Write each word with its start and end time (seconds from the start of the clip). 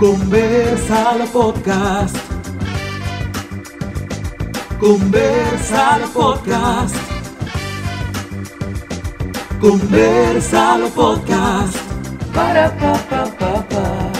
Conversalo 0.00 1.26
Podcast. 1.26 2.16
Conversalo 4.80 6.08
Podcast. 6.08 6.96
Conversalo 9.60 10.88
Podcast. 10.88 11.76
Para 12.32 12.70
pa 12.80 12.94
pa 13.10 13.26
pa 13.36 13.62
pa. 13.68 14.10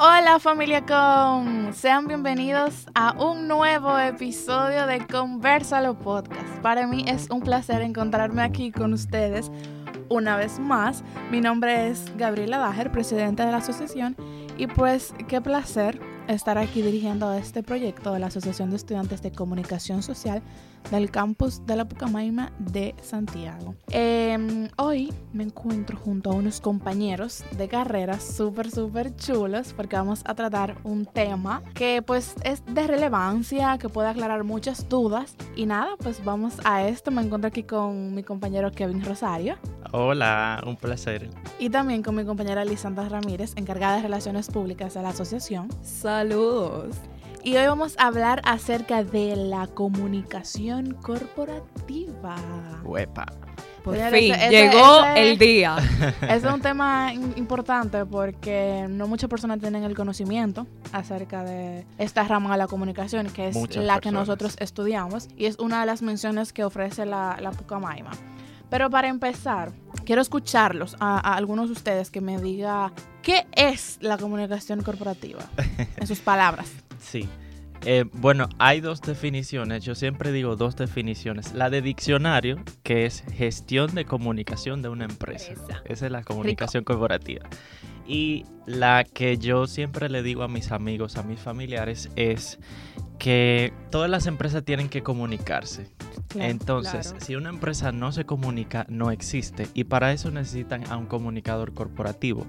Hola 0.00 0.40
familia 0.40 0.84
con, 0.84 1.72
sean 1.72 2.08
bienvenidos 2.08 2.88
a 2.96 3.12
un 3.22 3.46
nuevo 3.46 3.96
episodio 4.00 4.88
de 4.88 5.06
Conversalo 5.06 5.96
Podcast. 5.96 6.58
Para 6.60 6.88
mí 6.88 7.04
es 7.06 7.30
un 7.30 7.40
placer 7.40 7.82
encontrarme 7.82 8.42
aquí 8.42 8.72
con 8.72 8.92
ustedes 8.94 9.48
una 10.08 10.36
vez 10.36 10.58
más. 10.58 11.04
Mi 11.30 11.40
nombre 11.40 11.88
es 11.88 12.04
Gabriela 12.16 12.58
Dager, 12.58 12.90
presidenta 12.90 13.46
de 13.46 13.52
la 13.52 13.58
asociación, 13.58 14.16
y 14.56 14.66
pues 14.66 15.14
qué 15.28 15.40
placer 15.40 16.00
estar 16.28 16.58
aquí 16.58 16.82
dirigiendo 16.82 17.32
este 17.32 17.62
proyecto 17.62 18.12
de 18.12 18.18
la 18.18 18.26
Asociación 18.26 18.70
de 18.70 18.76
Estudiantes 18.76 19.22
de 19.22 19.32
Comunicación 19.32 20.02
Social 20.02 20.42
del 20.90 21.10
campus 21.10 21.64
de 21.66 21.76
la 21.76 21.86
Pucamaima 21.86 22.52
de 22.58 22.94
Santiago. 23.02 23.74
Em, 23.90 24.68
hoy 24.76 25.12
me 25.32 25.44
encuentro 25.44 25.96
junto 25.96 26.30
a 26.30 26.34
unos 26.34 26.60
compañeros 26.60 27.44
de 27.56 27.68
carrera 27.68 28.18
súper, 28.20 28.70
súper 28.70 29.14
chulos 29.16 29.72
porque 29.74 29.96
vamos 29.96 30.22
a 30.24 30.34
tratar 30.34 30.76
un 30.84 31.06
tema 31.06 31.62
que 31.74 32.02
pues 32.02 32.34
es 32.44 32.64
de 32.66 32.86
relevancia, 32.86 33.78
que 33.78 33.88
puede 33.88 34.08
aclarar 34.08 34.44
muchas 34.44 34.88
dudas. 34.88 35.36
Y 35.56 35.66
nada, 35.66 35.90
pues 35.98 36.24
vamos 36.24 36.54
a 36.64 36.86
esto. 36.86 37.10
Me 37.10 37.22
encuentro 37.22 37.48
aquí 37.48 37.62
con 37.62 38.14
mi 38.14 38.22
compañero 38.22 38.70
Kevin 38.70 39.04
Rosario. 39.04 39.56
Hola, 39.92 40.62
un 40.66 40.76
placer. 40.76 41.30
Y 41.58 41.70
también 41.70 42.02
con 42.02 42.14
mi 42.14 42.24
compañera 42.24 42.64
Lisandra 42.64 43.08
Ramírez, 43.08 43.52
encargada 43.56 43.96
de 43.96 44.02
Relaciones 44.02 44.48
Públicas 44.48 44.94
de 44.94 45.02
la 45.02 45.10
asociación. 45.10 45.68
Saludos. 45.82 46.96
Y 47.44 47.56
hoy 47.56 47.66
vamos 47.66 47.94
a 47.98 48.06
hablar 48.08 48.42
acerca 48.44 49.04
de 49.04 49.34
la 49.36 49.66
comunicación 49.68 50.94
corporativa. 50.94 52.36
Huepa. 52.84 53.26
Por 53.82 53.94
fin, 53.96 54.34
ese- 54.34 54.50
llegó 54.50 55.04
ese- 55.04 55.30
el 55.30 55.38
día. 55.38 55.76
Es 56.28 56.44
un 56.44 56.60
tema 56.60 57.14
importante 57.14 58.04
porque 58.04 58.84
no 58.90 59.06
muchas 59.06 59.30
personas 59.30 59.60
tienen 59.60 59.82
el 59.84 59.94
conocimiento 59.96 60.66
acerca 60.92 61.42
de 61.42 61.86
esta 61.96 62.24
rama 62.24 62.52
de 62.52 62.58
la 62.58 62.66
comunicación, 62.66 63.28
que 63.28 63.48
es 63.48 63.56
Muchas 63.56 63.82
la 63.84 63.94
que 63.94 64.00
personas. 64.10 64.28
nosotros 64.28 64.56
estudiamos 64.58 65.28
y 65.36 65.46
es 65.46 65.58
una 65.58 65.80
de 65.80 65.86
las 65.86 66.02
menciones 66.02 66.52
que 66.52 66.64
ofrece 66.64 67.06
la, 67.06 67.38
la 67.40 67.52
Pucamaima. 67.52 68.10
Pero 68.68 68.90
para 68.90 69.08
empezar, 69.08 69.72
quiero 70.04 70.20
escucharlos 70.20 70.94
a, 71.00 71.16
a 71.26 71.34
algunos 71.36 71.68
de 71.68 71.72
ustedes 71.72 72.10
que 72.10 72.20
me 72.20 72.38
diga 72.38 72.92
qué 73.22 73.46
es 73.52 73.96
la 74.02 74.18
comunicación 74.18 74.82
corporativa, 74.82 75.40
en 75.96 76.06
sus 76.06 76.18
palabras. 76.18 76.70
Sí. 76.98 77.28
Eh, 77.84 78.04
bueno, 78.12 78.48
hay 78.58 78.80
dos 78.80 79.00
definiciones. 79.02 79.84
Yo 79.84 79.94
siempre 79.94 80.32
digo 80.32 80.56
dos 80.56 80.76
definiciones. 80.76 81.54
La 81.54 81.70
de 81.70 81.80
diccionario, 81.80 82.58
que 82.82 83.06
es 83.06 83.22
gestión 83.32 83.94
de 83.94 84.04
comunicación 84.04 84.82
de 84.82 84.88
una 84.88 85.04
empresa. 85.04 85.52
Esa. 85.52 85.82
Esa 85.84 86.06
es 86.06 86.12
la 86.12 86.22
comunicación 86.22 86.84
corporativa. 86.84 87.48
Y 88.06 88.46
la 88.66 89.04
que 89.04 89.36
yo 89.36 89.66
siempre 89.66 90.08
le 90.08 90.22
digo 90.22 90.42
a 90.42 90.48
mis 90.48 90.72
amigos, 90.72 91.16
a 91.16 91.22
mis 91.22 91.40
familiares, 91.40 92.10
es 92.16 92.58
que 93.18 93.72
todas 93.90 94.08
las 94.08 94.26
empresas 94.26 94.64
tienen 94.64 94.88
que 94.88 95.02
comunicarse. 95.02 95.88
Claro. 96.28 96.50
Entonces, 96.50 97.08
claro. 97.08 97.24
si 97.24 97.36
una 97.36 97.50
empresa 97.50 97.92
no 97.92 98.10
se 98.12 98.24
comunica, 98.24 98.86
no 98.88 99.10
existe. 99.10 99.68
Y 99.74 99.84
para 99.84 100.12
eso 100.12 100.30
necesitan 100.30 100.90
a 100.90 100.96
un 100.96 101.06
comunicador 101.06 101.74
corporativo. 101.74 102.46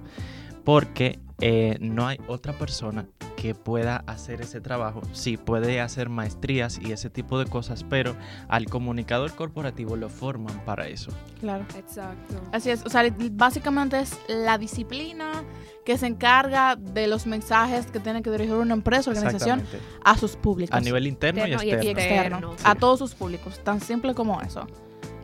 Porque 0.63 1.19
eh, 1.41 1.77
no 1.79 2.07
hay 2.07 2.17
otra 2.27 2.53
persona 2.53 3.07
que 3.37 3.55
pueda 3.55 4.03
hacer 4.05 4.41
ese 4.41 4.59
trabajo. 4.59 5.01
Sí, 5.13 5.37
puede 5.37 5.79
hacer 5.79 6.09
maestrías 6.09 6.77
y 6.81 6.91
ese 6.91 7.09
tipo 7.09 7.39
de 7.39 7.45
cosas, 7.45 7.85
pero 7.89 8.15
al 8.49 8.65
comunicador 8.65 9.33
corporativo 9.33 9.95
lo 9.95 10.09
forman 10.09 10.59
para 10.65 10.87
eso. 10.89 11.11
Claro. 11.39 11.63
Exacto. 11.77 12.35
Así 12.51 12.69
es, 12.69 12.85
o 12.85 12.89
sea, 12.89 13.03
básicamente 13.31 13.99
es 14.01 14.17
la 14.27 14.57
disciplina 14.57 15.45
que 15.85 15.97
se 15.97 16.07
encarga 16.07 16.75
de 16.75 17.07
los 17.07 17.25
mensajes 17.25 17.85
que 17.87 18.01
tiene 18.01 18.21
que 18.21 18.29
dirigir 18.29 18.55
una 18.55 18.73
empresa 18.73 19.09
o 19.09 19.13
organización 19.13 19.63
a 20.03 20.17
sus 20.17 20.35
públicos. 20.35 20.75
A 20.75 20.81
nivel 20.81 21.07
interno 21.07 21.39
y 21.47 21.51
Interno 21.51 21.63
y 21.63 21.71
externo. 21.71 21.85
y 21.85 22.03
externo, 22.03 22.51
Externo. 22.51 22.69
a 22.69 22.75
todos 22.75 22.99
sus 22.99 23.15
públicos, 23.15 23.61
tan 23.63 23.79
simple 23.79 24.13
como 24.13 24.41
eso. 24.41 24.67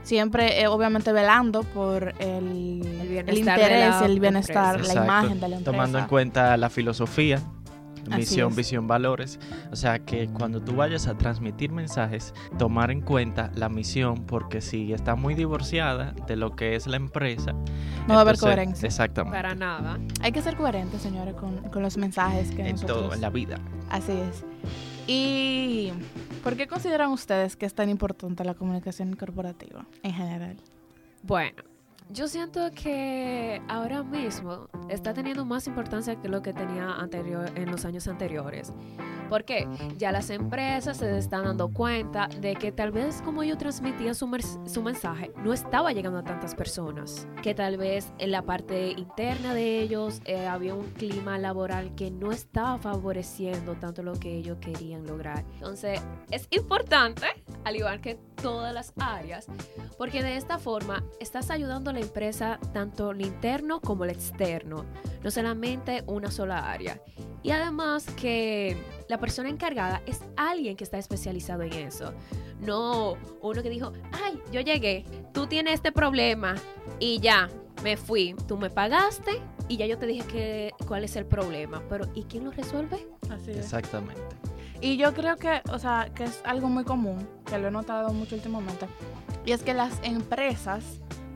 Siempre, 0.05 0.61
eh, 0.61 0.67
obviamente, 0.67 1.11
velando 1.11 1.63
por 1.63 2.13
el, 2.19 2.81
El 3.27 3.37
interés, 3.39 3.89
la 3.99 4.05
el 4.05 4.19
bienestar, 4.19 4.75
empresa. 4.75 4.93
la 4.93 5.01
Exacto. 5.01 5.03
imagen 5.03 5.39
de 5.41 5.49
la 5.49 5.55
empresa. 5.57 5.71
Tomando 5.71 5.99
en 5.99 6.05
cuenta 6.05 6.55
la 6.57 6.69
filosofía, 6.69 7.41
misión, 8.15 8.55
visión, 8.55 8.87
valores. 8.87 9.39
O 9.71 9.75
sea 9.75 9.97
que 9.97 10.27
cuando 10.27 10.61
tú 10.61 10.75
vayas 10.75 11.07
a 11.07 11.17
transmitir 11.17 11.71
mensajes, 11.71 12.35
tomar 12.59 12.91
en 12.91 13.01
cuenta 13.01 13.49
la 13.55 13.67
misión, 13.67 14.25
porque 14.27 14.61
si 14.61 14.93
está 14.93 15.15
muy 15.15 15.33
divorciada 15.33 16.13
de 16.27 16.35
lo 16.35 16.55
que 16.55 16.75
es 16.75 16.85
la 16.85 16.97
empresa, 16.97 17.53
No 18.07 18.13
va 18.13 18.17
a 18.17 18.21
haber 18.21 18.37
coherencia. 18.37 18.85
Exactamente. 18.85 19.35
Para 19.35 19.55
nada. 19.55 19.97
Hay 20.21 20.31
que 20.31 20.43
ser 20.43 20.55
coherentes, 20.55 21.01
señores, 21.01 21.33
con, 21.33 21.57
con 21.69 21.81
los 21.81 21.97
mensajes 21.97 22.51
que 22.51 22.61
En 22.61 22.73
nosotros... 22.73 22.99
todo, 23.05 23.13
en 23.15 23.21
la 23.21 23.31
vida. 23.31 23.57
Así 23.89 24.11
es. 24.11 24.45
¿Y 25.07 25.91
por 26.45 26.55
qué 26.55 26.67
consideran 26.67 27.09
ustedes 27.11 27.55
que 27.55 27.65
es 27.65 27.73
tan 27.73 27.89
importante 27.89 28.43
la 28.43 28.53
comunicación 28.53 29.15
corporativa 29.15 29.87
en 30.03 30.13
general? 30.13 30.57
Bueno, 31.23 31.63
yo 32.11 32.27
siento 32.27 32.69
que 32.69 33.63
ahora 33.67 34.03
mismo 34.03 34.69
está 34.87 35.11
teniendo 35.15 35.43
más 35.43 35.65
importancia 35.65 36.21
que 36.21 36.29
lo 36.29 36.43
que 36.43 36.53
tenía 36.53 36.91
anterior, 36.97 37.51
en 37.55 37.71
los 37.71 37.83
años 37.83 38.07
anteriores. 38.07 38.71
Porque 39.29 39.67
ya 39.97 40.11
las 40.11 40.29
empresas 40.29 40.97
se 40.97 41.17
están 41.17 41.45
dando 41.45 41.69
cuenta 41.69 42.27
de 42.27 42.55
que 42.55 42.71
tal 42.71 42.91
vez 42.91 43.21
como 43.21 43.43
ellos 43.43 43.57
transmitían 43.57 44.15
su, 44.15 44.29
su 44.65 44.81
mensaje 44.81 45.31
no 45.43 45.53
estaba 45.53 45.91
llegando 45.91 46.19
a 46.19 46.23
tantas 46.23 46.55
personas. 46.55 47.27
Que 47.41 47.53
tal 47.53 47.77
vez 47.77 48.11
en 48.17 48.31
la 48.31 48.41
parte 48.41 48.91
interna 48.91 49.53
de 49.53 49.81
ellos 49.81 50.21
eh, 50.25 50.45
había 50.47 50.73
un 50.73 50.85
clima 50.91 51.37
laboral 51.37 51.95
que 51.95 52.11
no 52.11 52.31
estaba 52.31 52.77
favoreciendo 52.77 53.75
tanto 53.75 54.03
lo 54.03 54.13
que 54.13 54.35
ellos 54.35 54.57
querían 54.59 55.05
lograr. 55.05 55.43
Entonces 55.55 56.01
es 56.31 56.47
importante, 56.51 57.25
al 57.63 57.75
igual 57.75 58.01
que 58.01 58.19
todas 58.41 58.73
las 58.73 58.93
áreas, 58.99 59.47
porque 59.97 60.21
de 60.21 60.37
esta 60.37 60.59
forma 60.59 61.03
estás 61.19 61.49
ayudando 61.49 61.89
a 61.89 61.93
la 61.93 61.99
empresa 61.99 62.59
tanto 62.73 63.11
el 63.11 63.21
interno 63.21 63.81
como 63.81 64.03
el 64.03 64.11
externo, 64.11 64.85
no 65.23 65.31
solamente 65.31 66.03
una 66.07 66.31
sola 66.31 66.71
área. 66.71 67.01
Y 67.43 67.51
además 67.51 68.05
que 68.19 68.75
la 69.07 69.17
persona 69.19 69.49
encargada 69.49 70.01
es 70.05 70.21
alguien 70.35 70.75
que 70.75 70.83
está 70.83 70.97
especializado 70.97 71.63
en 71.63 71.73
eso. 71.73 72.13
No 72.59 73.17
uno 73.41 73.63
que 73.63 73.69
dijo, 73.69 73.91
ay, 74.11 74.39
yo 74.51 74.61
llegué, 74.61 75.05
tú 75.33 75.47
tienes 75.47 75.75
este 75.75 75.91
problema 75.91 76.55
y 76.99 77.19
ya, 77.19 77.49
me 77.83 77.97
fui, 77.97 78.35
tú 78.47 78.57
me 78.57 78.69
pagaste 78.69 79.41
y 79.67 79.77
ya 79.77 79.85
yo 79.85 79.97
te 79.97 80.05
dije 80.05 80.25
que, 80.27 80.71
cuál 80.87 81.03
es 81.03 81.15
el 81.15 81.25
problema. 81.25 81.81
Pero 81.89 82.07
¿y 82.13 82.23
quién 82.23 82.45
lo 82.45 82.51
resuelve? 82.51 83.07
Así 83.29 83.51
es. 83.51 83.57
Exactamente. 83.57 84.21
Y 84.81 84.97
yo 84.97 85.13
creo 85.13 85.37
que, 85.37 85.61
o 85.71 85.79
sea, 85.79 86.09
que 86.13 86.25
es 86.25 86.41
algo 86.43 86.67
muy 86.67 86.83
común, 86.83 87.27
que 87.45 87.57
lo 87.57 87.69
he 87.69 87.71
notado 87.71 88.11
mucho 88.11 88.35
últimamente, 88.35 88.87
y 89.45 89.51
es 89.51 89.63
que 89.63 89.73
las 89.73 89.99
empresas 90.03 90.83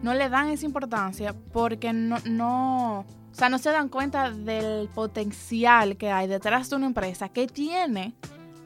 no 0.01 0.13
le 0.13 0.29
dan 0.29 0.49
esa 0.49 0.65
importancia 0.65 1.33
porque 1.51 1.93
no, 1.93 2.17
no, 2.25 3.05
o 3.31 3.35
sea, 3.35 3.49
no 3.49 3.57
se 3.57 3.69
dan 3.71 3.89
cuenta 3.89 4.31
del 4.31 4.89
potencial 4.89 5.97
que 5.97 6.11
hay 6.11 6.27
detrás 6.27 6.69
de 6.69 6.75
una 6.75 6.87
empresa 6.87 7.29
que 7.29 7.47
tiene 7.47 8.13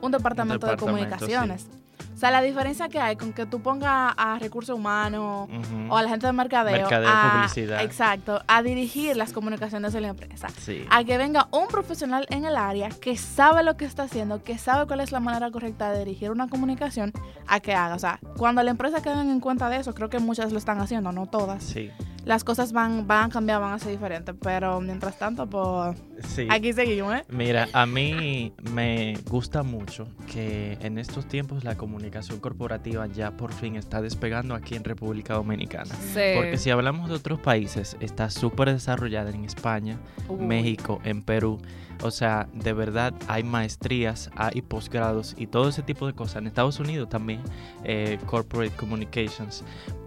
un 0.01 0.12
departamento, 0.12 0.66
de 0.66 0.74
departamento, 0.74 0.85
comunicaciones. 0.85 1.68
O 2.16 2.18
sea, 2.18 2.31
la 2.31 2.41
diferencia 2.41 2.88
que 2.90 3.00
hay 3.00 3.16
con 3.18 3.34
que 3.34 3.46
tú 3.46 3.62
pongas 3.62 4.13
a 4.18 4.38
recursos 4.40 4.78
humanos 4.78 5.50
o 5.90 5.97
a 5.97 6.03
la 6.03 6.09
gente 6.09 6.25
de 6.25 6.34
mercadeo, 6.34 6.73
Mercadeo, 6.81 7.09
a, 7.12 7.31
publicidad. 7.41 7.81
exacto, 7.81 8.41
a 8.47 8.61
dirigir 8.61 9.17
las 9.17 9.34
comunicaciones 9.34 9.91
de 9.93 10.02
la 10.02 10.09
empresa 10.09 10.47
Sí. 10.61 10.85
a 10.90 11.03
que 11.03 11.17
venga 11.17 11.47
un 11.52 11.67
profesional 11.67 12.26
en 12.29 12.46
el 12.46 12.55
área 12.55 12.90
que 12.90 13.17
sabe 13.17 13.64
lo 13.64 13.76
que 13.78 13.85
está 13.85 14.03
haciendo, 14.03 14.41
que 14.43 14.58
sabe 14.58 14.88
cuál 14.88 15.02
es 15.02 15.11
la 15.11 15.20
manera 15.20 15.52
correcta 15.52 15.91
de 15.91 15.99
dirigir 15.99 16.32
una 16.32 16.47
comunicación, 16.47 17.11
a 17.47 17.59
que 17.59 17.73
haga. 17.73 17.96
O 17.96 17.99
sea, 17.99 18.20
cuando 18.38 18.64
la 18.64 18.72
empresa 18.72 19.02
queden 19.02 19.29
en 19.29 19.40
cuenta 19.40 19.70
de 19.70 19.78
eso, 19.78 19.93
creo 19.93 20.09
que 20.09 20.20
muchas 20.20 20.52
lo 20.52 20.58
están 20.58 20.79
haciendo, 20.79 21.11
no 21.11 21.26
todas. 21.26 21.64
Sí. 21.64 21.91
Las 22.25 22.43
cosas 22.46 22.72
van, 22.72 23.05
van 23.05 23.29
a 23.29 23.34
cambiar, 23.34 23.59
van 23.59 23.73
a 23.73 23.79
ser 23.79 23.91
diferentes, 23.91 24.34
pero 24.41 24.79
mientras 24.79 25.20
tanto, 25.20 25.46
pues 25.47 25.97
Sí. 26.25 26.47
aquí 26.49 26.72
seguimos, 26.72 27.16
¿eh? 27.16 27.25
Mira, 27.29 27.67
a 27.73 27.85
mí 27.85 28.53
me 28.72 29.17
gusta 29.29 29.61
mucho 29.64 30.08
que 30.31 30.78
en 30.81 30.97
estos 30.97 31.28
tiempos 31.28 31.64
la 31.66 31.75
comunicación 31.75 32.40
corporativa 32.40 33.08
ya 33.08 33.31
por 33.31 33.52
fin 33.52 33.75
está 33.75 34.02
despegando 34.02 34.55
aquí 34.55 34.75
en 34.75 34.84
República 34.85 35.34
Dominicana. 35.34 35.93
Porque 36.35 36.58
si 36.58 36.70
hablamos 36.70 37.09
de 37.09 37.16
otros 37.16 37.40
países, 37.40 37.97
está 37.99 38.29
súper 38.29 38.72
desarrollada 38.72 39.29
en 39.31 39.43
España, 39.43 39.97
Uy. 40.29 40.46
México, 40.46 41.02
en 41.03 41.23
Perú. 41.23 41.59
O 42.02 42.11
sea, 42.11 42.47
de 42.53 42.73
verdad 42.73 43.14
hay 43.28 43.43
maestrías, 43.43 44.29
hay 44.35 44.61
posgrados 44.61 45.35
y 45.37 45.47
todo 45.47 45.69
ese 45.69 45.84
tipo 45.84 46.08
de 46.08 46.14
cosas. 46.14 46.37
En 46.37 46.47
Estados 46.47 46.79
Unidos 46.79 47.09
también, 47.09 47.41
eh, 47.84 48.17
Corporate 48.26 48.72
Communications. 48.76 49.64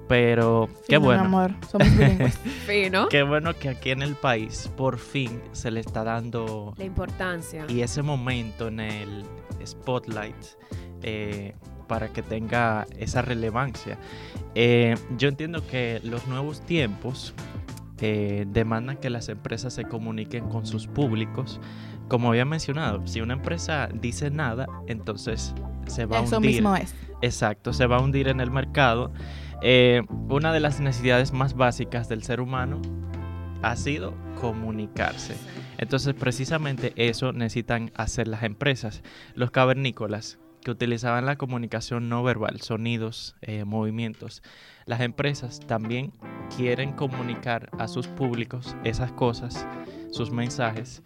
Pero 0.09 0.69
Sí, 0.73 0.83
qué 0.89 0.97
bueno. 0.99 1.25
amor, 1.25 1.53
somos 1.71 1.91
bilingües. 1.97 2.37
Fino. 2.67 3.09
Qué 3.09 3.23
bueno 3.23 3.55
que 3.55 3.69
aquí 3.71 3.91
en 3.91 4.03
el 4.03 4.15
país 4.15 4.71
por 4.77 4.99
fin 4.99 5.41
se 5.53 5.71
le 5.71 5.81
está 5.81 6.05
dando 6.05 6.75
La 6.79 6.85
importancia. 6.85 7.65
y 7.69 7.81
ese 7.81 8.03
momento 8.03 8.69
en 8.69 8.81
el 8.81 9.25
spotlight 9.65 10.37
eh, 11.03 11.55
para 11.89 12.09
que 12.13 12.23
tenga 12.23 12.87
esa 12.99 13.23
relevancia. 13.23 13.99
Eh, 14.55 14.95
yo 15.19 15.29
entiendo 15.29 15.67
que 15.67 16.01
los 16.05 16.27
nuevos 16.29 16.61
tiempos 16.61 17.35
eh, 18.01 18.45
demandan 18.49 18.97
que 18.99 19.11
las 19.11 19.29
empresas 19.29 19.73
se 19.75 19.85
comuniquen 19.85 20.49
con 20.49 20.67
sus 20.67 20.87
públicos. 20.87 21.61
Como 22.09 22.29
había 22.29 22.45
mencionado, 22.45 23.05
si 23.07 23.21
una 23.21 23.33
empresa 23.35 23.89
dice 23.93 24.31
nada, 24.31 24.67
entonces 24.87 25.55
se 25.87 26.07
va 26.07 26.21
a 26.21 26.23
Eso 26.23 26.37
hundir. 26.37 26.53
mismo 26.53 26.77
es. 26.77 26.95
Exacto, 27.23 27.73
se 27.73 27.87
va 27.87 27.97
a 27.97 28.01
hundir 28.01 28.29
en 28.29 28.41
el 28.41 28.51
mercado. 28.51 29.13
Eh, 29.63 30.03
una 30.29 30.53
de 30.53 30.61
las 30.61 30.81
necesidades 30.81 31.33
más 31.33 31.55
básicas 31.55 32.09
del 32.09 32.23
ser 32.23 32.41
humano 32.41 32.81
ha 33.63 33.77
sido 33.77 34.15
comunicarse. 34.41 35.37
Entonces, 35.79 36.15
precisamente 36.15 36.93
eso 36.97 37.33
necesitan 37.33 37.91
hacer 37.95 38.29
las 38.29 38.43
empresas. 38.43 39.03
Los 39.35 39.51
cavernícolas 39.51 40.39
que 40.63 40.71
utilizaban 40.71 41.27
la 41.27 41.37
comunicación 41.37 42.09
no 42.09 42.23
verbal, 42.23 42.61
sonidos, 42.61 43.37
eh, 43.41 43.65
movimientos. 43.65 44.43
Las 44.85 45.01
empresas 45.01 45.61
también 45.61 46.13
quieren 46.57 46.93
comunicar 46.93 47.71
a 47.79 47.87
sus 47.87 48.09
públicos 48.09 48.77
esas 48.83 49.13
cosas, 49.13 49.67
sus 50.11 50.33
mensajes, 50.33 51.03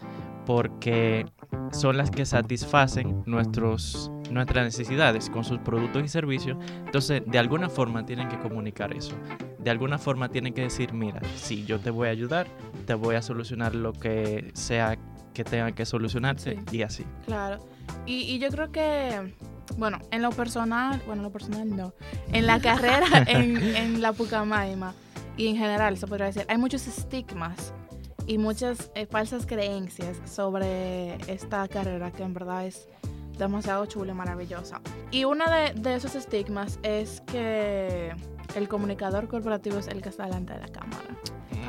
porque 0.46 1.26
son 1.72 1.96
las 1.96 2.10
que 2.10 2.26
satisfacen 2.26 3.22
nuestros, 3.26 4.10
nuestras 4.30 4.64
necesidades 4.64 5.30
con 5.30 5.44
sus 5.44 5.58
productos 5.58 6.02
y 6.04 6.08
servicios. 6.08 6.56
Entonces, 6.86 7.22
de 7.26 7.38
alguna 7.38 7.68
forma 7.68 8.04
tienen 8.06 8.28
que 8.28 8.38
comunicar 8.38 8.92
eso. 8.92 9.14
De 9.58 9.70
alguna 9.70 9.98
forma 9.98 10.28
tienen 10.30 10.54
que 10.54 10.62
decir, 10.62 10.92
mira, 10.92 11.20
si 11.36 11.64
yo 11.64 11.78
te 11.78 11.90
voy 11.90 12.08
a 12.08 12.10
ayudar, 12.10 12.46
te 12.86 12.94
voy 12.94 13.14
a 13.16 13.22
solucionar 13.22 13.74
lo 13.74 13.92
que 13.92 14.50
sea 14.54 14.98
que 15.34 15.44
tenga 15.44 15.70
que 15.72 15.86
solucionarse 15.86 16.58
Sí. 16.70 16.78
y 16.78 16.82
así. 16.82 17.04
Claro. 17.26 17.60
Y, 18.06 18.22
y 18.22 18.38
yo 18.38 18.48
creo 18.48 18.72
que, 18.72 19.34
bueno, 19.76 19.98
en 20.10 20.22
lo 20.22 20.30
personal, 20.30 21.00
bueno, 21.06 21.20
en 21.20 21.24
lo 21.24 21.30
personal 21.32 21.76
no, 21.76 21.94
en 22.32 22.46
la 22.46 22.60
carrera, 22.60 23.06
en, 23.26 23.56
en 23.76 24.00
la 24.02 24.12
Pucamaima 24.12 24.92
y 25.36 25.48
en 25.48 25.56
general, 25.56 25.96
se 25.96 26.06
podría 26.06 26.26
decir, 26.26 26.44
hay 26.48 26.58
muchos 26.58 26.86
estigmas 26.88 27.72
y 28.30 28.38
muchas 28.38 28.92
eh, 28.94 29.06
falsas 29.06 29.44
creencias 29.44 30.16
sobre 30.24 31.14
esta 31.26 31.66
carrera 31.66 32.12
que 32.12 32.22
en 32.22 32.32
verdad 32.32 32.64
es 32.64 32.86
demasiado 33.36 33.84
chula 33.86 34.12
y 34.12 34.14
maravillosa. 34.14 34.80
Y 35.10 35.24
uno 35.24 35.44
de, 35.50 35.72
de 35.74 35.96
esos 35.96 36.14
estigmas 36.14 36.78
es 36.84 37.22
que 37.22 38.14
el 38.54 38.68
comunicador 38.68 39.26
corporativo 39.26 39.80
es 39.80 39.88
el 39.88 40.00
que 40.00 40.10
está 40.10 40.26
delante 40.26 40.52
de 40.52 40.60
la 40.60 40.68
cámara. 40.68 41.16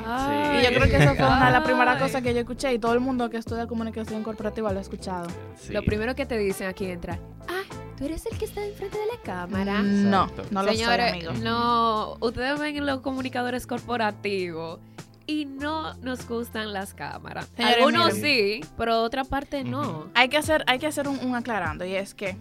Ay. 0.05 0.59
Y 0.59 0.63
yo 0.65 0.69
creo 0.69 0.83
que 0.87 0.97
esa 0.97 1.15
fue 1.15 1.25
una 1.25 1.47
de 1.47 1.51
las 1.51 1.63
primeras 1.63 1.99
cosas 1.99 2.21
que 2.21 2.31
yo 2.31 2.41
escuché 2.41 2.71
y 2.71 2.77
todo 2.77 2.93
el 2.93 2.99
mundo 2.99 3.27
que 3.31 3.37
estudia 3.37 3.65
comunicación 3.65 4.21
corporativa 4.21 4.71
lo 4.71 4.77
ha 4.77 4.83
escuchado. 4.83 5.29
Sí. 5.57 5.73
Lo 5.73 5.81
primero 5.81 6.13
que 6.13 6.27
te 6.27 6.37
dicen 6.37 6.67
aquí 6.67 6.85
entra, 6.85 7.17
ah, 7.47 7.63
tú 7.97 8.05
eres 8.05 8.23
el 8.27 8.37
que 8.37 8.45
está 8.45 8.63
enfrente 8.63 8.99
de 8.99 9.05
la 9.07 9.19
cámara. 9.23 9.81
No, 9.81 10.25
Exacto. 10.25 10.43
no 10.51 10.61
lo 10.61 10.67
soy, 10.67 10.77
Señores, 10.77 11.11
amigo. 11.13 11.33
no, 11.41 12.17
ustedes 12.19 12.59
ven 12.59 12.85
los 12.85 12.99
comunicadores 13.01 13.65
corporativos 13.65 14.79
y 15.27 15.45
no 15.45 15.93
nos 15.95 16.27
gustan 16.27 16.73
las 16.73 16.93
cámaras. 16.93 17.47
Señores, 17.55 17.77
Algunos 17.77 18.13
miren. 18.15 18.21
sí, 18.61 18.67
pero 18.77 19.01
otra 19.01 19.23
parte 19.23 19.63
no. 19.63 20.07
Hay 20.13 20.29
que 20.29 20.37
hacer, 20.37 20.63
hay 20.67 20.79
que 20.79 20.87
hacer 20.87 21.07
un, 21.07 21.19
un 21.19 21.35
aclarando 21.35 21.85
y 21.85 21.95
es 21.95 22.13
que 22.13 22.37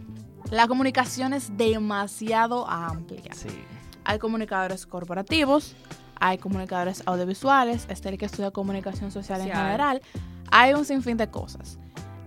la 0.50 0.66
comunicación 0.66 1.32
es 1.32 1.56
demasiado 1.56 2.68
amplia. 2.68 3.32
Sí. 3.34 3.48
Hay 4.04 4.18
comunicadores 4.18 4.86
corporativos, 4.86 5.76
hay 6.18 6.38
comunicadores 6.38 7.02
audiovisuales, 7.06 7.86
está 7.88 8.08
el 8.08 8.18
que 8.18 8.26
estudia 8.26 8.50
comunicación 8.50 9.10
social 9.10 9.40
en 9.42 9.48
general. 9.52 10.02
Hay 10.50 10.74
un 10.74 10.84
sinfín 10.84 11.16
de 11.16 11.28
cosas. 11.28 11.78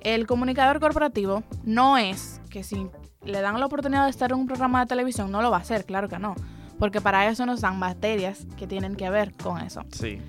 El 0.01 0.27
comunicador 0.27 0.79
corporativo 0.79 1.43
no 1.63 1.97
es 1.97 2.41
que 2.49 2.63
si 2.63 2.87
le 3.23 3.41
dan 3.41 3.59
la 3.59 3.65
oportunidad 3.65 4.03
de 4.05 4.09
estar 4.09 4.31
en 4.31 4.37
un 4.37 4.47
programa 4.47 4.81
de 4.81 4.85
televisión, 4.85 5.31
no 5.31 5.41
lo 5.41 5.49
va 5.51 5.57
a 5.57 5.61
hacer, 5.61 5.85
claro 5.85 6.07
que 6.09 6.19
no. 6.19 6.35
Porque 6.79 7.01
para 7.01 7.27
eso 7.27 7.45
nos 7.45 7.61
dan 7.61 7.79
materias 7.79 8.45
que 8.57 8.67
tienen 8.67 8.95
que 8.95 9.09
ver 9.09 9.33
con 9.33 9.59
eso. 9.61 9.83
Sí. 9.91 10.19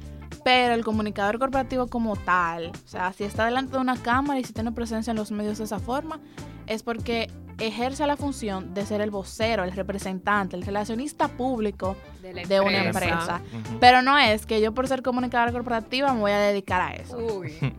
Pero 0.44 0.75
el 0.75 0.85
comunicador 0.85 1.38
corporativo 1.38 1.87
como 1.87 2.17
tal, 2.17 2.67
o 2.67 2.88
sea, 2.88 3.12
si 3.12 3.25
está 3.25 3.46
delante 3.46 3.73
de 3.73 3.79
una 3.79 3.96
cámara 3.96 4.38
y 4.38 4.44
si 4.44 4.52
tiene 4.52 4.73
presencia 4.73 5.11
en 5.11 5.17
los 5.17 5.31
medios 5.31 5.58
de 5.58 5.64
esa 5.64 5.79
forma, 5.79 6.20
es 6.67 6.82
porque 6.82 7.31
ejerce 7.58 8.06
la 8.06 8.17
función 8.17 8.75
de 8.75 8.85
ser 8.85 9.00
el 9.00 9.11
vocero, 9.11 9.64
el 9.64 9.73
representante, 9.73 10.56
el 10.56 10.62
relacionista 10.62 11.29
público 11.29 11.96
De, 12.23 12.61
una 12.61 12.85
empresa. 12.85 13.41
Pero 13.81 14.02
no 14.02 14.19
es 14.19 14.46
que 14.46 14.61
yo 14.61 14.73
por 14.73 14.88
ser 14.88 15.02
comunicadora 15.02 15.52
corporativa 15.52 16.12
me 16.12 16.20
voy 16.20 16.32
a 16.32 16.38
dedicar 16.38 16.81
a 16.81 16.94
eso. 16.94 17.17
Uy. 17.17 17.52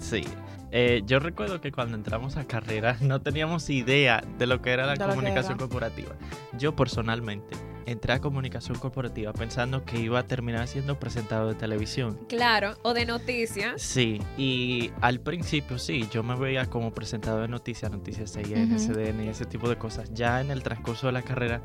Sí. 0.00 0.24
Eh, 0.72 1.02
yo 1.04 1.18
recuerdo 1.18 1.60
que 1.60 1.72
cuando 1.72 1.94
entramos 1.94 2.38
a 2.38 2.46
carrera 2.46 2.96
no 3.02 3.20
teníamos 3.20 3.68
idea 3.68 4.24
de 4.38 4.46
lo 4.46 4.62
que 4.62 4.70
era 4.70 4.86
la 4.86 4.94
De 4.94 5.04
comunicación 5.04 5.52
era. 5.52 5.58
corporativa. 5.58 6.12
Yo 6.58 6.74
personalmente 6.74 7.54
entré 7.86 8.12
a 8.14 8.20
comunicación 8.20 8.78
corporativa 8.78 9.32
pensando 9.32 9.84
que 9.84 9.98
iba 10.00 10.18
a 10.18 10.22
terminar 10.24 10.66
siendo 10.68 10.98
presentador 10.98 11.48
de 11.48 11.54
televisión. 11.54 12.18
Claro, 12.28 12.76
o 12.82 12.94
de 12.94 13.06
noticias. 13.06 13.80
Sí, 13.82 14.20
y 14.36 14.90
al 15.00 15.20
principio 15.20 15.78
sí, 15.78 16.08
yo 16.12 16.22
me 16.22 16.34
veía 16.36 16.66
como 16.66 16.92
presentador 16.92 17.42
de 17.42 17.48
noticias, 17.48 17.90
noticias 17.90 18.32
CIN, 18.32 18.74
Ujú. 18.74 18.92
CDN 18.92 19.24
y 19.24 19.28
ese 19.28 19.44
tipo 19.46 19.68
de 19.68 19.76
cosas. 19.76 20.12
Ya 20.14 20.40
en 20.40 20.50
el 20.50 20.62
transcurso 20.62 21.06
de 21.06 21.12
la 21.12 21.22
carrera 21.22 21.60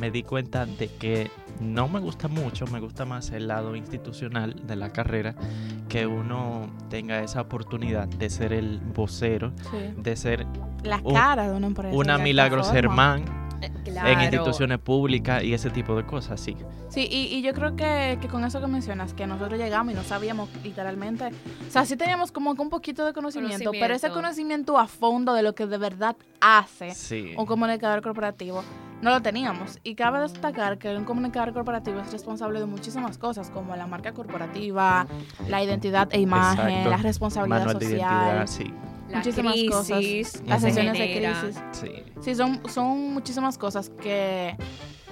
me 0.00 0.10
di 0.10 0.22
cuenta 0.22 0.66
de 0.66 0.88
que 0.88 1.30
no 1.60 1.88
me 1.88 2.00
gusta 2.00 2.28
mucho, 2.28 2.66
me 2.66 2.80
gusta 2.80 3.04
más 3.04 3.30
el 3.30 3.48
lado 3.48 3.76
institucional 3.76 4.66
de 4.66 4.76
la 4.76 4.92
carrera, 4.92 5.34
que 5.88 6.06
uno 6.06 6.68
tenga 6.90 7.20
esa 7.22 7.40
oportunidad 7.40 8.06
de 8.08 8.28
ser 8.28 8.52
el 8.52 8.78
vocero, 8.94 9.52
Sí. 9.70 9.78
de 9.96 10.16
ser 10.16 10.46
La 10.84 11.00
Un- 11.02 11.14
cara 11.14 11.48
de 11.50 11.56
una 11.56 11.66
empresa. 11.68 11.96
una 11.96 12.14
alguna 12.14 12.24
Milagros 12.24 12.66
Eh, 13.62 13.70
en 13.86 14.20
instituciones 14.20 14.78
públicas 14.78 15.42
y 15.42 15.54
ese 15.54 15.70
tipo 15.70 15.96
de 15.96 16.04
cosas, 16.04 16.40
sí. 16.40 16.56
Sí, 16.88 17.08
y, 17.10 17.34
y 17.36 17.42
yo 17.42 17.52
creo 17.54 17.74
que, 17.76 18.18
que 18.20 18.28
con 18.28 18.44
eso 18.44 18.60
que 18.60 18.66
mencionas, 18.66 19.14
que 19.14 19.26
nosotros 19.26 19.58
llegamos 19.58 19.92
y 19.92 19.96
no 19.96 20.02
sabíamos 20.02 20.48
literalmente, 20.62 21.26
o 21.26 21.70
sea, 21.70 21.84
sí 21.84 21.96
teníamos 21.96 22.32
como 22.32 22.54
que 22.54 22.62
un 22.62 22.70
poquito 22.70 23.04
de 23.04 23.12
conocimiento, 23.12 23.70
pero 23.72 23.94
ese 23.94 24.10
Conocimiento. 24.10 24.78
a 24.78 24.86
fondo 24.86 25.32
de 25.34 25.42
lo 25.42 25.54
que 25.54 25.66
de 25.66 25.78
verdad 25.78 26.16
hace 26.40 26.90
Sí. 26.92 27.34
un 27.36 27.46
comunicador 27.46 28.02
corporativo, 28.02 28.62
no 29.02 29.10
lo 29.10 29.20
teníamos. 29.22 29.78
Y 29.82 29.94
cabe 29.94 30.20
destacar 30.20 30.78
que 30.78 30.96
un 30.96 31.04
comunicador 31.04 31.52
corporativo 31.52 32.00
es 32.00 32.12
responsable 32.12 32.60
de 32.60 32.66
muchísimas 32.66 33.18
cosas, 33.18 33.50
como 33.50 33.74
la 33.76 33.86
marca 33.86 34.12
corporativa, 34.12 35.06
la 35.48 35.62
identidad 35.62 36.08
e 36.12 36.20
imagen, 36.20 36.68
Exacto. 36.68 36.90
la 36.90 36.96
responsabilidad 36.98 37.58
Manual 37.66 37.78
de 37.78 37.84
social, 37.86 38.00
identidad, 38.00 38.46
sí. 38.46 38.72
La 39.08 39.18
muchísimas 39.18 39.54
cosas. 39.70 40.02
las 40.46 40.62
sesiones 40.62 40.92
de 40.98 41.16
crisis. 41.16 41.62
Sí. 41.72 41.90
Sí, 42.20 42.34
son, 42.34 42.60
son 42.68 43.12
muchísimas 43.14 43.56
cosas 43.58 43.90
que 43.90 44.56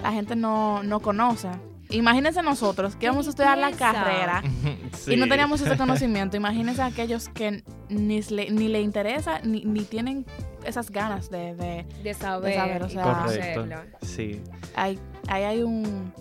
la 0.01 0.11
gente 0.11 0.35
no, 0.35 0.83
no 0.83 0.99
conoce. 0.99 1.49
Imagínense 1.91 2.41
nosotros 2.41 2.95
que 2.95 3.05
íbamos 3.05 3.27
a 3.27 3.29
estudiar 3.29 3.57
la 3.59 3.71
carrera 3.71 4.43
y 5.07 5.15
no 5.17 5.27
teníamos 5.27 5.61
ese 5.61 5.77
conocimiento. 5.77 6.35
Imagínense 6.35 6.81
aquellos 6.81 7.29
que 7.29 7.63
ni 7.89 8.21
le, 8.23 8.49
ni 8.49 8.67
le 8.67 8.81
interesa 8.81 9.39
ni, 9.43 9.63
ni 9.65 9.81
tienen 9.81 10.25
esas 10.65 10.89
ganas 10.89 11.29
de... 11.29 11.53
de 11.55 11.85
De 12.03 12.13
saber, 12.15 12.55
saber, 12.55 12.83
o 12.83 12.87
y 12.87 12.89
sea- 12.89 13.03
Correcto. 13.03 13.61
conocerlo. 13.61 13.77
Sí. 14.01 14.41
ahí, 14.75 14.99
ahí 15.27 15.43
hay 15.43 15.61
un, 15.61 16.11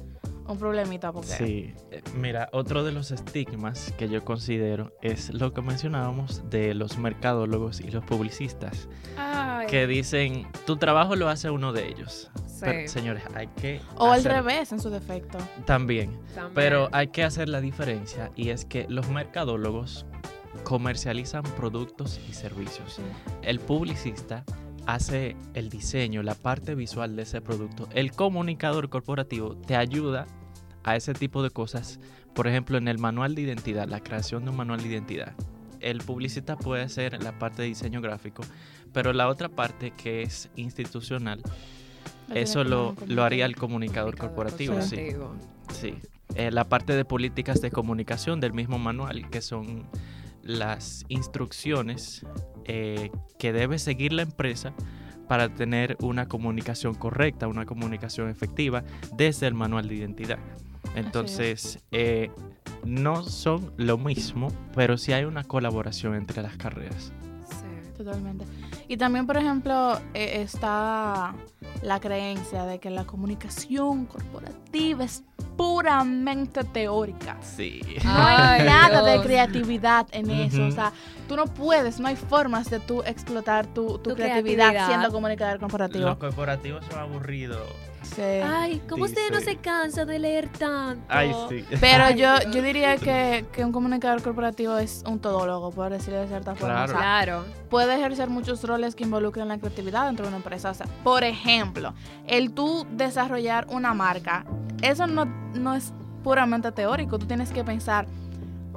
un 0.47 0.59
problemita 0.59 1.13
porque... 1.13 1.29
Sí, 1.29 1.75
mira, 2.15 2.49
otro 2.53 2.85
de 2.85 2.93
los 2.93 3.11
estigmas 3.11 3.93
que 3.99 4.09
yo 4.09 4.25
considero 4.25 4.93
es 5.03 5.33
lo 5.33 5.53
que 5.53 5.63
mencionábamos 5.63 6.49
de 6.51 6.75
los 6.75 6.99
mercadólogos 6.99 7.81
y 7.81 7.91
los 7.91 8.05
publicistas, 8.05 8.89
Ay, 9.17 9.67
que 9.67 9.87
dicen, 9.87 10.47
tu 10.67 10.77
trabajo 10.77 11.17
lo 11.17 11.29
hace 11.29 11.51
uno 11.51 11.73
de 11.73 11.89
ellos. 11.89 12.31
sí, 12.47 12.61
Pero, 12.61 12.89
señores, 12.89 13.23
hay 13.35 13.49
que... 13.49 13.81
O 13.97 14.11
al 14.11 14.25
revés, 14.25 14.73
en 14.73 14.81
su 14.81 14.91
defecto. 14.91 15.39
También, 15.65 16.19
también. 16.35 16.55
pero 16.55 16.89
hay 16.93 17.09
que 17.09 17.25
hacer 17.25 17.49
la 17.49 17.61
diferencia 17.61 18.31
y 18.37 18.51
es 18.51 18.65
que 18.65 18.87
los 18.89 19.09
mercadólogos 19.09 20.07
comercializan 20.63 21.43
productos 21.57 22.21
y 22.29 22.33
servicios. 22.33 23.01
El 23.43 23.61
publicista 23.61 24.45
hace 24.87 25.37
el 25.55 25.69
diseño, 25.71 26.23
la 26.23 26.35
parte 26.35 26.75
visual 26.75 27.17
de 27.17 27.23
ese 27.23 27.41
producto. 27.41 27.89
El 27.95 28.13
comunicador 28.13 28.89
corporativo 28.89 29.57
te 29.57 29.77
ayuda 29.77 30.27
a 30.83 30.97
ese 30.97 31.15
tipo 31.15 31.43
de 31.43 31.51
cosas. 31.51 32.01
Por 32.35 32.47
ejemplo, 32.47 32.79
en 32.79 32.89
el 32.89 32.99
manual 32.99 33.35
de 33.35 33.43
identidad, 33.43 33.89
la 33.89 34.01
creación 34.01 34.45
de 34.45 34.51
un 34.51 34.57
manual 34.57 34.83
de 34.83 34.89
identidad. 34.89 35.33
El 35.81 35.99
publicista 35.99 36.57
puede 36.57 36.83
hacer 36.83 37.23
la 37.23 37.39
parte 37.39 37.63
de 37.63 37.69
diseño 37.69 38.01
gráfico, 38.01 38.43
pero 38.93 39.13
la 39.13 39.29
otra 39.29 39.49
parte 39.49 39.93
que 39.93 40.23
es 40.23 40.49
institucional, 40.57 41.43
eso 42.35 42.65
lo, 42.65 42.95
lo 43.07 43.23
haría 43.23 43.45
el 43.47 43.57
comunicador 43.57 44.17
corporativo, 44.17 44.81
sí. 44.81 45.09
Sí, 45.73 45.95
Eh, 46.37 46.51
la 46.51 46.65
parte 46.65 46.95
de 46.95 47.05
políticas 47.05 47.61
de 47.61 47.71
comunicación 47.71 48.41
del 48.41 48.53
mismo 48.55 48.79
manual, 48.79 49.29
que 49.31 49.41
son 49.41 49.85
las 50.43 51.05
instrucciones 51.09 52.25
eh, 52.65 53.11
que 53.39 53.53
debe 53.53 53.79
seguir 53.79 54.13
la 54.13 54.23
empresa 54.23 54.75
para 55.29 55.49
tener 55.55 55.97
una 56.01 56.29
comunicación 56.29 56.95
correcta, 56.95 57.49
una 57.49 57.67
comunicación 57.67 58.29
efectiva 58.29 58.85
desde 59.17 59.47
el 59.47 59.55
manual 59.55 59.89
de 59.89 59.95
identidad. 59.97 60.39
Entonces, 60.95 61.83
eh, 61.93 62.31
no 62.85 63.23
son 63.25 63.73
lo 63.77 63.99
mismo, 63.99 64.49
pero 64.75 64.99
sí 64.99 65.13
hay 65.13 65.25
una 65.25 65.45
colaboración 65.45 66.15
entre 66.15 66.43
las 66.43 66.57
carreras. 66.57 67.13
Totalmente. 67.97 68.45
Y 68.89 68.97
también, 68.97 69.27
por 69.27 69.37
ejemplo, 69.37 69.99
eh, 70.15 70.43
está 70.43 71.35
la 71.83 72.01
creencia 72.01 72.65
de 72.65 72.79
que 72.81 72.91
la 72.91 73.05
comunicación 73.05 74.07
corporativa 74.07 75.05
es 75.05 75.23
puramente 75.57 76.65
teórica. 76.65 77.37
Sí. 77.41 77.81
No 78.05 78.13
hay 78.15 78.61
Ay, 78.61 78.67
nada 78.67 79.03
de 79.03 79.21
creatividad 79.23 80.07
en 80.13 80.31
eso. 80.31 80.67
O 80.67 80.71
sea, 80.73 80.93
tú 81.29 81.37
no 81.37 81.45
puedes, 81.47 82.01
no 82.01 82.09
hay 82.09 82.17
formas 82.17 82.69
de 82.71 82.81
tú 82.81 83.03
explotar 83.05 83.67
tu, 83.67 83.99
tu 83.99 84.11
Tu 84.11 84.15
creatividad, 84.17 84.71
creatividad. 84.71 84.87
siendo 84.89 85.13
comunicador 85.13 85.61
corporativo. 85.61 86.05
Los 86.07 86.17
corporativos 86.19 86.85
son 86.87 86.99
aburridos. 86.99 87.61
Sí. 88.15 88.23
Ay, 88.23 88.81
¿cómo 88.89 89.05
usted 89.05 89.31
no 89.33 89.41
se 89.41 89.57
cansa 89.57 90.05
de 90.05 90.19
leer 90.19 90.49
tanto? 90.49 91.03
Ay, 91.09 91.33
sí. 91.49 91.65
Pero 91.81 92.05
Ay, 92.05 92.15
yo, 92.17 92.29
yo 92.53 92.63
diría 92.63 92.97
que, 92.97 93.45
que 93.53 93.65
un 93.65 93.73
comunicador 93.73 94.23
corporativo 94.23 94.77
es 94.79 95.03
un 95.07 95.19
todólogo, 95.19 95.71
por 95.71 95.91
decirlo 95.91 96.21
de 96.21 96.29
cierta 96.29 96.55
forma. 96.55 96.75
Claro. 96.75 96.85
O 96.85 96.89
sea, 96.89 96.99
Claro. 96.99 97.45
puede 97.71 97.95
ejercer 97.97 98.31
muchos 98.31 98.63
roles 98.65 98.95
que 98.95 99.05
involucran 99.05 99.49
la 99.49 99.59
creatividad 99.59 100.07
dentro 100.07 100.25
de 100.25 100.29
una 100.29 100.37
empresa. 100.39 100.71
O 100.71 100.75
sea, 100.75 100.87
por 101.03 101.25
ejemplo, 101.25 101.95
el 102.27 102.53
tú 102.53 102.87
desarrollar 102.93 103.67
una 103.71 103.95
marca, 103.95 104.45
eso 104.83 105.07
no, 105.07 105.25
no 105.55 105.75
es 105.75 105.93
puramente 106.23 106.71
teórico. 106.73 107.19
Tú 107.19 107.27
tienes 107.27 107.51
que 107.51 107.65
pensar 107.65 108.07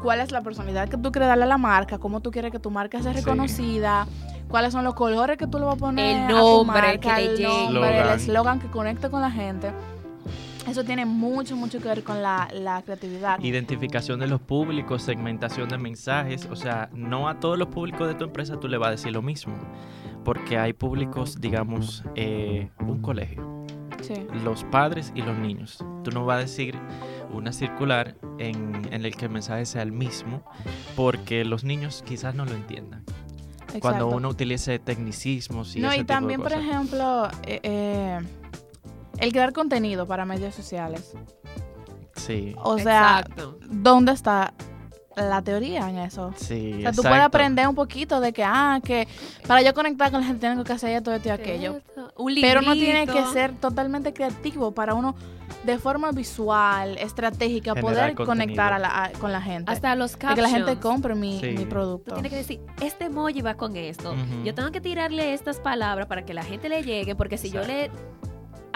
cuál 0.02 0.20
es 0.20 0.32
la 0.32 0.42
personalidad 0.42 0.88
que 0.90 0.98
tú 0.98 1.12
quieres 1.12 1.28
darle 1.28 1.46
a 1.46 1.48
la 1.48 1.58
marca, 1.58 1.98
cómo 1.98 2.22
tú 2.22 2.32
quieres 2.32 2.52
que 2.52 2.60
tu 2.60 2.70
marca 2.72 3.02
sea 3.02 3.14
Sí. 3.14 4.37
Cuáles 4.50 4.74
son 4.74 4.84
los 4.84 4.94
colores 4.94 5.38
que 5.38 5.48
tú 5.48 5.60
le 5.60 5.66
vas 5.66 5.76
a 5.76 5.78
poner 5.78 6.18
El 6.18 6.24
a 6.24 6.28
tu 6.28 6.34
nombre 6.36 6.82
marca, 6.82 7.16
que 7.16 7.22
le 7.22 7.36
el 7.36 7.74
nombre, 7.74 8.14
eslogan 8.16 8.60
que 8.60 8.68
conecte 8.68 9.10
con 9.10 9.22
la 9.22 9.32
gente. 9.32 9.72
Eso 10.68 10.84
tiene 10.84 11.06
mucho, 11.06 11.56
mucho 11.56 11.80
que 11.80 11.88
ver 11.88 12.04
con 12.04 12.22
la, 12.22 12.50
la 12.54 12.82
creatividad. 12.82 13.40
Identificación 13.40 14.20
de 14.20 14.28
los 14.28 14.42
públicos, 14.42 15.02
segmentación 15.02 15.70
de 15.70 15.78
mensajes. 15.78 16.46
O 16.52 16.58
sea, 16.58 16.90
no 16.94 17.30
a 17.30 17.40
todos 17.40 17.58
los 17.58 17.70
públicos 17.70 18.06
de 18.06 18.16
tu 18.16 18.26
empresa 18.26 18.60
tú 18.60 18.68
le 18.68 18.78
vas 18.78 18.90
a 18.90 18.92
decir 18.92 19.14
lo 19.14 19.22
mismo. 19.22 19.56
Porque 20.26 20.58
hay 20.58 20.74
públicos, 20.74 21.40
digamos, 21.40 22.04
eh, 22.16 22.70
un 22.82 23.02
colegio, 23.02 23.66
Sí. 24.02 24.14
los 24.44 24.66
padres 24.66 25.14
y 25.16 25.22
los 25.22 25.38
niños. 25.38 25.78
Tú 26.04 26.12
no 26.12 26.26
vas 26.26 26.36
a 26.38 26.40
decir 26.42 26.78
una 27.32 27.54
circular 27.54 28.16
en, 28.38 28.90
en 28.92 29.06
el 29.06 29.16
que 29.16 29.26
el 29.26 29.32
mensaje 29.32 29.66
sea 29.66 29.84
el 29.84 29.94
mismo, 29.94 30.44
porque 30.98 31.46
los 31.46 31.64
niños 31.64 32.04
quizás 32.06 32.36
no 32.36 32.44
lo 32.44 32.52
entiendan. 32.52 33.04
Cuando 33.80 34.08
uno 34.08 34.30
utilice 34.30 34.80
tecnicismos 34.80 35.76
y 35.76 35.80
No, 35.82 35.90
ese 35.90 35.98
y 35.98 36.00
tipo 36.02 36.14
de 36.14 36.20
también, 36.20 36.42
por 36.42 36.54
ejemplo, 36.54 37.28
eh, 37.44 37.60
eh, 37.64 38.20
el 39.20 39.32
crear 39.32 39.54
contenido 39.54 40.08
para 40.08 40.26
medios 40.26 40.56
sociales. 40.56 41.14
Sí, 42.16 42.56
O 42.64 42.78
sea, 42.80 43.20
Exacto. 43.20 43.60
¿dónde 43.70 44.12
está 44.12 44.54
la 45.16 45.42
teoría 45.42 45.90
en 45.90 45.98
eso? 46.00 46.34
sí, 46.36 46.74
O 46.78 46.82
sea, 46.82 46.92
tú 46.92 47.02
puedes 47.02 47.20
aprender 47.22 47.68
un 47.68 47.76
poquito 47.76 48.20
de 48.20 48.34
que, 48.34 48.44
ah, 48.44 48.80
que 48.84 49.08
para 49.48 49.62
yo 49.62 49.74
conectar 49.74 50.12
con 50.12 50.22
la 50.22 50.28
gente 50.28 50.48
tengo 50.48 50.64
que 50.64 50.74
hacer 50.74 50.92
esto, 50.96 51.14
esto 51.14 51.30
y 51.30 51.32
aquello. 51.32 51.82
Un 52.16 52.36
Pero 52.42 52.62
no 52.62 52.74
tiene 52.74 53.06
que 53.08 53.24
ser 53.28 53.54
totalmente 53.56 54.14
creativo 54.14 54.72
para 54.72 54.94
uno, 54.94 55.16
de 55.64 55.78
forma 55.80 56.12
visual, 56.12 56.98
estratégica, 56.98 57.74
Generar 57.74 57.82
poder 57.82 58.16
contenido. 58.16 58.26
conectar 58.26 58.74
a 58.74 58.80
la- 58.80 59.04
a- 59.06 59.12
con 59.14 59.32
la 59.32 59.42
gente. 59.42 59.72
Hasta 59.72 59.96
los 59.96 60.14
de 60.14 60.18
captions. 60.20 60.36
que 60.36 60.42
la 60.42 60.50
gente 60.66 60.80
compre 60.80 61.16
mi, 61.16 61.40
Sí. 61.40 61.48
mi 61.50 61.64
Tú 61.64 61.70
producto. 61.70 62.14
tienes 62.14 62.32
que 62.32 62.38
decir, 62.38 62.62
este 62.82 63.06
emoji 63.06 63.42
va 63.42 63.56
con 63.56 63.76
esto. 63.76 64.16
Yo 64.44 64.54
tengo 64.56 64.72
que 64.72 64.80
tirarle 64.82 65.34
estas 65.34 65.60
palabras 65.60 66.08
para 66.08 66.24
que 66.26 66.34
la 66.34 66.44
gente 66.44 66.70
le 66.70 66.84
llegue, 66.84 67.16
porque 67.16 67.38
si 67.38 67.50
yo 67.50 67.64
le. 67.64 67.92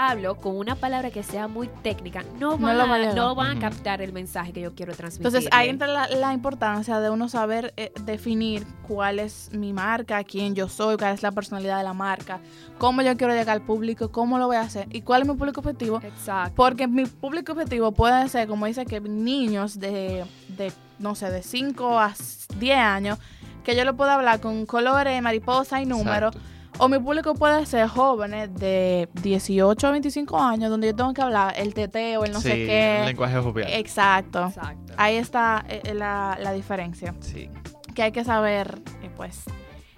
Hablo 0.10 0.36
con 0.36 0.58
una 0.58 0.76
palabra 0.76 1.12
que 1.12 1.24
sea 1.24 1.48
muy 1.48 1.68
técnica, 1.84 2.24
no 2.40 2.58
van, 2.58 2.78
lo 3.16 3.42
a, 3.42 3.56
captar 3.60 4.02
el 4.02 4.14
mensaje 4.14 4.52
que 4.52 4.62
yo 4.62 4.74
quiero 4.74 4.94
transmitir. 4.94 5.28
Entonces 5.28 5.50
ahí 5.54 5.70
entra 5.70 5.88
la, 5.88 6.08
la 6.08 6.34
importancia 6.34 7.00
de 7.00 7.10
uno 7.10 7.30
saber 7.30 7.74
eh, 7.78 7.92
definir 8.06 8.66
cuál 8.88 9.20
es 9.20 9.50
mi 9.54 9.74
marca, 9.74 10.24
quién 10.24 10.56
yo 10.56 10.68
soy, 10.68 10.98
cuál 10.98 11.14
es 11.14 11.22
la 11.22 11.32
personalidad 11.32 11.78
de 11.78 11.84
la 11.84 11.94
marca, 11.94 12.40
cómo 12.78 13.02
yo 13.02 13.16
quiero 13.16 13.34
llegar 13.34 13.58
al 13.58 13.62
público, 13.62 14.12
cómo 14.12 14.40
lo 14.40 14.48
voy 14.48 14.58
a 14.58 14.62
hacer 14.62 14.88
y 14.90 15.02
cuál 15.02 15.22
es 15.22 15.28
mi 15.28 15.36
público 15.36 15.62
objetivo. 15.62 16.02
Exacto. 16.04 16.54
Porque 16.56 16.88
mi 16.88 17.06
público 17.06 17.52
objetivo 17.52 17.92
puede 17.92 18.28
ser, 18.30 18.48
como 18.48 18.66
dice 18.66 18.86
que 18.86 19.00
niños 19.00 19.80
de, 19.80 20.26
de 20.50 20.72
no 21.00 21.16
sé, 21.16 21.30
de 21.30 21.44
5 21.44 22.00
a 22.00 22.14
10 22.58 22.78
años, 22.78 23.20
que 23.64 23.76
yo 23.76 23.86
le 23.86 23.94
puedo 23.94 24.10
hablar 24.12 24.40
con 24.40 24.66
colores, 24.66 25.22
mariposa 25.22 25.82
y 25.82 25.86
números. 25.86 26.36
Exacto. 26.36 26.61
O 26.80 26.88
mi 26.88 26.98
público 26.98 27.36
puede 27.36 27.66
ser 27.66 27.88
jóvenes 27.88 28.54
de 28.56 29.08
18 29.22 29.88
a 29.88 29.92
25 29.92 30.40
años, 30.40 30.70
donde 30.72 30.88
yo 30.88 30.96
tengo 30.96 31.14
que 31.14 31.22
hablar 31.22 31.54
el 31.58 31.74
teteo, 31.74 32.24
el 32.24 32.32
no 32.32 32.42
sé 32.42 32.50
qué. 32.66 33.04
lenguaje 33.06 33.38
jovial. 33.40 33.70
Exacto. 33.72 34.48
Exacto. 34.48 34.94
Ahí 34.98 35.16
está 35.18 35.64
eh, 35.70 35.94
la, 35.94 36.38
la 36.42 36.54
diferencia, 36.54 37.14
Sí. 37.20 37.50
que 37.94 38.04
hay 38.04 38.12
que 38.12 38.24
saber, 38.24 38.82
eh, 39.04 39.12
pues, 39.16 39.44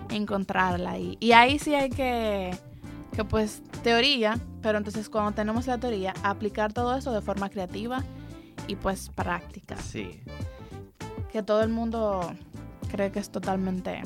encontrarla 0.10 0.92
ahí. 0.92 1.16
Y 1.22 1.32
ahí 1.32 1.58
sí 1.60 1.74
hay 1.74 1.90
que, 1.90 2.52
que, 3.16 3.24
pues, 3.24 3.62
teoría, 3.84 4.38
pero 4.62 4.78
entonces 4.78 5.08
cuando 5.10 5.32
tenemos 5.32 5.68
la 5.68 5.78
teoría, 5.78 6.14
aplicar 6.24 6.74
todo 6.74 6.98
eso 6.98 7.14
de 7.14 7.22
forma 7.22 7.50
creativa 7.50 8.04
y, 8.68 8.76
pues, 8.76 9.10
práctica. 9.10 9.78
Sí. 9.78 10.20
Que 11.32 11.44
todo 11.44 11.62
el 11.64 11.70
mundo 11.70 12.34
cree 12.92 13.12
que 13.12 13.20
es 13.20 13.30
totalmente 13.30 14.02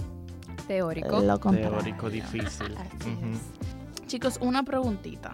Teórico. 0.68 1.22
lo. 1.22 1.70
Teórico 1.80 2.10
difícil. 2.10 2.76
Así 2.78 3.10
Ujú. 3.10 3.34
es. 3.34 4.08
Chicos, 4.08 4.38
una 4.42 4.64
preguntita. 4.64 5.34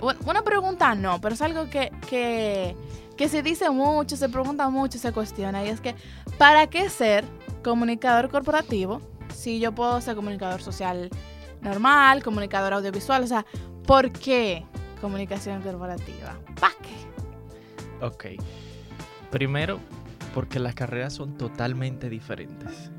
Bueno, 0.00 0.20
una 0.26 0.42
pregunta 0.42 0.94
no, 0.94 1.20
pero 1.20 1.34
es 1.34 1.42
algo 1.42 1.70
que, 1.70 1.92
que, 2.08 2.76
que 3.16 3.28
se 3.28 3.42
dice 3.42 3.70
mucho, 3.70 4.16
se 4.16 4.28
pregunta 4.28 4.68
mucho, 4.68 4.98
se 4.98 5.12
cuestiona. 5.12 5.64
Y 5.64 5.68
es 5.68 5.80
que, 5.80 5.94
¿para 6.38 6.66
qué 6.66 6.88
ser 6.90 7.24
comunicador 7.62 8.30
corporativo 8.30 9.00
si 9.34 9.60
yo 9.60 9.72
puedo 9.72 10.00
ser 10.00 10.16
comunicador 10.16 10.60
social 10.62 11.10
normal, 11.60 12.22
comunicador 12.22 12.72
audiovisual? 12.74 13.22
O 13.22 13.26
sea, 13.26 13.46
¿por 13.86 14.10
qué 14.10 14.64
comunicación 15.00 15.62
corporativa? 15.62 16.36
¿Para 16.60 16.74
qué? 16.82 18.04
Ok. 18.04 18.42
Primero, 19.30 19.80
porque 20.34 20.58
las 20.58 20.74
carreras 20.74 21.14
son 21.14 21.36
totalmente 21.38 22.08
diferentes. 22.08 22.90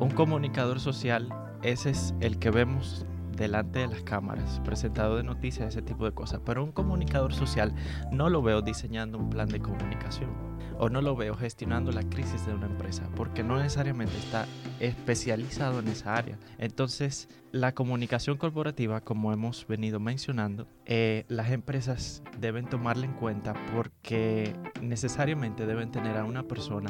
Un 0.00 0.08
comunicador 0.08 0.80
social, 0.80 1.28
ese 1.62 1.90
es 1.90 2.14
el 2.20 2.38
que 2.38 2.50
vemos 2.50 3.04
delante 3.36 3.80
de 3.80 3.88
las 3.88 4.00
cámaras, 4.00 4.58
presentado 4.64 5.18
de 5.18 5.24
noticias, 5.24 5.68
ese 5.68 5.82
tipo 5.82 6.06
de 6.06 6.12
cosas. 6.12 6.40
Pero 6.42 6.64
un 6.64 6.72
comunicador 6.72 7.34
social 7.34 7.74
no 8.10 8.30
lo 8.30 8.40
veo 8.40 8.62
diseñando 8.62 9.18
un 9.18 9.28
plan 9.28 9.50
de 9.50 9.60
comunicación 9.60 10.30
o 10.78 10.88
no 10.88 11.02
lo 11.02 11.14
veo 11.16 11.34
gestionando 11.34 11.92
la 11.92 12.02
crisis 12.02 12.46
de 12.46 12.54
una 12.54 12.64
empresa, 12.64 13.10
porque 13.14 13.42
no 13.42 13.58
necesariamente 13.58 14.16
está 14.16 14.46
especializado 14.80 15.80
en 15.80 15.88
esa 15.88 16.14
área. 16.14 16.38
Entonces, 16.56 17.28
la 17.52 17.74
comunicación 17.74 18.38
corporativa, 18.38 19.02
como 19.02 19.34
hemos 19.34 19.66
venido 19.66 20.00
mencionando, 20.00 20.66
eh, 20.86 21.26
las 21.28 21.50
empresas 21.50 22.22
deben 22.38 22.70
tomarla 22.70 23.04
en 23.04 23.12
cuenta 23.12 23.52
porque 23.76 24.54
necesariamente 24.80 25.66
deben 25.66 25.90
tener 25.90 26.16
a 26.16 26.24
una 26.24 26.44
persona 26.44 26.88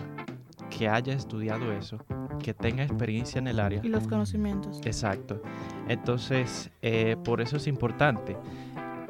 que 0.81 0.89
haya 0.89 1.13
estudiado 1.13 1.75
eso, 1.75 1.99
que 2.43 2.55
tenga 2.55 2.83
experiencia 2.83 3.39
en 3.39 3.49
el 3.49 3.61
área 3.61 3.83
Y 3.83 3.89
los 3.91 4.09
conocimientos. 4.09 4.81
Exacto. 4.87 5.43
Entonces, 5.89 6.71
eh, 6.81 7.19
por 7.23 7.43
eso 7.43 7.59
es 7.59 7.67
importante. 7.67 8.35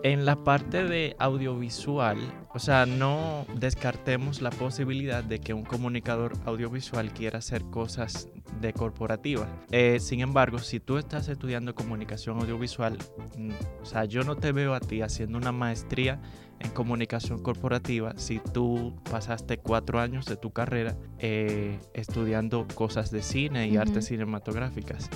En 0.02 0.24
la 0.24 0.36
parte 0.36 0.84
de 0.84 1.14
audiovisual, 1.18 2.16
o 2.54 2.58
sea, 2.58 2.86
no 2.86 3.44
descartemos 3.54 4.40
la 4.40 4.48
posibilidad 4.48 5.22
de 5.22 5.40
que 5.40 5.52
un 5.52 5.64
comunicador 5.64 6.32
audiovisual 6.46 7.12
quiera 7.12 7.40
hacer 7.40 7.62
cosas 7.64 8.28
de 8.62 8.72
corporativa. 8.72 9.46
Eh, 9.70 10.00
sin 10.00 10.20
embargo, 10.20 10.58
si 10.58 10.80
tú 10.80 10.96
estás 10.96 11.28
estudiando 11.28 11.74
comunicación 11.74 12.38
audiovisual, 12.40 12.96
mm, 13.36 13.50
o 13.82 13.84
sea, 13.84 14.06
yo 14.06 14.22
no 14.22 14.36
te 14.36 14.52
veo 14.52 14.72
a 14.74 14.80
ti 14.80 15.02
haciendo 15.02 15.36
una 15.36 15.52
maestría 15.52 16.18
en 16.60 16.70
comunicación 16.70 17.42
corporativa 17.42 18.14
si 18.16 18.38
tú 18.38 18.94
pasaste 19.10 19.58
cuatro 19.58 20.00
años 20.00 20.26
de 20.26 20.36
tu 20.36 20.50
carrera 20.50 20.96
eh, 21.18 21.78
estudiando 21.94 22.66
cosas 22.74 23.10
de 23.10 23.22
cine 23.22 23.68
y 23.68 23.72
Ujú. 23.72 23.80
artes 23.82 24.06
cinematográficas. 24.06 25.10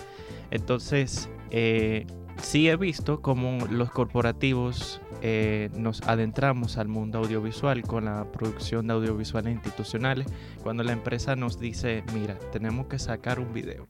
Entonces, 0.51 1.29
eh, 1.51 2.07
sí 2.41 2.69
he 2.69 2.77
visto 2.77 3.21
cómo 3.23 3.67
los 3.71 3.91
corporativos 3.91 5.01
eh, 5.23 5.71
nos 5.77 6.03
adentramos 6.03 6.77
al 6.77 6.89
mundo 6.89 7.19
audiovisual 7.19 7.83
con 7.83 8.05
la 8.05 8.31
producción 8.31 8.87
de 8.87 8.95
audiovisuales 8.95 9.55
institucionales, 9.55 10.27
cuando 10.63 10.83
la 10.83 10.93
empresa 10.93 11.37
nos 11.37 11.59
dice, 11.59 12.05
mira, 12.13 12.39
tenemos 12.53 12.87
que 12.87 12.99
sacar 12.99 13.39
un 13.39 13.53
video 13.53 13.87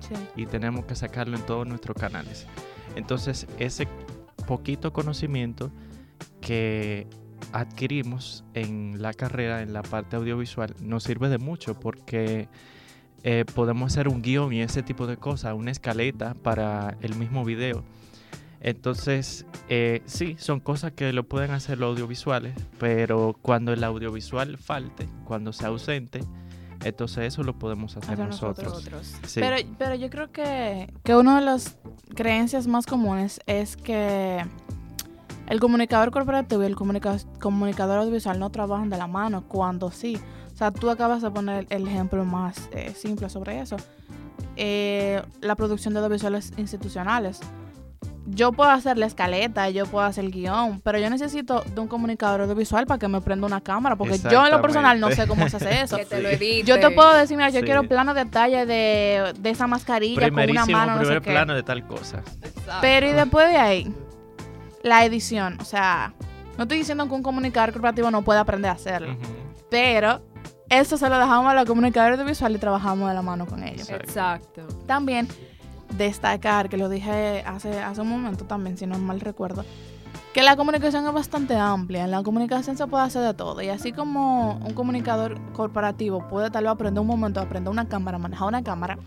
Sí. 0.00 0.14
y 0.36 0.46
tenemos 0.46 0.86
que 0.86 0.94
sacarlo 0.94 1.36
en 1.36 1.44
todos 1.44 1.66
nuestros 1.66 1.96
canales. 1.96 2.46
Entonces, 2.96 3.46
ese 3.58 3.86
poquito 4.46 4.92
conocimiento 4.92 5.70
que 6.40 7.06
adquirimos 7.52 8.44
en 8.54 9.02
la 9.02 9.12
carrera, 9.12 9.60
en 9.62 9.72
la 9.72 9.82
parte 9.82 10.16
audiovisual, 10.16 10.74
nos 10.80 11.04
sirve 11.04 11.28
de 11.28 11.38
mucho 11.38 11.78
porque 11.78 12.48
eh, 13.22 13.44
podemos 13.54 13.92
hacer 13.92 14.08
un 14.08 14.22
guion 14.22 14.52
y 14.52 14.60
ese 14.62 14.82
tipo 14.82 15.06
de 15.06 15.16
cosas, 15.16 15.54
una 15.54 15.70
escaleta 15.70 16.34
para 16.34 16.96
el 17.00 17.14
mismo 17.14 17.44
video. 17.44 17.82
Entonces, 18.60 19.46
eh, 19.68 20.02
sí, 20.06 20.36
son 20.38 20.58
cosas 20.60 20.92
que 20.92 21.12
lo 21.12 21.22
pueden 21.24 21.52
hacer 21.52 21.78
los 21.78 21.90
audiovisuales, 21.90 22.54
pero 22.78 23.36
cuando 23.40 23.72
el 23.72 23.84
audiovisual 23.84 24.58
falte, 24.58 25.08
cuando 25.24 25.52
sea 25.52 25.68
ausente, 25.68 26.20
entonces 26.84 27.24
eso 27.32 27.44
lo 27.44 27.56
podemos 27.58 27.96
hacer 27.96 28.18
nosotros. 28.18 28.72
Nosotros. 28.74 29.14
Sí. 29.26 29.40
Pero, 29.40 29.56
pero 29.78 29.94
yo 29.94 30.10
creo 30.10 30.32
que, 30.32 30.92
que 31.04 31.14
una 31.14 31.38
de 31.38 31.44
las 31.44 31.78
creencias 32.14 32.66
más 32.66 32.86
comunes 32.86 33.40
es 33.46 33.76
que 33.76 34.44
el 35.46 35.60
comunicador 35.60 36.10
corporativo 36.10 36.62
y 36.62 36.66
el 36.66 36.76
comunica- 36.76 37.24
comunicador 37.40 37.98
audiovisual 37.98 38.38
no 38.40 38.50
trabajan 38.50 38.90
de 38.90 38.98
la 38.98 39.06
mano, 39.06 39.44
cuando 39.46 39.90
sí. 39.92 40.18
O 40.58 40.60
sea, 40.60 40.72
tú 40.72 40.90
acabas 40.90 41.22
de 41.22 41.30
poner 41.30 41.66
el 41.70 41.86
ejemplo 41.86 42.24
más 42.24 42.68
eh, 42.72 42.92
simple 42.96 43.28
sobre 43.30 43.60
eso. 43.60 43.76
Eh, 44.56 45.22
la 45.40 45.54
producción 45.54 45.94
de 45.94 46.00
audiovisuales 46.00 46.52
institucionales. 46.56 47.38
Yo 48.26 48.50
puedo 48.50 48.68
hacer 48.68 48.98
la 48.98 49.06
escaleta, 49.06 49.70
yo 49.70 49.86
puedo 49.86 50.04
hacer 50.04 50.24
el 50.24 50.32
guion, 50.32 50.80
pero 50.80 50.98
yo 50.98 51.08
necesito 51.10 51.62
de 51.62 51.80
un 51.80 51.86
comunicador 51.86 52.40
audiovisual 52.40 52.86
para 52.88 52.98
que 52.98 53.06
me 53.06 53.20
prenda 53.20 53.46
una 53.46 53.60
cámara, 53.60 53.94
porque 53.94 54.18
yo 54.18 54.44
en 54.44 54.50
lo 54.50 54.60
personal 54.60 54.98
no 54.98 55.12
sé 55.12 55.28
cómo 55.28 55.48
se 55.48 55.58
hace 55.58 55.82
eso. 55.82 55.96
Que 55.98 56.04
te 56.06 56.20
lo 56.20 56.28
edite. 56.28 56.64
Yo 56.66 56.80
te 56.80 56.90
puedo 56.90 57.14
decir, 57.14 57.36
mira, 57.36 57.50
yo 57.50 57.60
Sí. 57.60 57.64
quiero 57.64 57.84
plano 57.84 58.12
de 58.12 58.24
detalle 58.24 58.66
de, 58.66 59.32
de 59.38 59.50
esa 59.50 59.68
mascarilla 59.68 60.28
con 60.28 60.40
una 60.50 60.66
mano, 60.66 60.94
no 60.94 60.98
primer 61.02 61.18
sé 61.18 61.24
qué. 61.24 61.30
plano 61.30 61.54
de 61.54 61.62
tal 61.62 61.86
cosa. 61.86 62.18
Exacto. 62.42 62.72
Pero 62.80 63.08
y 63.08 63.12
después 63.12 63.48
de 63.48 63.56
ahí, 63.58 63.94
la 64.82 65.04
edición. 65.04 65.56
O 65.60 65.64
sea, 65.64 66.14
no 66.56 66.64
estoy 66.64 66.78
diciendo 66.78 67.06
que 67.06 67.14
un 67.14 67.22
comunicador 67.22 67.70
corporativo 67.72 68.10
no 68.10 68.22
pueda 68.22 68.40
aprender 68.40 68.72
a 68.72 68.74
hacerlo. 68.74 69.16
Pero 69.70 70.22
eso 70.68 70.96
se 70.96 71.08
lo 71.08 71.18
dejamos 71.18 71.50
a 71.50 71.54
los 71.54 71.64
comunicadores 71.64 72.18
audiovisuales 72.18 72.58
y 72.58 72.60
trabajamos 72.60 73.08
de 73.08 73.14
la 73.14 73.22
mano 73.22 73.46
con 73.46 73.62
ellos. 73.62 73.88
Exacto. 73.88 74.66
También 74.86 75.28
destacar, 75.96 76.68
que 76.68 76.76
lo 76.76 76.88
dije 76.88 77.42
hace, 77.46 77.78
hace 77.80 78.00
un 78.00 78.08
momento 78.08 78.44
también, 78.44 78.76
si 78.76 78.86
no 78.86 78.98
mal 78.98 79.20
recuerdo, 79.20 79.64
que 80.34 80.42
la 80.42 80.56
comunicación 80.56 81.06
es 81.06 81.12
bastante 81.12 81.56
amplia. 81.56 82.04
En 82.04 82.10
la 82.10 82.22
comunicación 82.22 82.76
se 82.76 82.86
puede 82.86 83.04
hacer 83.04 83.22
de 83.22 83.34
todo. 83.34 83.62
Y 83.62 83.68
así 83.68 83.92
como 83.92 84.56
un 84.56 84.74
comunicador 84.74 85.40
corporativo 85.52 86.26
puede 86.28 86.50
tal 86.50 86.64
vez 86.64 86.72
aprender 86.72 87.00
un 87.00 87.06
momento, 87.06 87.40
aprender 87.40 87.70
una 87.70 87.88
cámara, 87.88 88.18
manejar 88.18 88.48
una 88.48 88.62
cámara, 88.62 88.98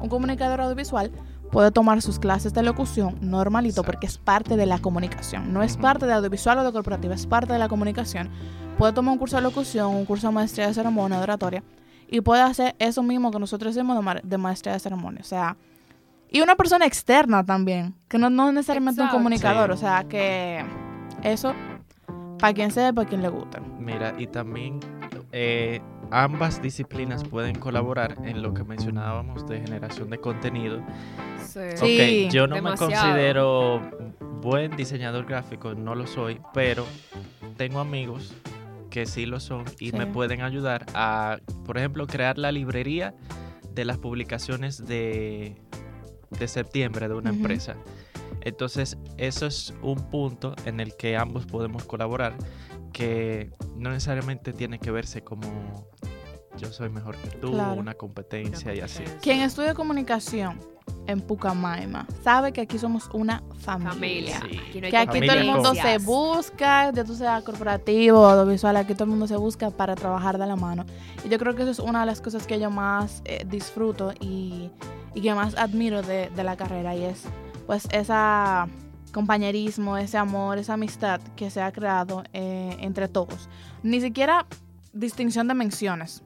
un 0.00 0.08
comunicador 0.08 0.60
audiovisual 0.60 1.12
puede 1.50 1.70
tomar 1.70 2.02
sus 2.02 2.18
clases 2.18 2.52
de 2.54 2.62
locución 2.62 3.16
normalito 3.20 3.80
Exacto. 3.80 3.92
porque 3.92 4.06
es 4.06 4.18
parte 4.18 4.56
de 4.56 4.66
la 4.66 4.78
comunicación. 4.78 5.52
No 5.52 5.62
es 5.62 5.76
parte 5.76 6.06
de 6.06 6.12
audiovisual 6.12 6.58
o 6.58 6.64
de 6.64 6.72
corporativo, 6.72 7.14
es 7.14 7.26
parte 7.26 7.52
de 7.52 7.58
la 7.58 7.68
comunicación. 7.68 8.30
Puede 8.78 8.92
tomar 8.92 9.12
un 9.12 9.18
curso 9.18 9.36
de 9.36 9.42
locución, 9.42 9.94
un 9.94 10.04
curso 10.04 10.26
de 10.28 10.34
maestría 10.34 10.66
de 10.66 10.74
ceremonia, 10.74 11.16
de 11.18 11.22
oratoria, 11.22 11.62
y 12.08 12.20
puede 12.20 12.42
hacer 12.42 12.74
eso 12.78 13.02
mismo 13.02 13.30
que 13.30 13.38
nosotros 13.38 13.70
hacemos 13.70 13.96
de, 13.96 14.02
ma- 14.02 14.20
de 14.22 14.38
maestría 14.38 14.74
de 14.74 14.80
ceremonia. 14.80 15.20
O 15.22 15.24
sea, 15.24 15.56
y 16.28 16.40
una 16.40 16.56
persona 16.56 16.84
externa 16.84 17.44
también, 17.44 17.94
que 18.08 18.18
no, 18.18 18.28
no 18.28 18.52
necesariamente 18.52 19.00
Exacto. 19.00 19.16
un 19.16 19.22
comunicador. 19.22 19.70
O 19.70 19.76
sea, 19.76 20.04
que 20.04 20.64
eso, 21.22 21.54
para 22.38 22.52
quien 22.52 22.70
sea, 22.70 22.92
para 22.92 23.08
quien 23.08 23.22
le 23.22 23.28
guste. 23.28 23.60
Mira, 23.78 24.14
y 24.18 24.26
también 24.26 24.80
eh, 25.32 25.80
ambas 26.10 26.62
disciplinas 26.62 27.24
pueden 27.24 27.56
colaborar 27.58 28.16
en 28.24 28.42
lo 28.42 28.54
que 28.54 28.64
mencionábamos 28.64 29.46
de 29.48 29.60
generación 29.60 30.10
de 30.10 30.18
contenido. 30.18 30.80
Sí. 31.46 31.60
Sí. 31.76 32.26
Ok, 32.26 32.32
yo 32.32 32.46
no 32.46 32.56
Demasiado. 32.56 32.90
me 32.90 32.96
considero 32.96 33.80
buen 34.42 34.76
diseñador 34.76 35.26
gráfico, 35.26 35.74
no 35.74 35.94
lo 35.94 36.06
soy, 36.06 36.40
pero 36.52 36.84
tengo 37.56 37.80
amigos 37.80 38.34
que 38.90 39.06
sí 39.06 39.26
lo 39.26 39.40
son 39.40 39.64
y 39.78 39.90
Sí. 39.90 39.96
me 39.96 40.06
pueden 40.06 40.42
ayudar 40.42 40.86
a, 40.94 41.38
por 41.64 41.78
ejemplo, 41.78 42.06
crear 42.06 42.38
la 42.38 42.52
librería 42.52 43.14
de 43.74 43.84
las 43.84 43.98
publicaciones 43.98 44.86
de, 44.86 45.56
de 46.38 46.48
septiembre 46.48 47.08
de 47.08 47.14
una 47.14 47.30
empresa. 47.30 47.76
Entonces, 48.42 48.96
eso 49.18 49.46
es 49.46 49.74
un 49.82 49.96
punto 50.10 50.54
en 50.66 50.80
el 50.80 50.96
que 50.96 51.16
ambos 51.16 51.46
podemos 51.46 51.84
colaborar, 51.84 52.34
que 52.96 53.50
no 53.76 53.90
necesariamente 53.90 54.54
tiene 54.54 54.78
que 54.78 54.90
verse 54.90 55.22
como 55.22 55.86
yo 56.56 56.72
soy 56.72 56.88
mejor 56.88 57.14
que 57.16 57.28
tú, 57.28 57.50
Claro. 57.52 57.74
una 57.78 57.92
competencia 57.92 58.74
y 58.74 58.80
así. 58.80 59.02
Quien 59.20 59.40
estudia 59.42 59.74
comunicación 59.74 60.58
en 61.06 61.20
Pucamaima 61.20 62.06
sabe 62.24 62.52
que 62.54 62.62
aquí 62.62 62.78
somos 62.78 63.10
una 63.12 63.42
familia. 63.60 63.92
Familia. 63.92 64.40
Sí. 64.40 64.58
Aquí 64.70 64.80
no 64.80 64.88
Que 64.88 64.96
aquí 64.96 65.06
todo 65.06 65.22
el 65.24 65.28
Familia 65.28 65.52
mundo 65.52 65.68
con- 65.74 65.76
se 65.78 65.98
busca, 65.98 66.90
ya 66.92 67.04
tú 67.04 67.14
sea 67.14 67.42
corporativo 67.42 68.20
o 68.20 68.24
audiovisual, 68.26 68.74
aquí 68.76 68.94
todo 68.94 69.04
el 69.04 69.10
mundo 69.10 69.26
se 69.26 69.36
busca 69.36 69.70
para 69.70 69.94
trabajar 69.94 70.38
de 70.38 70.46
la 70.46 70.56
mano. 70.56 70.86
Y 71.22 71.28
yo 71.28 71.38
creo 71.38 71.54
que 71.54 71.62
eso 71.64 71.72
es 71.72 71.78
una 71.80 72.00
de 72.00 72.06
las 72.06 72.22
cosas 72.22 72.46
que 72.46 72.58
yo 72.58 72.70
más 72.70 73.20
eh, 73.26 73.44
disfruto 73.46 74.14
y, 74.18 74.70
y 75.14 75.20
que 75.20 75.34
más 75.34 75.54
admiro 75.56 76.00
de, 76.00 76.30
de 76.34 76.44
la 76.44 76.56
carrera 76.56 76.96
y 76.96 77.04
es 77.04 77.24
pues 77.66 77.86
esa 77.92 78.66
compañerismo, 79.16 79.96
ese 79.96 80.18
amor, 80.18 80.58
esa 80.58 80.74
amistad 80.74 81.22
que 81.36 81.48
se 81.48 81.62
ha 81.62 81.72
creado 81.72 82.22
eh, 82.34 82.76
entre 82.80 83.08
todos. 83.08 83.48
Ni 83.82 83.98
siquiera 84.02 84.44
distinción 84.92 85.48
de 85.48 85.54
menciones, 85.54 86.22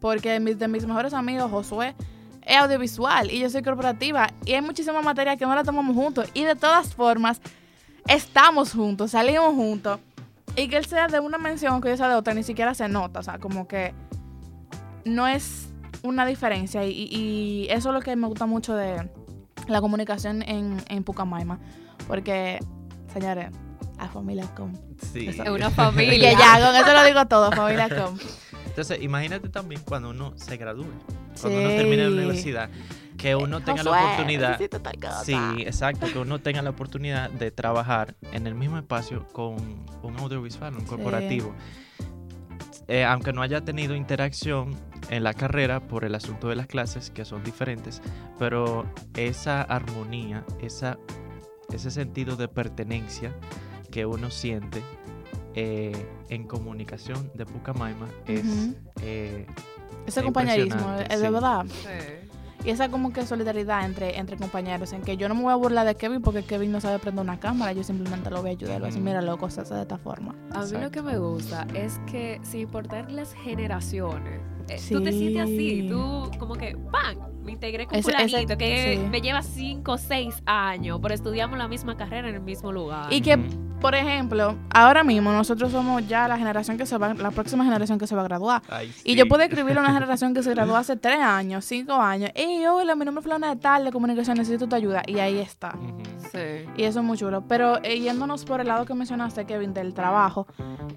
porque 0.00 0.40
mis, 0.40 0.58
de 0.58 0.66
mis 0.66 0.86
mejores 0.86 1.12
amigos, 1.12 1.50
Josué, 1.50 1.94
es 2.40 2.56
audiovisual 2.56 3.30
y 3.30 3.40
yo 3.40 3.50
soy 3.50 3.62
corporativa 3.62 4.28
y 4.46 4.54
hay 4.54 4.62
muchísima 4.62 5.02
materia 5.02 5.36
que 5.36 5.44
no 5.44 5.54
la 5.54 5.64
tomamos 5.64 5.94
juntos. 5.94 6.30
Y 6.32 6.44
de 6.44 6.56
todas 6.56 6.94
formas 6.94 7.42
estamos 8.08 8.72
juntos, 8.72 9.10
salimos 9.10 9.54
juntos. 9.54 10.00
Y 10.56 10.68
que 10.68 10.78
él 10.78 10.86
sea 10.86 11.08
de 11.08 11.20
una 11.20 11.36
mención 11.36 11.82
que 11.82 11.90
yo 11.90 11.96
sea 11.98 12.08
de 12.08 12.14
otra 12.14 12.32
ni 12.32 12.42
siquiera 12.42 12.72
se 12.72 12.88
nota, 12.88 13.20
o 13.20 13.22
sea, 13.22 13.38
como 13.38 13.68
que 13.68 13.92
no 15.04 15.28
es 15.28 15.68
una 16.02 16.24
diferencia. 16.24 16.86
Y, 16.86 17.06
y 17.10 17.66
eso 17.68 17.90
es 17.90 17.94
lo 17.94 18.00
que 18.00 18.16
me 18.16 18.26
gusta 18.28 18.46
mucho 18.46 18.74
de 18.74 19.10
la 19.68 19.82
comunicación 19.82 20.42
en, 20.42 20.82
en 20.88 21.04
Pucamaima, 21.04 21.58
porque, 22.06 22.58
señores, 23.12 23.50
la 23.98 24.08
familia 24.08 24.46
com. 24.54 24.72
Sí. 25.12 25.28
Eso. 25.28 25.42
Es 25.42 25.50
una 25.50 25.70
familia. 25.70 26.30
que 26.30 26.36
ya, 26.36 26.60
con 26.60 26.74
eso 26.74 26.92
lo 26.92 27.04
digo 27.04 27.26
todo, 27.26 27.52
familia 27.52 27.88
com. 27.88 28.16
Entonces, 28.66 29.02
imagínate 29.02 29.48
también 29.48 29.82
cuando 29.84 30.10
uno 30.10 30.32
se 30.36 30.56
gradúe, 30.56 30.86
cuando 31.40 31.58
uno 31.58 31.68
termine 31.70 32.04
la 32.04 32.10
universidad, 32.10 32.70
que 33.18 33.34
uno 33.34 33.60
tenga 33.60 33.82
la 33.82 33.90
oportunidad. 33.90 34.58
Sí, 35.24 35.36
exacto, 35.58 36.06
que 36.10 36.18
uno 36.18 36.40
tenga 36.40 36.62
la 36.62 36.70
oportunidad 36.70 37.30
de 37.30 37.50
trabajar 37.50 38.14
en 38.32 38.46
el 38.46 38.54
mismo 38.54 38.78
espacio 38.78 39.28
con 39.32 39.56
un 40.02 40.16
audiovisual, 40.18 40.74
un 40.76 40.86
corporativo. 40.86 41.54
Eh, 42.88 43.04
aunque 43.04 43.32
no 43.32 43.42
haya 43.42 43.60
tenido 43.60 43.94
interacción 43.94 44.74
en 45.10 45.22
la 45.22 45.34
carrera 45.34 45.80
por 45.80 46.04
el 46.04 46.14
asunto 46.14 46.48
de 46.48 46.56
las 46.56 46.66
clases, 46.66 47.10
que 47.10 47.24
son 47.24 47.44
diferentes, 47.44 48.02
pero 48.38 48.84
esa 49.14 49.62
armonía, 49.62 50.44
esa, 50.60 50.98
ese 51.76 51.90
sentido 51.90 52.36
de 52.36 52.48
pertenencia 52.48 53.34
que 53.90 54.06
uno 54.06 54.30
siente 54.30 54.82
eh, 55.54 55.92
en 56.28 56.46
comunicación 56.46 57.30
de 57.34 57.44
Pucamaima 57.46 58.08
es 58.26 58.44
Ujú. 58.44 58.74
eh, 59.02 59.46
Ese 60.06 60.20
Es 60.20 60.24
compañerismo, 60.24 60.94
es 61.08 61.20
de 61.20 61.26
sí. 61.26 61.32
verdad. 61.32 61.64
Sí. 61.66 62.29
Y 62.64 62.70
esa 62.70 62.90
como 62.90 63.12
que 63.12 63.24
solidaridad 63.24 63.84
entre, 63.86 64.18
entre 64.18 64.36
compañeros, 64.36 64.92
en 64.92 65.02
que 65.02 65.16
yo 65.16 65.28
no 65.28 65.34
me 65.34 65.42
voy 65.42 65.52
a 65.52 65.56
burlar 65.56 65.86
de 65.86 65.94
Kevin 65.94 66.20
porque 66.20 66.42
Kevin 66.42 66.72
no 66.72 66.80
sabe 66.80 66.98
prender 66.98 67.22
una 67.24 67.40
cámara, 67.40 67.72
yo 67.72 67.82
simplemente 67.82 68.28
lo 68.30 68.40
voy 68.42 68.50
a 68.50 68.52
ayudar, 68.52 68.74
lo 68.74 68.80
voy 68.80 68.84
a 68.84 68.86
decir, 68.88 69.00
Ujú. 69.02 69.08
mira, 69.08 69.22
loco, 69.22 69.48
se 69.48 69.62
hace 69.62 69.74
de 69.74 69.82
esta 69.82 69.96
forma. 69.98 70.34
A 70.52 70.64
mí 70.64 70.72
lo 70.78 70.90
que 70.90 71.00
me 71.02 71.18
gusta 71.18 71.66
es 71.74 71.98
que 72.10 72.38
sin 72.42 72.60
importar 72.60 73.10
las 73.10 73.32
generaciones, 73.34 74.40
eh, 74.68 74.76
tú 74.90 75.02
te 75.02 75.10
sientes 75.12 75.42
así, 75.42 75.86
tú 75.88 76.30
como 76.38 76.54
que, 76.54 76.76
¡pam! 76.92 77.16
Me 77.42 77.52
integré 77.52 77.86
con 77.86 77.96
Ese- 77.98 78.10
ese- 78.12 78.28
fulanito 78.28 78.58
que 78.58 78.98
sí. 79.02 79.08
me 79.10 79.20
lleva 79.22 79.42
5 79.42 79.92
o 79.92 79.98
6 79.98 80.42
años, 80.44 80.98
pero 81.02 81.14
estudiamos 81.14 81.56
la 81.58 81.66
misma 81.68 81.96
carrera 81.96 82.28
en 82.28 82.34
el 82.34 82.40
mismo 82.42 82.70
lugar. 82.72 83.10
Y 83.12 83.22
que. 83.22 83.38
Por 83.80 83.94
ejemplo, 83.94 84.56
ahora 84.74 85.02
mismo 85.02 85.32
nosotros 85.32 85.72
somos 85.72 86.06
ya 86.06 86.28
la 86.28 86.36
generación 86.36 86.76
que 86.76 86.84
se 86.84 86.98
va, 86.98 87.14
la 87.14 87.30
próxima 87.30 87.64
generación 87.64 87.98
que 87.98 88.06
se 88.06 88.14
va 88.14 88.20
a 88.20 88.24
graduar. 88.24 88.62
ay, 88.68 88.92
Y 89.04 89.14
yo 89.16 89.26
puedo 89.26 89.42
escribir 89.42 89.78
a 89.78 89.80
una 89.80 89.92
generación 89.92 90.34
que 90.34 90.42
se 90.42 90.50
graduó 90.50 90.76
hace 90.76 90.96
tres 90.96 91.18
años, 91.18 91.64
cinco 91.64 91.94
años. 91.94 92.30
Y 92.34 92.64
hola, 92.66 92.94
mi 92.94 93.04
nombre 93.04 93.20
es 93.20 93.24
Fulana 93.24 93.54
de 93.54 93.60
tal, 93.60 93.84
de 93.84 93.92
comunicación, 93.92 94.36
necesito 94.36 94.68
tu 94.68 94.76
ayuda. 94.76 95.02
Y 95.06 95.18
ahí 95.18 95.38
está. 95.38 95.72
Sí. 96.30 96.66
Y 96.76 96.84
eso 96.84 97.00
es 97.00 97.04
muy 97.04 97.16
chulo. 97.16 97.42
Pero 97.48 97.82
eh, 97.82 97.98
yéndonos 97.98 98.44
por 98.44 98.60
el 98.60 98.68
lado 98.68 98.84
que 98.84 98.94
mencionaste, 98.94 99.46
Kevin, 99.46 99.72
del 99.72 99.94
trabajo, 99.94 100.46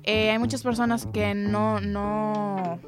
eh, 0.04 0.32
hay 0.32 0.40
muchas 0.40 0.62
personas 0.62 1.08
que 1.08 1.34
no, 1.34 1.80
no 1.80 2.80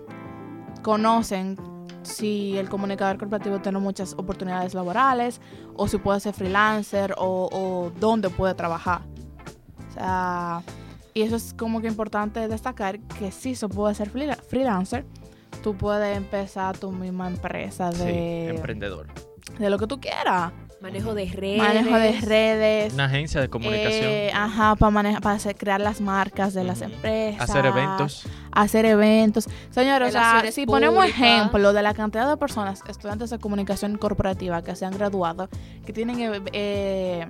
conocen 0.82 1.58
si 2.04 2.58
el 2.58 2.70
comunicador 2.70 3.18
corporativo 3.18 3.60
tiene 3.60 3.80
muchas 3.80 4.14
oportunidades 4.14 4.74
laborales, 4.74 5.42
o 5.76 5.88
si 5.88 5.98
puede 5.98 6.20
ser 6.20 6.34
freelancer, 6.34 7.16
o, 7.18 7.50
o 7.52 7.92
dónde 8.00 8.30
puede 8.30 8.54
trabajar. 8.54 9.02
Sea, 9.96 10.62
y 11.14 11.22
eso 11.22 11.36
es 11.38 11.54
como 11.58 11.82
que 11.82 11.88
importante 11.88 12.48
destacar 12.48 13.00
que 13.00 13.32
sí 13.32 13.56
se 13.56 13.68
puede 13.68 13.96
ser 13.96 14.12
freela- 14.12 14.36
freelancer. 14.38 15.06
Tú 15.64 15.76
puedes 15.76 16.16
empezar 16.18 16.78
tu 16.78 16.92
misma 16.92 17.28
empresa 17.28 17.92
Sí, 17.92 18.04
de, 18.04 18.50
emprendedor. 18.50 19.08
de 19.58 19.70
lo 19.70 19.78
que 19.80 19.88
tú 19.88 20.00
quieras. 20.00 20.52
Manejo 20.82 21.16
de 21.16 21.26
redes. 21.26 21.58
Manejo 21.58 21.98
de 21.98 22.12
redes. 22.22 22.94
Una 22.94 23.06
agencia 23.06 23.40
de 23.42 23.50
comunicación. 23.50 24.04
Eh, 24.06 24.32
ajá, 24.36 24.76
para 24.76 24.90
manejar, 24.92 25.22
para 25.22 25.40
crear 25.54 25.80
las 25.82 26.02
marcas 26.02 26.54
de 26.54 26.64
las 26.66 26.82
empresas. 26.82 27.50
hacer 27.50 27.66
eventos. 27.66 28.28
Hacer 28.52 28.86
eventos. 28.86 29.48
Señores, 29.72 30.10
o 30.10 30.12
sea, 30.12 30.44
si 30.52 30.66
ponemos 30.66 31.04
ejemplo 31.06 31.72
de 31.74 31.82
la 31.82 31.94
cantidad 31.94 32.30
de 32.30 32.38
personas, 32.38 32.82
estudiantes 32.88 33.30
de 33.32 33.40
comunicación 33.40 33.98
corporativa 33.98 34.62
que 34.62 34.76
se 34.76 34.86
han 34.86 34.94
graduado, 34.94 35.50
que 35.86 35.94
tienen 35.94 36.20
eh, 36.20 36.42
eh, 36.52 37.28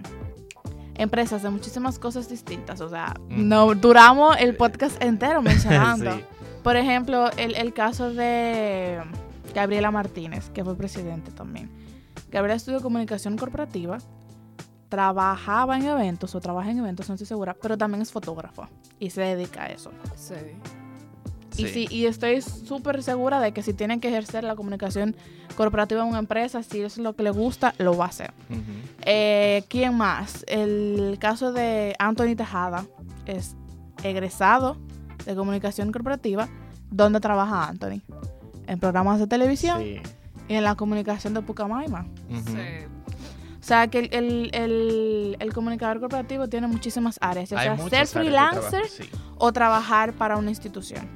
empresas 0.96 1.44
de 1.44 1.50
muchísimas 1.50 2.00
cosas 2.00 2.30
distintas. 2.30 2.82
O 2.82 2.90
sea, 2.90 3.14
no 3.30 3.74
duramos 3.76 4.36
el 4.40 4.56
podcast 4.56 5.02
entero 5.02 5.42
mencionando. 5.44 6.14
Sí. 6.14 6.24
Por 6.64 6.76
ejemplo, 6.76 7.30
el, 7.38 7.56
el 7.56 7.74
caso 7.74 8.12
de 8.14 9.02
Gabriela 9.54 9.92
Martínez, 9.92 10.50
que 10.50 10.64
fue 10.64 10.76
presidente 10.76 11.32
también. 11.32 11.70
Gabriela 12.32 12.56
estudió 12.56 12.82
comunicación 12.82 13.38
corporativa, 13.38 14.00
trabajaba 14.90 15.78
en 15.78 15.86
eventos 15.86 16.36
o 16.36 16.42
trabaja 16.42 16.72
en 16.72 16.80
eventos, 16.80 17.08
no 17.08 17.16
estoy 17.16 17.28
segura, 17.28 17.56
pero 17.62 17.78
también 17.78 18.02
es 18.02 18.12
fotógrafa 18.12 18.70
y 19.00 19.10
se 19.10 19.22
dedica 19.22 19.64
a 19.64 19.68
eso. 19.68 19.92
Sí. 20.16 20.36
Y, 21.58 21.68
sí, 21.68 21.88
y 21.90 22.06
estoy 22.06 22.42
súper 22.42 23.02
segura 23.04 23.40
de 23.40 23.52
que 23.54 23.62
si 23.64 23.74
tienen 23.74 24.00
que 24.00 24.08
ejercer 24.10 24.44
la 24.44 24.56
comunicación 24.56 25.16
corporativa 25.56 26.02
en 26.02 26.08
una 26.10 26.20
empresa, 26.20 26.64
si 26.64 26.80
eso 26.82 26.88
es 26.88 26.98
lo 27.04 27.16
que 27.16 27.24
le 27.24 27.30
gusta, 27.32 27.74
lo 27.78 27.96
va 27.96 28.06
a 28.06 28.08
hacer. 28.10 28.32
Eh, 29.06 29.64
¿Quién 29.70 29.96
más? 29.96 30.44
El 30.48 31.18
caso 31.20 31.52
de 31.54 31.96
Anthony 32.00 32.36
Tejada 32.36 32.86
es 33.26 33.56
egresado 34.04 34.78
de 35.26 35.36
comunicación 35.36 35.92
corporativa. 35.92 36.48
¿Dónde 36.92 37.20
trabaja 37.20 37.68
Anthony? 37.68 38.02
En 38.68 38.80
programas 38.80 39.20
de 39.20 39.28
televisión 39.28 39.82
Sí. 39.82 40.02
y 40.50 40.54
en 40.56 40.64
la 40.64 40.76
comunicación 40.76 41.34
de 41.34 41.42
Pucamaima. 41.42 42.06
Sí. 42.46 42.86
O 43.60 43.68
sea 43.68 43.88
que 43.88 43.98
el, 44.00 44.10
el- 44.14 44.50
el- 44.54 45.38
el 45.40 45.54
comunicador 45.54 46.00
corporativo 46.00 46.48
tiene 46.48 46.68
muchísimas 46.68 47.18
áreas. 47.22 47.50
Ya 47.50 47.60
Hay 47.60 47.78
sea 47.90 48.06
ser 48.06 48.08
freelancer 48.08 48.88
sí. 48.88 49.04
o 49.38 49.52
trabajar 49.52 50.14
para 50.14 50.38
una 50.38 50.50
institución. 50.52 51.08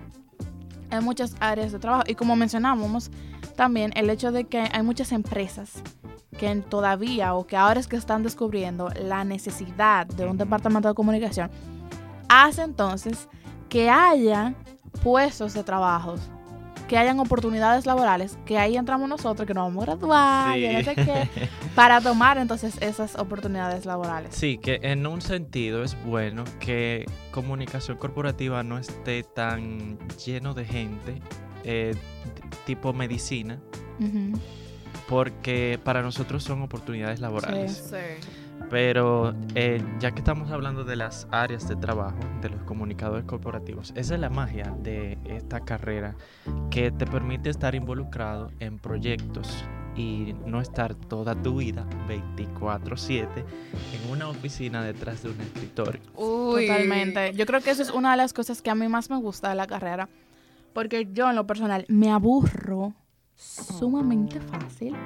Hay 0.91 1.01
muchas 1.01 1.35
áreas 1.39 1.71
de 1.71 1.79
trabajo. 1.79 2.03
Y 2.07 2.15
como 2.15 2.35
mencionábamos, 2.35 3.11
también 3.55 3.91
el 3.95 4.09
hecho 4.09 4.31
de 4.31 4.45
que 4.45 4.69
hay 4.71 4.83
muchas 4.83 5.11
empresas 5.11 5.81
que 6.37 6.55
todavía 6.55 7.33
o 7.33 7.45
que 7.45 7.57
ahora 7.57 7.79
es 7.79 7.87
que 7.87 7.97
están 7.97 8.23
descubriendo 8.23 8.89
la 9.01 9.23
necesidad 9.23 10.07
de 10.07 10.25
un 10.25 10.37
departamento 10.37 10.87
de 10.87 10.93
comunicación, 10.93 11.51
hace 12.29 12.61
entonces 12.61 13.27
que 13.67 13.89
haya 13.89 14.55
puestos 15.03 15.53
de 15.53 15.63
trabajos, 15.63 16.21
que 16.89 16.97
hayan 16.97 17.19
oportunidades 17.19 17.85
laborales, 17.85 18.39
que 18.45 18.57
ahí 18.57 18.75
entramos 18.75 19.07
nosotros, 19.07 19.47
que 19.47 19.53
nos 19.53 19.67
vamos 19.67 19.83
a 19.83 19.85
graduar, 19.85 20.57
y 20.57 20.73
no 20.73 20.83
sé 20.83 20.95
qué, 20.95 21.29
para 21.75 22.01
tomar 22.01 22.39
entonces 22.39 22.81
esas 22.81 23.15
oportunidades 23.15 23.85
laborales. 23.85 24.33
Sí, 24.33 24.57
que 24.57 24.79
en 24.81 25.05
un 25.05 25.21
sentido 25.21 25.83
es 25.83 25.95
bueno 26.03 26.43
que 26.59 27.05
comunicación 27.29 27.97
corporativa 27.97 28.63
no 28.63 28.79
esté 28.79 29.21
tan 29.21 29.99
lleno 30.25 30.55
de 30.55 30.65
gente, 30.65 31.21
eh, 31.63 31.93
tipo 32.65 32.91
medicina, 32.91 33.59
porque 35.07 35.79
para 35.83 36.01
nosotros 36.01 36.43
son 36.43 36.63
oportunidades 36.63 37.19
laborales. 37.19 37.91
Sí. 37.91 38.27
Pero 38.69 39.33
eh, 39.55 39.83
ya 39.99 40.11
que 40.11 40.19
estamos 40.19 40.51
hablando 40.51 40.83
de 40.83 40.95
las 40.95 41.27
áreas 41.31 41.67
de 41.67 41.75
trabajo 41.75 42.19
de 42.41 42.49
los 42.49 42.61
comunicadores 42.63 43.25
corporativos, 43.25 43.91
esa 43.95 44.13
es 44.15 44.19
la 44.19 44.29
magia 44.29 44.75
de 44.83 45.17
esta 45.25 45.61
carrera 45.61 46.15
que 46.69 46.91
te 46.91 47.05
permite 47.05 47.49
estar 47.49 47.73
involucrado 47.75 48.51
en 48.59 48.77
proyectos 48.77 49.65
y 49.95 50.35
no 50.45 50.61
estar 50.61 50.95
toda 50.95 51.35
tu 51.35 51.57
vida 51.57 51.85
24/7 52.07 53.27
en 53.93 54.11
una 54.11 54.29
oficina 54.29 54.83
detrás 54.83 55.23
de 55.23 55.29
un 55.29 55.41
escritorio. 55.41 56.01
Uy. 56.15 56.67
Totalmente. 56.67 57.33
Yo 57.33 57.45
creo 57.45 57.61
que 57.61 57.71
eso 57.71 57.81
es 57.81 57.89
una 57.89 58.11
de 58.11 58.17
las 58.17 58.33
cosas 58.33 58.61
que 58.61 58.69
a 58.69 58.75
mí 58.75 58.87
más 58.87 59.09
me 59.09 59.17
gusta 59.17 59.49
de 59.49 59.55
la 59.55 59.67
carrera. 59.67 60.09
Porque 60.73 61.07
yo 61.11 61.29
en 61.29 61.35
lo 61.35 61.47
personal 61.47 61.85
me 61.87 62.11
aburro 62.11 62.93
sumamente 63.39 64.39
fácil. 64.41 64.95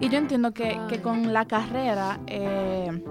Y 0.00 0.08
yo 0.08 0.18
entiendo 0.18 0.52
que, 0.52 0.80
que 0.88 1.00
con 1.02 1.32
la 1.32 1.44
carrera 1.44 2.18
eh, 2.26 3.02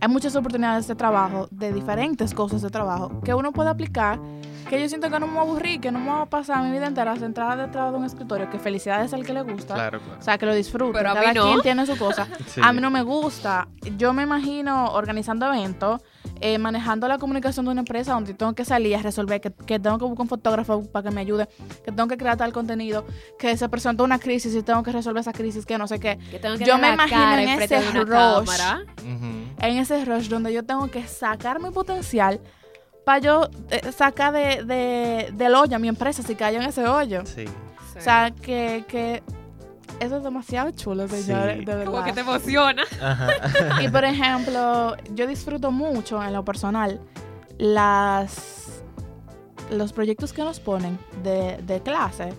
hay 0.00 0.08
muchas 0.08 0.34
oportunidades 0.36 0.86
de 0.86 0.94
trabajo, 0.94 1.48
de 1.50 1.72
diferentes 1.72 2.32
cosas 2.32 2.62
de 2.62 2.70
trabajo, 2.70 3.20
que 3.24 3.34
uno 3.34 3.52
puede 3.52 3.70
aplicar, 3.70 4.20
que 4.68 4.80
yo 4.80 4.88
siento 4.88 5.10
que 5.10 5.18
no 5.18 5.26
me 5.26 5.32
voy 5.34 5.40
a 5.40 5.42
aburrir, 5.42 5.80
que 5.80 5.90
no 5.90 5.98
me 5.98 6.10
voy 6.10 6.22
a 6.22 6.26
pasar 6.26 6.62
mi 6.64 6.70
vida 6.70 6.86
entera 6.86 7.16
sentada 7.16 7.56
detrás 7.56 7.90
de 7.92 7.98
un 7.98 8.04
escritorio, 8.04 8.48
que 8.50 8.58
felicidades 8.58 9.12
al 9.12 9.24
que 9.26 9.32
le 9.32 9.42
gusta. 9.42 9.74
Claro, 9.74 10.00
claro. 10.00 10.18
O 10.18 10.22
sea, 10.22 10.38
que 10.38 10.46
lo 10.46 10.54
disfrute. 10.54 10.92
Pero 10.92 11.10
a 11.10 11.14
mí 11.14 11.20
Cada 11.20 11.34
no. 11.34 11.44
quien 11.46 11.60
tiene 11.62 11.86
su 11.86 11.96
cosa. 11.98 12.26
Sí. 12.46 12.60
A 12.62 12.72
mí 12.72 12.80
no 12.80 12.90
me 12.90 13.02
gusta. 13.02 13.68
Yo 13.96 14.12
me 14.12 14.22
imagino 14.22 14.92
organizando 14.92 15.46
eventos, 15.46 16.02
eh, 16.42 16.58
manejando 16.58 17.06
la 17.06 17.18
comunicación 17.18 17.64
de 17.66 17.70
una 17.70 17.82
empresa 17.82 18.14
donde 18.14 18.34
tengo 18.34 18.52
que 18.52 18.64
salir 18.64 18.96
a 18.96 19.02
resolver, 19.02 19.40
que, 19.40 19.52
que 19.52 19.78
tengo 19.78 19.96
que 19.96 20.04
buscar 20.04 20.22
un 20.22 20.28
fotógrafo 20.28 20.82
para 20.90 21.08
que 21.08 21.14
me 21.14 21.20
ayude, 21.20 21.48
que 21.84 21.92
tengo 21.92 22.08
que 22.08 22.16
crear 22.16 22.36
tal 22.36 22.52
contenido, 22.52 23.06
que 23.38 23.56
se 23.56 23.68
presentó 23.68 24.02
una 24.02 24.18
crisis 24.18 24.52
y 24.54 24.62
tengo 24.62 24.82
que 24.82 24.90
resolver 24.90 25.20
esa 25.20 25.32
crisis, 25.32 25.64
que 25.64 25.78
no 25.78 25.86
sé 25.86 26.00
qué. 26.00 26.18
Que 26.30 26.40
tengo 26.40 26.58
que 26.58 26.64
Yo 26.64 26.78
me 26.78 26.92
imagino 26.92 27.38
en 27.38 27.48
ese 27.48 27.80
rush. 28.02 28.50
En 29.60 29.78
ese 29.78 30.04
rush 30.04 30.28
donde 30.28 30.52
yo 30.52 30.64
tengo 30.64 30.88
que 30.88 31.06
sacar 31.06 31.60
mi 31.60 31.70
potencial 31.70 32.40
para 33.04 33.18
yo 33.20 33.48
eh, 33.70 33.92
sacar 33.92 34.32
de, 34.32 34.64
de, 34.64 35.30
del 35.34 35.54
hoyo 35.54 35.76
a 35.76 35.78
mi 35.78 35.86
empresa 35.86 36.24
si 36.24 36.34
cayó 36.34 36.60
en 36.60 36.68
ese 36.68 36.86
hoyo. 36.88 37.24
Sí. 37.24 37.44
O 37.96 38.00
sea, 38.00 38.32
que, 38.32 38.84
que 38.88 39.22
eso 40.02 40.16
es 40.18 40.22
demasiado 40.22 40.70
chulo, 40.72 41.08
señores, 41.08 41.58
Sí. 41.60 41.64
de 41.64 41.74
verdad. 41.74 41.92
Como 41.92 42.04
que 42.04 42.12
te 42.12 42.20
emociona. 42.20 42.82
Ajá. 43.00 43.82
Y 43.82 43.88
por 43.88 44.04
ejemplo, 44.04 44.96
yo 45.14 45.26
disfruto 45.26 45.70
mucho 45.70 46.22
en 46.22 46.32
lo 46.32 46.44
personal 46.44 47.00
las 47.58 48.82
los 49.70 49.92
proyectos 49.92 50.32
que 50.34 50.42
nos 50.42 50.60
ponen 50.60 50.98
de, 51.22 51.56
de 51.66 51.80
clase, 51.80 52.34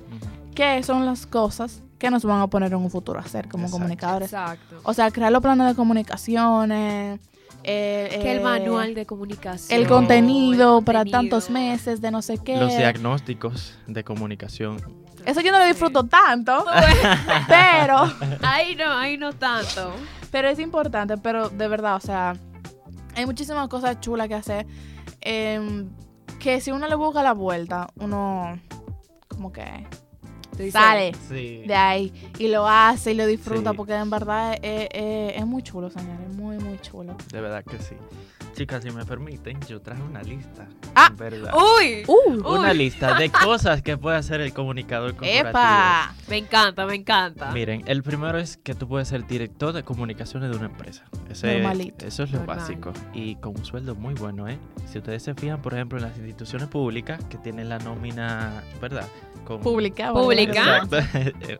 que 0.54 0.84
son 0.84 1.06
las 1.06 1.26
cosas 1.26 1.82
que 1.98 2.12
nos 2.12 2.24
van 2.26 2.42
a 2.42 2.48
poner 2.48 2.72
en 2.74 2.78
un 2.80 2.92
futuro 2.92 3.18
a 3.20 3.24
hacer 3.24 3.48
como 3.48 3.64
Exacto. 3.64 3.80
comunicadores. 3.80 4.28
Exacto. 4.34 4.82
O 4.84 4.94
sea, 4.94 5.10
crear 5.10 5.32
los 5.32 5.42
planes 5.42 5.68
de 5.68 5.74
comunicaciones, 5.74 7.20
eh, 7.64 8.20
que 8.22 8.32
el 8.34 8.40
eh, 8.40 8.44
manual 8.44 8.94
de 8.94 9.06
comunicación. 9.06 9.80
el 9.80 9.88
contenido 9.88 10.80
el 10.80 10.84
para 10.84 11.00
contenido. 11.00 11.20
tantos 11.22 11.50
meses 11.50 12.02
de 12.02 12.12
no 12.12 12.22
sé 12.22 12.38
qué. 12.38 12.58
Los 12.58 12.76
diagnósticos 12.78 13.74
de 13.88 14.04
comunicación. 14.04 14.78
Eso 15.26 15.42
yo 15.42 15.52
no 15.52 15.58
lo 15.60 15.64
Sí. 15.66 15.72
disfruto 15.72 16.04
tanto, 16.06 16.66
pero 17.48 17.98
Ahí 18.42 18.76
no, 18.76 18.92
ahí 18.92 19.18
no 19.18 19.34
tanto. 19.34 19.94
Pero 20.32 20.50
es 20.50 20.60
importante, 20.60 21.18
pero 21.18 21.50
de 21.50 21.68
verdad, 21.68 21.96
o 21.96 22.00
sea, 22.00 22.36
hay 23.16 23.26
muchísimas 23.26 23.68
cosas 23.70 24.00
chulas 24.00 24.28
que 24.28 24.36
hacer. 24.36 24.66
em, 25.22 25.90
que 26.40 26.60
si 26.60 26.72
uno 26.72 26.86
le 26.90 26.96
busca 26.96 27.24
la 27.24 27.32
vuelta, 27.34 27.88
uno 27.96 28.60
como 29.30 29.54
que 29.54 29.88
sale 30.72 31.14
Sí. 31.30 31.64
de 31.66 31.76
ahí 31.76 32.32
y 32.38 32.50
lo 32.50 32.68
hace 32.68 33.12
y 33.12 33.16
lo 33.16 33.26
disfruta, 33.26 33.72
Sí. 33.72 33.78
porque 33.78 33.94
en 33.96 34.10
verdad 34.10 34.54
es, 34.62 34.90
es- 34.92 35.38
es 35.38 35.46
muy 35.46 35.64
chulo, 35.64 35.90
señores, 35.90 36.28
muy, 36.36 36.58
muy 36.58 36.78
chulo. 36.80 37.16
De 37.32 37.40
verdad 37.40 37.64
que 37.64 37.80
sí. 37.80 37.96
Chicas, 38.54 38.84
si 38.84 38.92
me 38.92 39.04
permiten, 39.04 39.60
yo 39.68 39.82
traje 39.82 40.02
una 40.04 40.22
lista. 40.22 40.68
Ah. 40.96 41.12
verdad. 41.16 41.52
Uy, 41.56 42.04
¡Uh! 42.08 42.48
Una 42.56 42.72
uy. 42.72 42.78
lista 42.78 43.16
de 43.18 43.30
cosas 43.44 43.82
que 43.82 43.98
puede 43.98 44.16
hacer 44.18 44.42
el 44.42 44.54
comunicador 44.54 45.12
corporativo. 45.16 45.50
¡Epa! 45.50 46.14
me 46.30 46.38
encanta, 46.38 46.86
me 46.86 46.96
encanta. 46.96 47.52
Miren, 47.52 47.84
el 47.88 48.04
primero 48.04 48.38
es 48.38 48.58
que 48.58 48.76
tú 48.76 48.88
puedes 48.88 49.08
ser 49.08 49.26
director 49.26 49.74
de 49.74 49.84
comunicaciones 49.84 50.52
de 50.52 50.58
una 50.58 50.68
empresa. 50.68 51.04
Ese- 51.30 51.54
Normalito. 51.56 52.06
eso 52.06 52.24
es 52.24 52.32
lo 52.32 52.40
Normal. 52.40 52.58
básico. 52.58 52.94
Y 53.14 53.36
con 53.38 53.58
un 53.58 53.66
sueldo 53.66 53.96
muy 53.96 54.14
bueno, 54.14 54.48
¿eh? 54.48 54.60
Si 54.86 55.00
ustedes 55.00 55.24
se 55.24 55.34
fijan, 55.34 55.62
por 55.62 55.74
ejemplo, 55.74 55.98
en 55.98 56.04
las 56.06 56.16
instituciones 56.18 56.68
públicas 56.68 57.24
que 57.26 57.38
tienen 57.38 57.70
la 57.70 57.80
nómina, 57.80 58.62
¿verdad? 58.80 59.08
Con, 59.46 59.62
Pública. 59.62 60.14
Pública. 60.14 60.78
Exacto, 60.84 60.98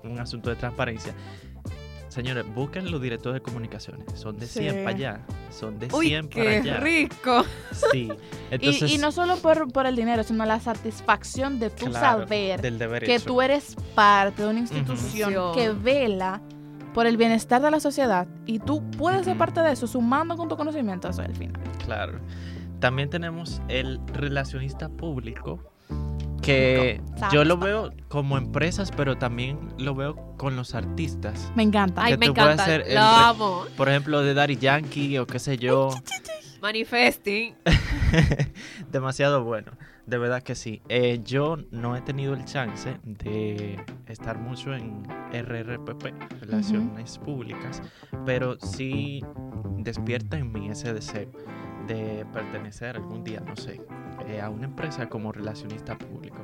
un 0.08 0.20
asunto 0.20 0.50
de 0.52 0.56
transparencia. 0.58 1.14
Señores, 2.14 2.46
busquen 2.54 2.92
los 2.92 3.02
directores 3.02 3.42
de 3.42 3.42
comunicaciones. 3.42 4.06
Son 4.14 4.38
de 4.38 4.46
100 4.46 4.72
Sí. 4.76 4.78
para 4.84 4.90
allá. 4.96 5.20
Son 5.50 5.80
de 5.80 5.88
Uy, 5.92 6.10
100 6.10 6.30
para 6.30 6.44
qué 6.44 6.58
allá. 6.58 6.78
rico. 6.80 7.44
Sí. 7.92 8.12
Y, 8.52 8.56
Entonces, 8.56 8.92
y 8.92 8.98
no 9.00 9.12
solo 9.12 9.38
por, 9.38 9.72
por 9.74 9.88
el 9.88 9.96
dinero, 9.96 10.22
sino 10.24 10.46
la 10.46 10.60
satisfacción 10.60 11.60
de 11.60 11.72
tú 11.72 11.88
claro, 11.88 12.20
saber 12.20 12.62
del 12.62 12.78
deber 12.78 13.04
que 13.04 13.16
hecho. 13.16 13.26
tú 13.26 13.42
eres 13.42 13.76
parte 13.96 14.44
de 14.44 14.50
una 14.50 14.60
institución 14.60 15.54
que 15.56 15.70
vela 15.72 16.40
por 16.94 17.08
el 17.08 17.18
bienestar 17.18 17.62
de 17.64 17.72
la 17.72 17.80
sociedad 17.80 18.28
y 18.46 18.60
tú 18.60 18.84
puedes 18.92 19.26
ser 19.26 19.36
parte 19.40 19.62
de 19.62 19.72
eso 19.72 19.88
sumando 19.88 20.38
con 20.38 20.48
tu 20.50 20.56
conocimiento 20.56 21.10
eso 21.10 21.24
es 21.24 21.30
el 21.30 21.36
final. 21.36 21.60
Claro. 21.84 22.20
También 22.80 23.10
tenemos 23.10 23.60
el 23.70 24.00
relacionista 24.14 24.88
público, 24.90 25.73
que 26.44 27.02
yo 27.32 27.44
lo 27.46 27.58
veo 27.58 27.92
como 28.10 28.38
empresas, 28.38 28.92
pero 28.92 29.18
también 29.18 29.58
lo 29.78 29.96
veo 29.96 30.16
con 30.38 30.56
los 30.56 30.76
artistas. 30.76 31.52
Me 31.56 31.64
encanta. 31.64 32.04
Ay, 32.04 32.18
me 32.18 32.28
encanta. 32.28 32.76
el 32.76 32.94
Lo 32.94 33.02
amo. 33.02 33.66
Por 33.78 33.90
ejemplo, 33.90 34.22
de 34.22 34.34
Daddy 34.34 34.58
Yankee 34.58 35.18
o 35.18 35.26
qué 35.26 35.40
sé 35.40 35.58
yo. 35.58 35.90
Manifesting. 36.62 37.56
Demasiado 38.92 39.44
bueno. 39.44 39.72
De 40.06 40.18
verdad 40.18 40.44
que 40.44 40.56
sí. 40.56 40.82
Eh, 40.90 41.22
yo 41.24 41.58
no 41.72 41.96
he 41.96 42.02
tenido 42.02 42.34
el 42.34 42.44
chance 42.46 43.00
de 43.04 43.82
estar 44.08 44.38
mucho 44.38 44.74
en 44.74 45.04
RRPP, 45.32 46.42
Relaciones 46.42 47.18
Públicas, 47.20 47.82
pero 48.26 48.58
sí 48.60 49.24
despierta 49.78 50.38
en 50.38 50.52
mí 50.52 50.70
ese 50.70 50.94
deseo 50.94 51.30
de 51.88 52.26
pertenecer 52.32 52.96
algún 52.96 53.24
día, 53.24 53.40
no 53.40 53.56
sé, 53.56 53.82
eh, 54.28 54.42
a 54.42 54.50
una 54.50 54.66
empresa 54.66 55.10
como 55.10 55.32
relacionista 55.32 55.98
público. 55.98 56.38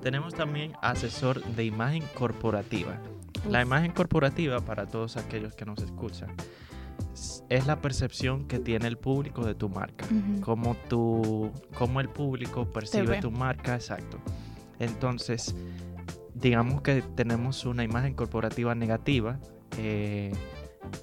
Tenemos 0.00 0.34
también 0.34 0.72
asesor 0.82 1.42
de 1.42 1.64
imagen 1.64 2.04
corporativa. 2.14 3.00
La 3.48 3.62
imagen 3.62 3.92
corporativa, 3.92 4.60
para 4.60 4.86
todos 4.86 5.16
aquellos 5.16 5.54
que 5.54 5.64
nos 5.64 5.82
escuchan, 5.82 6.30
es 7.48 7.66
la 7.66 7.80
percepción 7.80 8.46
que 8.46 8.58
tiene 8.58 8.86
el 8.86 8.96
público 8.98 9.44
de 9.44 9.54
tu 9.54 9.68
marca. 9.68 10.06
Cómo, 10.40 10.76
tu, 10.88 11.50
cómo 11.76 12.00
el 12.00 12.08
público 12.08 12.66
percibe 12.72 13.20
tu 13.20 13.30
marca, 13.30 13.74
exacto. 13.74 14.18
Entonces, 14.78 15.54
digamos 16.34 16.82
que 16.82 17.02
tenemos 17.14 17.64
una 17.64 17.84
imagen 17.84 18.14
corporativa 18.14 18.74
negativa. 18.74 19.38
eh, 19.78 20.32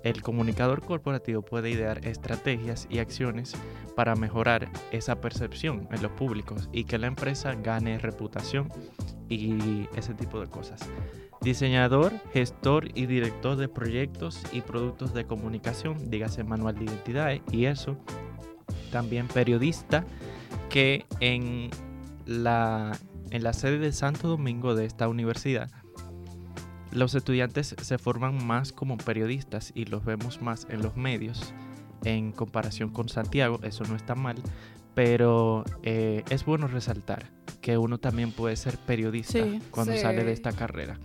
el 0.04 0.22
comunicador 0.22 0.82
corporativo 0.84 1.42
puede 1.42 1.70
idear 1.70 2.06
estrategias 2.06 2.88
y 2.90 3.00
acciones 3.00 3.54
para 3.96 4.16
mejorar 4.16 4.70
esa 4.92 5.22
percepción 5.22 5.88
en 5.92 6.02
los 6.02 6.12
públicos 6.12 6.70
y 6.72 6.86
que 6.86 6.98
la 6.98 7.08
empresa 7.08 7.54
gane 7.56 8.00
reputación 8.00 8.70
y 9.30 9.88
ese 9.96 10.14
tipo 10.14 10.40
de 10.40 10.48
cosas. 10.48 10.82
Diseñador, 11.42 12.14
gestor 12.34 12.90
y 12.94 13.08
director 13.08 13.56
de 13.56 13.68
proyectos 13.68 14.44
y 14.52 14.62
productos 14.62 15.14
de 15.14 15.26
comunicación, 15.26 16.12
dígase 16.12 16.44
manual 16.44 16.76
de 16.76 16.86
identidades 16.86 17.42
y 17.52 17.66
eso. 17.66 17.98
También 18.92 19.28
periodista 19.28 20.06
que 20.70 21.06
en 21.20 21.72
la, 22.26 22.98
en 23.32 23.44
la 23.44 23.54
sede 23.54 23.80
de 23.80 23.92
Santo 23.92 24.28
Domingo 24.28 24.76
de 24.76 24.86
esta 24.86 25.08
universidad 25.08 25.72
los 26.92 27.16
estudiantes 27.16 27.76
se 27.82 27.98
forman 27.98 28.46
más 28.46 28.72
como 28.72 28.98
periodistas 28.98 29.72
y 29.76 29.86
los 29.86 30.04
vemos 30.06 30.42
más 30.42 30.68
en 30.70 30.82
los 30.82 30.96
medios 30.98 31.54
en 32.04 32.32
comparación 32.32 32.90
con 32.90 33.10
Santiago, 33.10 33.60
eso 33.64 33.84
no 33.86 33.96
está 33.96 34.16
mal, 34.16 34.36
pero 34.96 35.64
eh, 35.84 36.24
es 36.30 36.44
bueno 36.46 36.68
resaltar 36.68 37.26
que 37.62 37.78
uno 37.78 38.00
también 38.00 38.32
puede 38.32 38.56
ser 38.56 38.78
periodista 38.80 39.34
Sí, 39.44 39.62
cuando 39.70 39.94
sí. 39.94 40.00
sale 40.00 40.24
de 40.24 40.34
esta 40.34 40.52
carrera. 40.52 40.98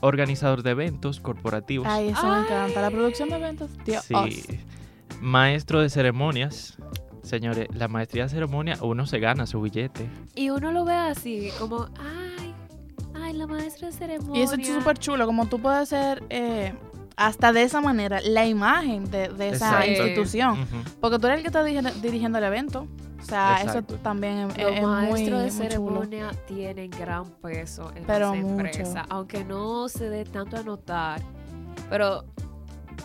Organizador 0.00 0.62
de 0.62 0.70
eventos 0.72 1.20
corporativos. 1.20 1.86
Ay, 1.88 2.08
eso 2.08 2.26
me 2.28 2.40
encanta. 2.40 2.82
La 2.82 2.90
producción 2.90 3.30
de 3.30 3.36
eventos, 3.36 3.70
Dios. 3.86 4.04
Sí. 4.04 4.60
Maestro 5.20 5.80
de 5.80 5.88
ceremonias. 5.88 6.76
Señores, 7.22 7.68
la 7.74 7.88
maestría 7.88 8.24
de 8.24 8.28
ceremonia 8.28 8.76
uno 8.82 9.06
se 9.06 9.18
gana 9.18 9.46
su 9.46 9.62
billete. 9.62 10.06
Y 10.34 10.50
uno 10.50 10.72
lo 10.72 10.84
ve 10.84 10.92
así, 10.94 11.48
como, 11.58 11.88
ay, 11.98 12.23
la 13.34 13.46
maestra 13.46 13.88
de 13.88 13.92
ceremonia. 13.94 14.40
Y 14.40 14.42
eso 14.44 14.54
es 14.54 14.66
súper 14.66 14.98
chulo, 14.98 15.26
como 15.26 15.46
tú 15.46 15.60
puedes 15.60 15.88
ser 15.88 16.22
eh, 16.30 16.72
hasta 17.16 17.52
de 17.52 17.62
esa 17.62 17.80
manera 17.80 18.20
la 18.22 18.46
imagen 18.46 19.10
de, 19.10 19.28
de 19.28 19.50
esa 19.50 19.84
Exacto. 19.84 19.90
institución. 20.06 20.66
Porque 21.00 21.18
tú 21.18 21.26
eres 21.26 21.38
el 21.38 21.42
que 21.42 21.48
está 21.48 21.62
dirigiendo, 21.62 21.90
dirigiendo 22.00 22.38
el 22.38 22.44
evento. 22.44 22.86
O 23.20 23.26
sea, 23.26 23.58
Exacto. 23.62 23.94
eso 23.94 24.02
también 24.02 24.50
es, 24.50 24.58
Los 24.58 24.72
es 24.72 24.80
muy, 24.82 24.90
maestros 24.90 25.18
de 25.18 25.44
muy 25.44 25.50
chulo. 25.50 25.62
ceremonia 25.70 26.30
tienen 26.46 26.90
gran 26.90 27.24
peso 27.40 27.90
en 27.96 28.04
Pero 28.04 28.34
empresa, 28.34 29.06
aunque 29.08 29.44
no 29.44 29.88
se 29.88 30.10
dé 30.10 30.24
tanto 30.24 30.58
a 30.58 30.62
notar. 30.62 31.22
Pero 31.88 32.24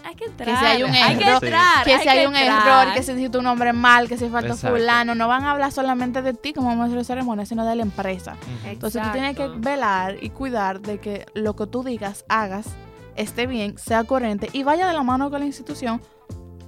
hay 0.03 0.15
que 0.15 0.25
entrar. 0.25 0.59
si 0.59 0.65
hay 0.65 0.83
un 0.83 0.89
hay 0.91 1.17
que 1.17 1.23
error, 1.23 1.43
entrar. 1.43 1.85
Que 1.85 1.99
si 1.99 2.07
hay 2.09 2.25
un 2.25 2.35
entrar. 2.35 2.83
error, 2.85 2.93
que 2.93 3.03
si 3.03 3.13
dijiste 3.13 3.37
un 3.37 3.43
nombre 3.43 3.73
mal, 3.73 4.07
que 4.07 4.17
si 4.17 4.29
falta 4.29 4.53
Exacto. 4.53 4.75
fulano, 4.77 5.15
no 5.15 5.27
van 5.27 5.43
a 5.43 5.51
hablar 5.51 5.71
solamente 5.71 6.21
de 6.21 6.33
ti 6.33 6.53
como 6.53 6.75
maestro 6.75 6.99
de 6.99 7.05
ceremonia, 7.05 7.45
sino 7.45 7.65
de 7.65 7.75
la 7.75 7.83
empresa. 7.83 8.33
Ujú. 8.41 8.69
Entonces 8.69 9.01
tú 9.01 9.09
tienes 9.11 9.35
que 9.35 9.47
velar 9.47 10.17
y 10.21 10.29
cuidar 10.29 10.81
de 10.81 10.99
que 10.99 11.25
lo 11.33 11.55
que 11.55 11.67
tú 11.67 11.83
digas, 11.83 12.25
hagas, 12.29 12.67
esté 13.15 13.47
bien, 13.47 13.77
sea 13.77 14.03
coherente 14.03 14.49
y 14.53 14.63
vaya 14.63 14.87
de 14.87 14.93
la 14.93 15.03
mano 15.03 15.29
con 15.29 15.39
la 15.41 15.45
institución 15.45 16.01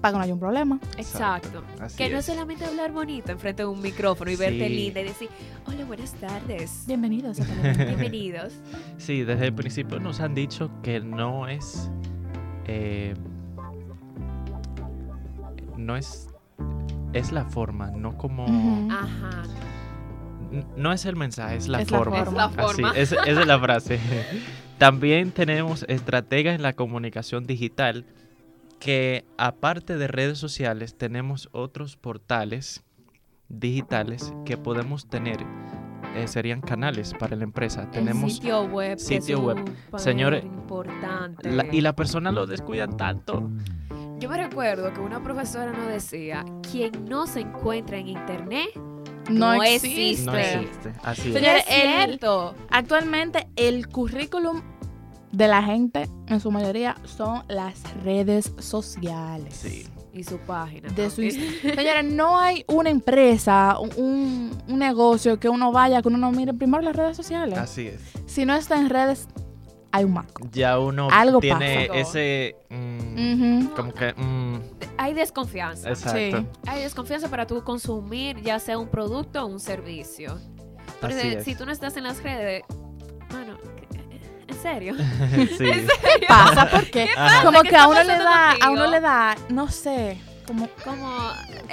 para 0.02 0.14
que 0.14 0.18
no 0.18 0.24
haya 0.24 0.34
un 0.34 0.40
problema. 0.40 0.80
Exacto. 0.98 1.64
Así 1.80 1.96
Que 1.96 2.10
no 2.10 2.18
es 2.18 2.28
es. 2.28 2.34
solamente 2.34 2.66
hablar 2.66 2.92
bonito 2.92 3.32
enfrente 3.32 3.62
de 3.62 3.68
un 3.70 3.80
micrófono 3.80 4.32
y 4.32 4.36
verte 4.36 4.68
linda 4.68 5.00
y 5.00 5.04
decir, 5.04 5.30
hola, 5.68 5.86
buenas 5.86 6.14
tardes. 6.14 6.86
Bienvenidos 6.88 7.40
a. 7.40 7.44
Bienvenidos. 7.76 8.54
Sí, 8.98 9.22
desde 9.24 9.46
el 9.46 9.54
principio 9.54 10.00
nos 10.00 10.20
han 10.20 10.34
dicho 10.34 10.72
que 10.82 11.00
no 11.00 11.48
es. 11.48 11.92
Eh, 12.74 13.14
no 15.78 15.96
es. 15.96 16.28
Es 17.14 17.32
la 17.32 17.46
forma, 17.46 17.92
no 17.92 18.18
como. 18.18 18.46
Ajá. 18.92 19.44
No 20.78 20.92
es 20.92 21.06
el 21.06 21.16
mensaje, 21.16 21.56
es 21.58 21.68
la 21.68 21.82
Es 21.82 21.92
la 21.92 21.98
forma. 21.98 22.26
forma. 22.26 22.46
Es 22.46 22.56
la 22.58 22.64
Así, 22.64 22.74
forma. 22.82 22.92
es- 22.98 23.12
esa 23.12 23.42
es 23.42 23.48
la 23.48 23.60
frase. 23.60 24.00
También 24.78 25.32
tenemos 25.32 25.86
estrategas 25.88 26.56
en 26.56 26.62
la 26.62 26.74
comunicación 26.74 27.46
digital 27.46 28.06
que 28.80 29.26
aparte 29.38 29.98
de 29.98 30.08
redes 30.08 30.40
sociales 30.40 30.98
tenemos 30.98 31.50
otros 31.52 31.98
portales 31.98 32.84
digitales 33.48 34.34
que 34.46 34.58
podemos 34.58 35.08
tener. 35.08 35.38
Eh, 36.16 36.28
serían 36.28 36.62
canales 36.62 37.14
para 37.18 37.36
la 37.36 37.44
empresa. 37.44 37.84
El 37.84 37.90
Tenemos 37.92 38.34
sitio 38.34 38.64
web. 38.66 38.98
sitio 39.00 39.40
web. 39.42 39.58
Señores, 39.98 40.44
importante. 40.44 41.52
la- 41.52 41.66
y 41.72 41.82
la 41.82 41.94
persona 41.96 42.32
lo 42.32 42.46
descuida 42.48 42.88
tanto. 42.88 43.50
Yo 44.20 44.30
me 44.30 44.38
recuerdo 44.38 44.94
que 44.94 45.00
una 45.00 45.22
profesora 45.24 45.72
nos 45.72 45.88
decía, 45.88 46.46
quien 46.72 47.06
no 47.06 47.26
se 47.28 47.42
encuentra 47.42 47.98
en 47.98 48.08
internet, 48.10 48.70
No, 49.30 49.54
No 49.56 49.64
existe. 49.64 50.26
No 50.26 50.36
existe. 50.36 50.94
Así 51.04 51.28
es. 51.30 51.34
Señores, 51.36 51.64
es 51.70 51.84
el- 51.86 52.06
cierto. 52.08 52.56
Actualmente 52.72 53.48
el 53.56 53.88
currículum 53.88 54.62
de 55.32 55.48
la 55.48 55.62
gente, 55.64 56.10
en 56.28 56.40
su 56.40 56.50
mayoría, 56.52 56.96
son 57.06 57.44
las 57.48 57.82
redes 58.04 58.52
sociales. 58.58 59.54
Sí. 59.56 59.88
Y 60.14 60.24
su 60.26 60.38
página. 60.40 60.90
De 60.90 61.10
su 61.10 61.22
Señores, 61.62 62.04
no 62.06 62.38
hay 62.40 62.66
una 62.68 62.90
empresa, 62.90 63.78
un- 63.80 64.52
un, 64.68 64.80
negocio 64.80 65.40
que 65.40 65.48
uno 65.48 65.72
vaya, 65.72 66.02
que 66.02 66.08
uno 66.10 66.18
no 66.18 66.32
mire 66.32 66.54
primero 66.54 66.84
las 66.84 66.96
redes 66.96 67.16
sociales. 67.16 67.58
Así 67.58 67.88
es. 67.88 68.02
Si 68.26 68.46
no 68.46 68.54
está 68.56 68.78
en 68.78 68.90
redes, 68.90 69.28
hay 69.94 70.04
un 70.04 70.14
marco. 70.14 70.48
Ya 70.52 70.80
uno 70.80 71.08
Algo 71.12 71.40
tiene 71.40 71.88
pasa. 71.88 72.00
ese. 72.00 72.56
mm. 72.70 73.68
Como 73.76 73.94
que. 73.94 74.14
mm, 74.14 74.60
Hay 74.98 75.14
desconfianza. 75.14 75.90
exacto. 75.90 76.40
Sí. 76.40 76.46
Hay 76.68 76.82
desconfianza 76.84 77.30
para 77.30 77.48
tú 77.48 77.64
consumir 77.64 78.42
ya 78.42 78.60
sea 78.60 78.78
un 78.78 78.88
producto 78.90 79.44
o 79.44 79.48
un 79.48 79.60
servicio. 79.60 80.38
Porque 81.00 81.16
Así 81.16 81.28
es. 81.30 81.44
si 81.46 81.56
tú 81.56 81.66
no 81.66 81.72
estás 81.72 81.96
en 81.98 82.04
las 82.04 82.22
redes, 82.22 82.64
bueno, 83.32 83.58
¿en 84.66 84.70
serio? 84.70 84.96
sí. 85.58 85.88
Pasa 86.28 86.70
porque 86.70 87.10
Ajá. 87.16 87.44
como 87.44 87.62
¿Qué 87.64 87.70
que 87.70 87.76
a 87.76 87.88
uno 87.88 88.04
le 88.04 88.18
da, 88.18 88.52
a 88.62 88.70
uno 88.70 88.88
le 88.88 89.00
da, 89.00 89.36
no 89.50 89.68
sé, 89.70 90.20
como 90.48 90.68
Como, 90.84 91.08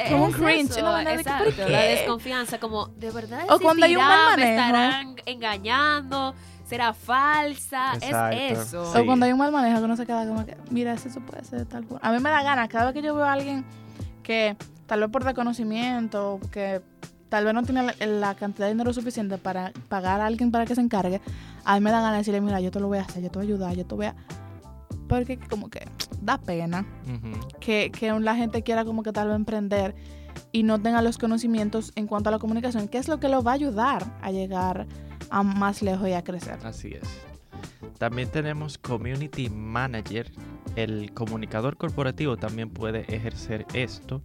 Como 0.08 0.24
un 0.26 0.32
cringe, 0.32 0.70
eso, 0.70 0.82
¿no? 0.82 0.96
De 0.96 1.04
que, 1.04 1.12
exacto, 1.14 1.44
¿por 1.44 1.54
qué? 1.54 1.68
la 1.68 1.82
desconfianza, 1.82 2.58
como 2.58 2.86
de 2.88 3.10
verdad 3.10 3.44
O 3.48 3.58
cuando 3.58 3.86
hay 3.86 3.96
un 3.96 4.02
mal 4.04 4.36
me 4.36 4.44
manejo. 4.44 4.60
estarán 4.60 5.16
engañando, 5.26 6.34
será 6.66 6.92
falsa, 6.94 7.94
Exacto. 7.94 8.36
es 8.36 8.58
eso. 8.58 8.92
Sí. 8.92 8.98
O 9.00 9.06
cuando 9.06 9.26
hay 9.26 9.32
un 9.32 9.38
mal 9.38 9.50
manejo 9.52 9.78
que 9.78 9.84
uno 9.84 9.96
se 9.96 10.06
queda 10.06 10.26
como 10.26 10.44
que, 10.46 10.56
mira, 10.70 10.92
eso 10.92 11.20
puede 11.20 11.42
de 11.58 11.64
tal 11.64 11.84
forma. 11.84 12.00
A 12.06 12.12
mí 12.12 12.20
me 12.20 12.30
da 12.30 12.42
ganas, 12.42 12.68
cada 12.68 12.86
vez 12.86 12.94
que 12.94 13.02
yo 13.02 13.14
veo 13.14 13.24
a 13.24 13.32
alguien 13.32 13.64
que 14.22 14.56
tal 14.86 15.00
vez 15.00 15.10
por 15.10 15.24
desconocimiento, 15.24 16.38
que 16.52 16.80
tal 17.28 17.44
vez 17.44 17.54
no 17.54 17.62
tiene 17.62 17.82
la, 17.82 17.94
la 18.06 18.34
cantidad 18.34 18.66
de 18.66 18.72
dinero 18.74 18.92
suficiente 18.92 19.38
para 19.38 19.72
pagar 19.88 20.20
a 20.20 20.26
alguien 20.26 20.50
para 20.50 20.64
que 20.66 20.74
se 20.74 20.80
encargue, 20.80 21.20
a 21.68 21.74
mí 21.74 21.80
me 21.82 21.90
da 21.90 22.00
ganas 22.00 22.12
de 22.12 22.18
decirle, 22.18 22.40
mira, 22.40 22.60
yo 22.60 22.70
te 22.70 22.80
lo 22.80 22.88
voy 22.88 22.96
a 22.96 23.02
hacer, 23.02 23.22
yo 23.22 23.30
te 23.30 23.38
voy 23.38 23.46
a 23.46 23.48
ayudar, 23.50 23.76
yo 23.76 23.84
te 23.84 23.94
voy 23.94 24.06
a... 24.06 24.16
Porque 25.06 25.38
como 25.38 25.68
que 25.68 25.86
da 26.22 26.38
pena 26.38 26.86
que, 27.60 27.90
que 27.92 28.10
la 28.20 28.34
gente 28.34 28.62
quiera 28.62 28.86
como 28.86 29.02
que 29.02 29.12
tal 29.12 29.28
vez 29.28 29.36
emprender 29.36 29.94
y 30.50 30.62
no 30.62 30.80
tenga 30.80 31.02
los 31.02 31.18
conocimientos 31.18 31.92
en 31.94 32.06
cuanto 32.06 32.30
a 32.30 32.32
la 32.32 32.38
comunicación, 32.38 32.88
que 32.88 32.96
es 32.96 33.06
lo 33.06 33.20
que 33.20 33.28
lo 33.28 33.42
va 33.42 33.50
a 33.50 33.54
ayudar 33.54 34.02
a 34.22 34.30
llegar 34.30 34.86
a 35.28 35.42
más 35.42 35.82
lejos 35.82 36.08
y 36.08 36.14
a 36.14 36.24
crecer. 36.24 36.58
Así 36.64 36.94
es. 36.94 37.06
También 37.98 38.30
tenemos 38.30 38.78
Community 38.78 39.50
Manager. 39.50 40.32
El 40.74 41.12
comunicador 41.12 41.76
corporativo 41.76 42.38
también 42.38 42.70
puede 42.70 43.00
ejercer 43.14 43.66
esto. 43.74 44.22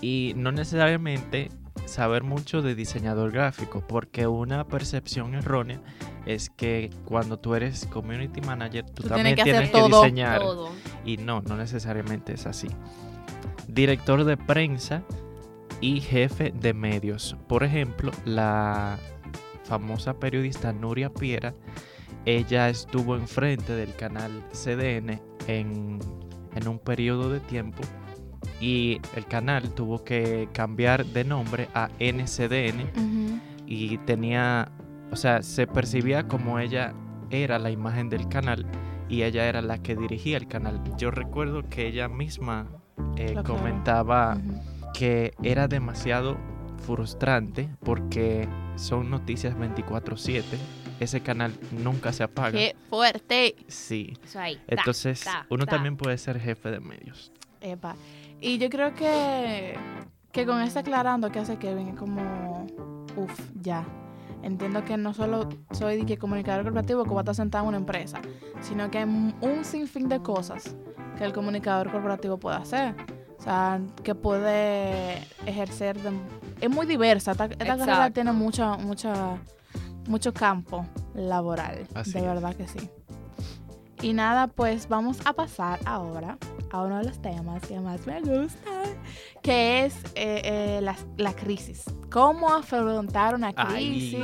Y 0.00 0.32
no 0.36 0.52
necesariamente 0.52 1.50
saber 1.86 2.22
mucho 2.22 2.62
de 2.62 2.74
diseñador 2.74 3.32
gráfico, 3.32 3.84
porque 3.86 4.26
una 4.26 4.66
percepción 4.66 5.34
errónea 5.34 5.80
es 6.26 6.50
que 6.50 6.90
cuando 7.04 7.38
tú 7.38 7.54
eres 7.54 7.86
community 7.86 8.40
manager, 8.40 8.84
tú, 8.86 9.02
Tú 9.02 9.08
también 9.08 9.34
tienes 9.34 9.44
que 9.44 9.44
tienes 9.44 9.68
hacer 9.70 9.72
que 9.82 9.90
todo. 9.90 10.02
diseñar. 10.02 10.40
Todo. 10.40 10.70
Y 11.04 11.16
no, 11.16 11.42
no 11.42 11.56
necesariamente 11.56 12.34
es 12.34 12.46
así. 12.46 12.68
Director 13.68 14.24
de 14.24 14.36
prensa 14.36 15.02
y 15.80 16.00
jefe 16.00 16.52
de 16.54 16.74
medios. 16.74 17.36
Por 17.48 17.64
ejemplo, 17.64 18.12
la 18.24 18.98
famosa 19.64 20.14
periodista 20.18 20.72
Nuria 20.72 21.10
Piera, 21.12 21.54
ella 22.24 22.68
estuvo 22.68 23.16
enfrente 23.16 23.72
del 23.74 23.94
canal 23.96 24.30
CDN 24.52 25.20
en, 25.48 25.98
en 26.54 26.68
un 26.68 26.78
periodo 26.78 27.30
de 27.30 27.40
tiempo 27.40 27.82
y 28.62 29.00
el 29.16 29.26
canal 29.26 29.74
tuvo 29.74 30.04
que 30.04 30.48
cambiar 30.52 31.04
de 31.04 31.24
nombre 31.24 31.68
a 31.74 31.90
NCDN 31.98 33.40
y 33.66 33.98
tenía, 33.98 34.70
o 35.10 35.16
sea, 35.16 35.42
se 35.42 35.66
percibía 35.66 36.28
como 36.28 36.60
ella 36.60 36.94
era 37.30 37.58
la 37.58 37.72
imagen 37.72 38.08
del 38.08 38.28
canal 38.28 38.64
y 39.08 39.24
ella 39.24 39.48
era 39.48 39.62
la 39.62 39.78
que 39.78 39.96
dirigía 39.96 40.36
el 40.36 40.46
canal. 40.46 40.80
Yo 40.96 41.10
recuerdo 41.10 41.68
que 41.68 41.88
ella 41.88 42.08
misma 42.08 42.68
eh, 43.16 43.34
comentaba 43.44 44.38
que 44.94 45.32
era 45.42 45.66
demasiado 45.66 46.36
frustrante 46.86 47.68
porque 47.80 48.48
son 48.76 49.10
noticias 49.10 49.56
24/7. 49.56 50.44
Ese 51.00 51.20
canal 51.20 51.52
nunca 51.72 52.12
se 52.12 52.22
apaga. 52.22 52.52
¡Qué 52.52 52.76
fuerte! 52.88 53.56
Sí. 53.66 54.16
Entonces, 54.68 55.24
uno 55.50 55.64
ta. 55.64 55.72
también 55.72 55.96
puede 55.96 56.16
ser 56.16 56.38
jefe 56.38 56.70
de 56.70 56.78
medios. 56.78 57.32
Epa. 57.60 57.96
Y 58.44 58.58
yo 58.58 58.68
creo 58.70 58.92
que, 58.92 59.78
que 60.32 60.44
con 60.44 60.60
este 60.60 60.80
aclarando 60.80 61.30
que 61.30 61.38
hace 61.38 61.58
Kevin 61.58 61.88
es 61.90 61.94
como, 61.94 62.66
uff, 63.16 63.40
ya. 63.60 63.84
Entiendo 64.42 64.84
que 64.84 64.96
no 64.96 65.14
solo 65.14 65.48
soy 65.70 65.98
de 65.98 66.04
que 66.06 66.18
comunicador 66.18 66.64
corporativo 66.64 67.04
que 67.04 67.10
va 67.10 67.20
a 67.20 67.22
estar 67.22 67.36
sentado 67.36 67.62
en 67.62 67.68
una 67.68 67.76
empresa, 67.76 68.20
sino 68.60 68.90
que 68.90 68.98
hay 68.98 69.04
un 69.04 69.64
sinfín 69.64 70.08
de 70.08 70.20
cosas 70.20 70.74
que 71.16 71.24
el 71.24 71.32
comunicador 71.32 71.92
corporativo 71.92 72.36
puede 72.38 72.56
hacer. 72.56 72.96
O 73.38 73.42
sea, 73.44 73.80
que 74.02 74.16
puede 74.16 75.18
ejercer. 75.46 76.00
de- 76.02 76.10
es 76.60 76.68
muy 76.68 76.86
diversa. 76.86 77.30
Esta, 77.32 77.44
esta 77.44 77.76
carrera 77.76 78.10
tiene 78.10 78.32
mucha, 78.32 78.76
mucha, 78.76 79.36
mucho 80.08 80.34
campo 80.34 80.84
laboral. 81.14 81.86
Así 81.94 82.12
de 82.14 82.18
es. 82.20 82.24
verdad 82.24 82.56
que 82.56 82.66
sí. 82.66 82.90
Y 84.00 84.12
nada, 84.14 84.48
pues 84.48 84.88
vamos 84.88 85.18
a 85.24 85.32
pasar 85.32 85.78
ahora 85.84 86.38
a 86.72 86.82
uno 86.82 86.98
de 86.98 87.04
los 87.04 87.20
temas 87.20 87.62
que 87.66 87.78
más 87.80 88.06
me 88.06 88.20
gusta, 88.20 88.70
que 89.42 89.84
es 89.84 89.94
eh, 90.14 90.40
eh, 90.44 90.80
la, 90.82 90.96
la 91.18 91.34
crisis. 91.34 91.84
¿Cómo 92.10 92.48
afrontar 92.52 93.34
una 93.34 93.52
crisis? 93.52 94.16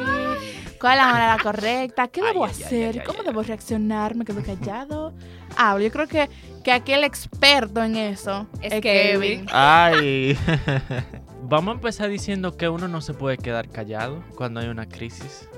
¿Cuál 0.80 0.98
es 0.98 1.04
la 1.04 1.12
manera 1.12 1.36
correcta? 1.42 2.08
¿Qué 2.08 2.22
debo 2.22 2.44
ay, 2.44 2.50
hacer? 2.50 2.94
ay, 2.94 2.98
ay, 3.00 3.06
¿Cómo 3.06 3.20
ay. 3.20 3.26
debo 3.26 3.42
reaccionar? 3.42 4.14
¿Me 4.14 4.24
quedo 4.24 4.42
callado? 4.42 5.12
Ah, 5.56 5.78
yo 5.78 5.90
creo 5.90 6.06
que, 6.06 6.28
que 6.64 6.72
aquí 6.72 6.92
el 6.92 7.04
experto 7.04 7.82
en 7.82 7.96
eso 7.96 8.46
Es 8.62 8.72
es, 8.72 8.80
Kevin. 8.80 9.20
Kevin. 9.20 9.46
Ay. 9.52 10.38
Vamos 11.42 11.72
a 11.72 11.74
empezar 11.76 12.08
diciendo 12.10 12.56
que 12.56 12.68
uno 12.68 12.88
no 12.88 13.00
se 13.00 13.14
puede 13.14 13.38
quedar 13.38 13.68
callado 13.68 14.22
cuando 14.36 14.60
hay 14.60 14.68
una 14.68 14.86
crisis. 14.86 15.48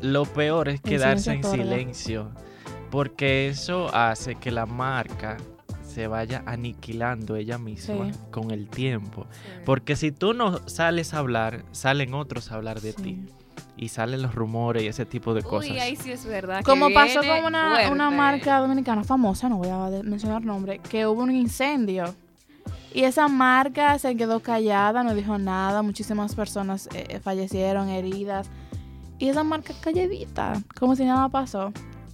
Lo 0.00 0.24
peor 0.24 0.68
es 0.68 0.80
quedarse 0.80 1.32
en 1.32 1.44
silencio, 1.44 2.30
porque 2.90 3.48
eso 3.48 3.94
hace 3.94 4.34
que 4.34 4.50
la 4.50 4.66
marca 4.66 5.36
se 5.90 6.06
vaya 6.06 6.42
aniquilando 6.46 7.36
ella 7.36 7.58
misma 7.58 8.12
Sí. 8.12 8.18
con 8.30 8.50
el 8.50 8.68
tiempo. 8.68 9.26
Porque 9.66 9.96
si 9.96 10.12
tú 10.12 10.32
no 10.32 10.66
sales 10.68 11.12
a 11.12 11.18
hablar, 11.18 11.64
salen 11.72 12.14
otros 12.14 12.50
a 12.52 12.54
hablar 12.54 12.80
de 12.80 12.92
Sí. 12.92 13.02
ti. 13.02 13.18
Y 13.76 13.88
salen 13.88 14.22
los 14.22 14.34
rumores 14.34 14.82
y 14.82 14.86
ese 14.88 15.06
tipo 15.06 15.32
de 15.34 15.42
cosas. 15.42 15.70
Uy, 15.70 15.78
ahí 15.78 15.96
sí 15.96 16.12
es 16.12 16.24
verdad. 16.26 16.62
Como 16.64 16.90
pasó 16.92 17.20
con 17.20 17.44
una, 17.46 18.10
marca 18.10 18.58
dominicana 18.58 19.04
famosa, 19.04 19.48
no 19.48 19.56
voy 19.56 19.68
a 19.68 20.02
mencionar 20.02 20.42
nombre, 20.44 20.78
que 20.78 21.06
hubo 21.06 21.22
un 21.22 21.30
incendio. 21.30 22.14
Y 22.92 23.04
esa 23.04 23.28
marca 23.28 23.98
se 23.98 24.16
quedó 24.16 24.40
callada, 24.40 25.02
no 25.02 25.14
dijo 25.14 25.38
nada, 25.38 25.80
muchísimas 25.82 26.34
personas 26.34 26.88
eh, 26.94 27.20
fallecieron, 27.22 27.88
heridas. 27.88 28.50
Y 29.18 29.28
esa 29.28 29.44
marca 29.44 29.72
calladita, 29.80 30.60
como 30.78 30.96
si 30.96 31.04
nada 31.04 31.28
pasó. 31.28 31.72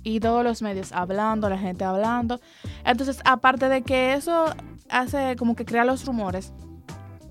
Y 0.09 0.21
todos 0.21 0.45
los 0.45 0.63
medios 0.63 0.93
hablando, 0.93 1.49
la 1.51 1.59
gente 1.59 1.83
hablando. 1.85 2.41
Entonces, 2.85 3.19
aparte 3.25 3.69
de 3.69 3.83
que 3.83 4.15
eso 4.15 4.45
hace 4.89 5.35
como 5.35 5.57
que 5.57 5.65
crea 5.65 5.85
los 5.85 6.05
rumores, 6.07 6.53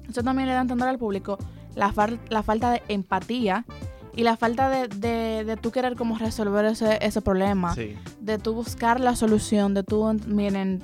eso 0.09 0.23
también 0.23 0.47
le 0.49 0.53
da 0.53 0.59
a 0.59 0.63
entender 0.63 0.89
al 0.89 0.97
público 0.97 1.37
la, 1.73 1.93
fal- 1.93 2.19
la 2.27 2.43
falta 2.43 2.71
de 2.71 2.83
empatía 2.89 3.63
y 4.13 4.23
la 4.23 4.35
falta 4.35 4.67
de, 4.69 4.89
de, 4.89 5.45
de 5.45 5.55
tú 5.55 5.71
querer 5.71 5.95
como 5.95 6.17
resolver 6.17 6.65
ese, 6.65 6.97
ese 7.01 7.21
problema, 7.21 7.73
Sí. 7.75 7.95
de 8.19 8.37
tú 8.39 8.53
buscar 8.53 8.99
la 8.99 9.15
solución, 9.15 9.73
de 9.73 9.83
tú, 9.83 10.03
miren, 10.27 10.81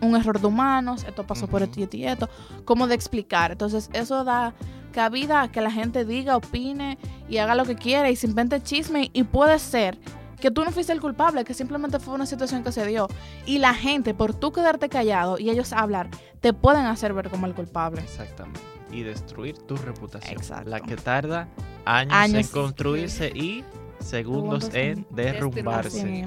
un 0.00 0.14
error 0.14 0.40
de 0.40 0.46
humanos, 0.46 1.04
esto 1.08 1.26
pasó 1.26 1.48
por 1.48 1.62
Ujú. 1.62 1.70
esto 1.70 1.80
y 1.80 1.82
esto 1.82 1.96
y 1.96 2.04
esto, 2.06 2.28
como 2.64 2.86
de 2.86 2.94
explicar. 2.94 3.50
Entonces, 3.50 3.90
eso 3.94 4.22
da 4.22 4.54
cabida 4.92 5.42
a 5.42 5.50
que 5.50 5.60
la 5.60 5.72
gente 5.72 6.04
diga, 6.04 6.36
opine 6.36 6.98
y 7.28 7.38
haga 7.38 7.56
lo 7.56 7.64
que 7.64 7.74
quiera 7.74 8.10
y 8.10 8.14
se 8.16 8.28
invente 8.28 8.62
chisme 8.62 9.10
y 9.12 9.24
puede 9.24 9.58
ser 9.58 9.98
que 10.42 10.50
tú 10.50 10.64
no 10.64 10.72
fuiste 10.72 10.92
el 10.92 11.00
culpable, 11.00 11.44
que 11.44 11.54
simplemente 11.54 12.00
fue 12.00 12.14
una 12.14 12.26
situación 12.26 12.64
que 12.64 12.72
se 12.72 12.84
dio. 12.84 13.06
Y 13.46 13.58
la 13.58 13.74
gente, 13.74 14.12
por 14.12 14.34
tú 14.34 14.50
quedarte 14.50 14.88
callado 14.88 15.38
y 15.38 15.48
ellos 15.50 15.72
hablar, 15.72 16.08
te 16.40 16.52
pueden 16.52 16.84
hacer 16.84 17.14
ver 17.14 17.30
como 17.30 17.46
el 17.46 17.54
culpable. 17.54 18.00
Exactamente. 18.02 18.60
Y 18.90 19.04
destruir 19.04 19.56
tu 19.56 19.76
reputación. 19.76 20.32
Exacto. 20.32 20.68
La 20.68 20.80
que 20.80 20.96
tarda 20.96 21.48
años, 21.84 22.12
Años. 22.12 22.46
en 22.46 22.52
construirse 22.52 23.28
y 23.28 23.64
segundos 24.00 24.64
Segundos 24.64 24.74
en 24.74 25.06
derrumbarse. 25.10 26.26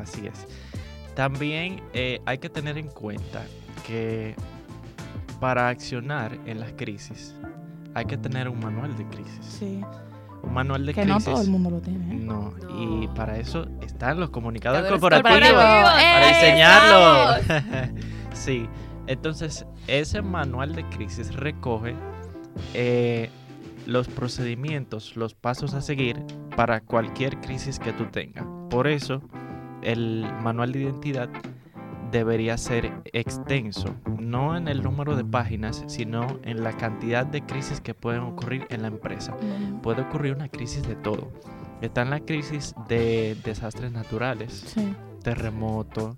Así 0.00 0.26
es. 0.26 0.46
También 1.14 1.82
eh, 1.92 2.22
hay 2.24 2.38
que 2.38 2.48
tener 2.48 2.78
en 2.78 2.88
cuenta 2.88 3.44
que 3.86 4.34
para 5.40 5.68
accionar 5.68 6.38
en 6.46 6.58
las 6.58 6.72
crisis 6.72 7.34
hay 7.92 8.06
que 8.06 8.16
tener 8.16 8.48
un 8.48 8.60
manual 8.60 8.96
de 8.96 9.04
crisis. 9.08 9.44
Sí. 9.44 9.82
Un 10.42 10.52
manual 10.54 10.84
de 10.86 10.94
Que 10.94 11.04
no 11.04 11.14
crisis. 11.16 11.32
todo 11.32 11.42
el 11.42 11.50
mundo 11.50 11.70
lo 11.70 11.80
tiene. 11.80 12.14
¿eh? 12.14 12.18
No, 12.18 12.52
y 12.78 13.06
para 13.08 13.38
eso 13.38 13.66
están 13.82 14.18
los 14.20 14.30
comunicadores 14.30 14.90
corporativos. 14.90 15.30
Para 15.52 16.28
¡Eh, 16.30 16.34
diseñarlo. 16.34 17.94
sí. 18.32 18.68
Entonces, 19.06 19.66
ese 19.88 20.22
manual 20.22 20.74
de 20.74 20.84
crisis 20.88 21.34
recoge 21.34 21.94
eh, 22.74 23.30
los 23.86 24.08
procedimientos, 24.08 25.16
los 25.16 25.34
pasos 25.34 25.74
a 25.74 25.80
seguir 25.80 26.22
para 26.56 26.80
cualquier 26.80 27.40
crisis 27.40 27.78
que 27.78 27.92
tú 27.92 28.06
tengas. 28.06 28.44
Por 28.70 28.86
eso, 28.86 29.22
el 29.82 30.26
manual 30.42 30.72
de 30.72 30.80
identidad 30.82 31.28
debería 32.12 32.56
ser 32.58 32.92
extenso, 33.12 33.94
no 34.20 34.56
en 34.56 34.68
el 34.68 34.82
número 34.82 35.16
de 35.16 35.24
páginas, 35.24 35.82
sino 35.88 36.38
en 36.44 36.62
la 36.62 36.72
cantidad 36.76 37.26
de 37.26 37.42
crisis 37.44 37.80
que 37.80 37.94
pueden 37.94 38.20
ocurrir 38.22 38.66
en 38.70 38.82
la 38.82 38.88
empresa 38.88 39.34
puede 39.82 40.02
ocurrir 40.02 40.34
una 40.34 40.48
crisis 40.48 40.86
de 40.86 40.94
todo. 40.94 41.32
Está 41.80 42.02
en 42.02 42.10
la 42.10 42.20
crisis 42.20 42.74
de 42.88 43.36
desastres 43.42 43.90
naturales, 43.90 44.52
Sí. 44.52 44.94
terremoto, 45.24 46.16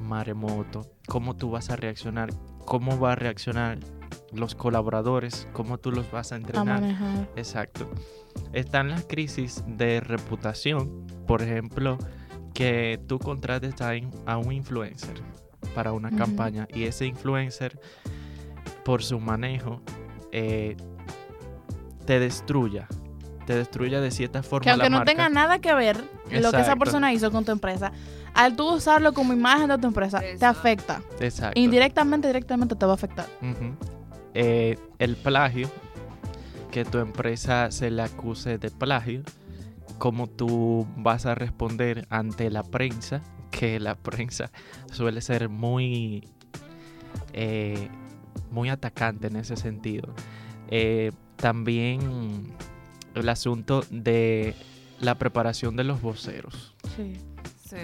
maremoto, 0.00 0.86
cómo 1.08 1.34
tú 1.36 1.50
vas 1.50 1.70
a 1.70 1.76
reaccionar, 1.76 2.30
cómo 2.64 2.98
va 3.00 3.12
a 3.12 3.16
reaccionar 3.16 3.78
los 4.32 4.54
colaboradores, 4.54 5.48
cómo 5.52 5.78
tú 5.78 5.90
los 5.90 6.10
vas 6.12 6.30
a 6.32 6.36
A 6.36 6.38
entrenar. 6.38 6.80
manejar. 6.80 7.28
Exacto. 7.36 7.90
Están 8.52 8.90
las 8.90 9.04
crisis 9.04 9.64
de 9.66 10.00
reputación, 10.00 11.06
por 11.26 11.42
ejemplo, 11.42 11.98
que 12.54 13.00
tú 13.06 13.18
contrates 13.18 13.74
a, 13.80 14.36
un 14.36 14.52
influencer 14.52 15.20
para 15.74 15.92
una 15.92 16.10
campaña 16.10 16.66
y 16.72 16.84
ese 16.84 17.06
influencer, 17.06 17.78
por 18.84 19.02
su 19.02 19.20
manejo, 19.20 19.80
eh, 20.32 20.76
te 22.06 22.18
destruya. 22.18 22.88
Te 23.46 23.54
destruya 23.54 24.00
de 24.00 24.10
cierta 24.10 24.42
forma 24.42 24.64
Que 24.64 24.70
aunque 24.70 24.84
la 24.84 24.90
no 24.90 24.98
marca. 24.98 25.12
tenga 25.12 25.28
nada 25.28 25.58
que 25.58 25.74
ver 25.74 26.02
lo 26.30 26.52
que 26.52 26.60
esa 26.60 26.76
persona 26.76 27.12
hizo 27.12 27.30
con 27.30 27.44
tu 27.44 27.52
empresa, 27.52 27.92
al 28.34 28.54
tú 28.56 28.74
usarlo 28.74 29.12
como 29.12 29.32
imagen 29.32 29.68
de 29.68 29.78
tu 29.78 29.86
empresa, 29.86 30.20
te 30.38 30.44
afecta. 30.44 31.02
Exacto. 31.20 31.58
Indirectamente, 31.58 32.28
directamente 32.28 32.74
te 32.76 32.86
va 32.86 32.92
a 32.92 32.94
afectar. 32.94 33.26
Eh, 34.34 34.78
el 34.98 35.16
plagio, 35.16 35.68
que 36.70 36.84
tu 36.84 36.98
empresa 36.98 37.70
se 37.70 37.90
le 37.90 38.02
acuse 38.02 38.58
de 38.58 38.70
plagio, 38.70 39.22
cómo 40.00 40.28
tú 40.28 40.88
vas 40.96 41.26
a 41.26 41.34
responder 41.34 42.06
ante 42.08 42.50
la 42.50 42.62
prensa, 42.62 43.22
que 43.50 43.78
la 43.78 43.96
prensa 43.96 44.50
suele 44.90 45.20
ser 45.20 45.50
muy, 45.50 46.26
eh, 47.34 47.88
muy 48.50 48.70
atacante 48.70 49.26
en 49.26 49.36
ese 49.36 49.56
sentido. 49.56 50.14
Eh, 50.68 51.12
también 51.36 52.54
el 53.14 53.28
asunto 53.28 53.84
de 53.90 54.54
la 55.00 55.18
preparación 55.18 55.76
de 55.76 55.84
los 55.84 56.00
voceros. 56.00 56.74
Sí. 56.96 57.18
Sí. 57.68 57.76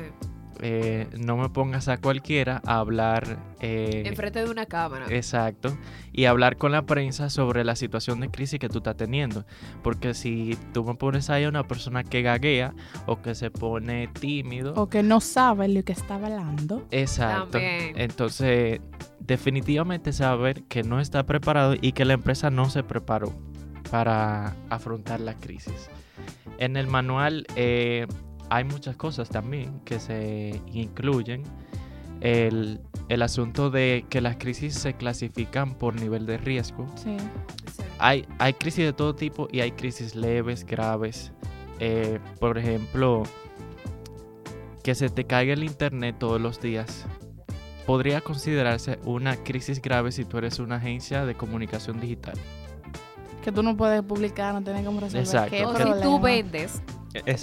Eh, 0.61 1.09
no 1.19 1.37
me 1.37 1.49
pongas 1.49 1.88
a 1.88 1.99
cualquiera 1.99 2.62
a 2.64 2.79
hablar 2.79 3.38
eh, 3.61 4.03
Enfrente 4.07 4.45
de 4.45 4.51
una 4.51 4.66
cámara. 4.66 5.07
Exacto. 5.11 5.77
Y 6.12 6.25
hablar 6.25 6.57
con 6.57 6.73
la 6.73 6.83
prensa 6.83 7.31
sobre 7.31 7.64
la 7.64 7.77
situación 7.77 8.21
de 8.21 8.31
crisis 8.31 8.59
que 8.59 8.69
tú 8.69 8.79
estás 8.79 8.97
teniendo. 8.97 9.45
Porque 9.83 10.14
si 10.14 10.57
tú 10.73 10.85
me 10.85 10.95
pones 10.95 11.31
ahí 11.31 11.45
a 11.45 11.49
una 11.49 11.66
persona 11.66 12.05
que 12.05 12.23
gaguea 12.23 12.75
o 13.07 13.21
que 13.21 13.35
se 13.35 13.51
pone 13.51 14.09
tímido. 14.09 14.75
O 14.75 14.88
que 14.88 15.03
no 15.03 15.21
sabe 15.21 15.69
lo 15.69 15.83
que 15.83 15.92
está 15.92 16.14
hablando. 16.14 16.87
Exacto. 16.90 17.51
También. 17.53 17.92
Entonces, 17.97 18.81
definitivamente 19.21 20.12
saber 20.12 20.62
que 20.64 20.83
no 20.83 21.01
está 21.01 21.25
preparado 21.27 21.75
y 21.81 21.92
que 21.92 22.05
la 22.05 22.14
empresa 22.14 22.51
no 22.51 22.71
se 22.71 22.83
preparó 22.83 23.33
para 23.90 24.54
afrontar 24.71 25.21
la 25.21 25.35
crisis. 25.35 25.90
En 26.59 26.77
el 26.77 26.87
manual 26.87 27.46
eh, 27.57 28.07
hay 28.51 28.65
muchas 28.65 28.97
cosas 28.97 29.29
también 29.29 29.81
que 29.85 29.99
se 30.01 30.61
incluyen. 30.73 31.42
El, 32.21 32.81
el 33.09 33.23
asunto 33.23 33.69
de 33.71 34.07
que 34.09 34.21
las 34.23 34.37
crisis 34.37 34.75
se 34.75 34.94
clasifican 34.94 35.75
por 35.75 35.94
nivel 36.01 36.25
de 36.27 36.38
riesgo. 36.38 36.87
Sí. 36.97 37.17
Sí. 37.19 37.83
Hay, 37.99 38.27
hay 38.38 38.55
crisis 38.55 38.85
de 38.87 38.92
todo 38.92 39.15
tipo 39.15 39.49
y 39.53 39.61
hay 39.61 39.73
crisis 39.73 40.15
leves, 40.15 40.65
graves. 40.65 41.33
Eh, 41.79 42.19
por 42.40 42.57
ejemplo, 42.57 43.25
que 44.83 44.94
se 44.94 45.11
te 45.11 45.25
caiga 45.25 45.53
el 45.53 45.63
internet 45.65 46.17
todos 46.19 46.40
los 46.40 46.61
días. 46.61 47.05
Podría 47.87 48.21
considerarse 48.21 48.99
una 49.05 49.37
crisis 49.37 49.81
grave 49.83 50.11
si 50.11 50.25
tú 50.25 50.38
eres 50.38 50.59
una 50.59 50.77
agencia 50.77 51.25
de 51.27 51.35
comunicación 51.35 52.01
digital. 52.01 52.35
Que 53.44 53.53
tú 53.53 53.63
no 53.63 53.77
puedes 53.77 54.03
publicar, 54.03 54.55
no 54.55 54.63
tienes 54.63 54.85
cómo 54.85 55.01
resolver. 55.01 55.23
Exacto. 55.25 55.51
¿Qué 55.51 55.65
O 55.65 55.75
que- 55.75 55.83
si 55.83 55.88
tú 56.03 56.21
problema? 56.21 56.21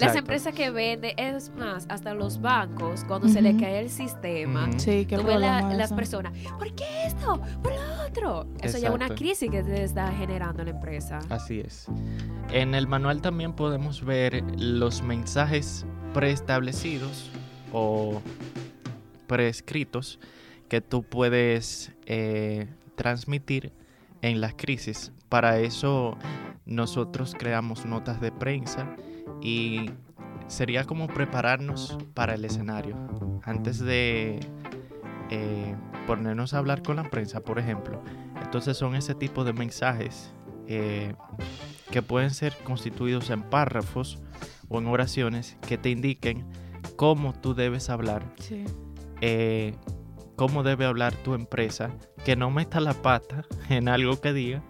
Las 0.00 0.14
empresas 0.16 0.54
que 0.54 0.70
venden, 0.70 1.12
es 1.18 1.50
más, 1.56 1.86
hasta 1.88 2.14
los 2.14 2.40
bancos, 2.40 3.04
cuando 3.04 3.28
se 3.28 3.40
les 3.42 3.54
Ujú. 3.54 3.62
cae 3.62 3.80
el 3.80 3.90
sistema, 3.90 4.68
Ujú. 4.68 4.78
Sí, 4.80 5.06
qué 5.06 5.16
tú 5.16 5.22
ves 5.24 5.40
la- 5.40 5.62
las 5.74 5.92
personas, 5.92 6.32
¿por 6.58 6.72
qué 6.74 6.84
esto? 7.06 7.40
¿Por 7.62 7.72
lo 7.74 7.80
otro? 8.08 8.46
Eso 8.62 8.78
ya 8.78 8.88
es 8.88 8.94
una 8.94 9.08
crisis 9.08 9.50
que 9.50 9.62
te 9.62 9.82
está 9.84 10.12
generando 10.12 10.62
la 10.64 10.70
empresa. 10.70 11.18
Así 11.28 11.60
es. 11.60 11.86
En 12.50 12.74
el 12.74 12.86
manual 12.86 13.20
también 13.22 13.52
podemos 13.52 14.04
ver 14.04 14.42
los 14.58 15.02
mensajes 15.02 15.84
preestablecidos 16.12 17.30
o 17.72 18.20
prescritos 19.26 20.18
que 20.68 20.80
tú 20.80 21.02
puedes 21.02 21.92
eh, 22.06 22.66
transmitir 22.96 23.72
en 24.22 24.40
las 24.40 24.54
crisis. 24.54 25.12
Para 25.28 25.58
eso 25.58 26.16
nosotros 26.66 27.34
creamos 27.38 27.84
notas 27.84 28.20
de 28.20 28.30
prensa 28.32 28.96
y 29.42 29.90
sería 30.46 30.84
como 30.84 31.06
prepararnos 31.06 31.96
para 32.14 32.34
el 32.34 32.44
escenario. 32.44 32.96
Antes 33.44 33.78
de 33.78 34.40
eh, 35.30 35.74
ponernos 36.06 36.54
a 36.54 36.58
hablar 36.58 36.82
con 36.82 36.96
la 36.96 37.04
prensa, 37.04 37.40
por 37.40 37.58
ejemplo. 37.58 38.02
Entonces 38.42 38.76
son 38.76 38.94
ese 38.94 39.14
tipo 39.14 39.44
de 39.44 39.52
mensajes 39.52 40.32
eh, 40.66 41.14
que 41.90 42.02
pueden 42.02 42.30
ser 42.30 42.54
constituidos 42.64 43.30
en 43.30 43.42
párrafos 43.42 44.18
o 44.68 44.78
en 44.78 44.86
oraciones 44.86 45.56
que 45.66 45.78
te 45.78 45.90
indiquen 45.90 46.44
cómo 46.96 47.32
tú 47.32 47.54
debes 47.54 47.90
hablar, 47.90 48.24
Sí. 48.38 48.64
eh, 49.20 49.74
cómo 50.36 50.62
debe 50.62 50.84
hablar 50.84 51.14
tu 51.16 51.34
empresa, 51.34 51.90
que 52.24 52.36
no 52.36 52.50
meta 52.50 52.80
la 52.80 52.94
pata 52.94 53.44
en 53.70 53.88
algo 53.88 54.20
que 54.20 54.32
diga 54.32 54.62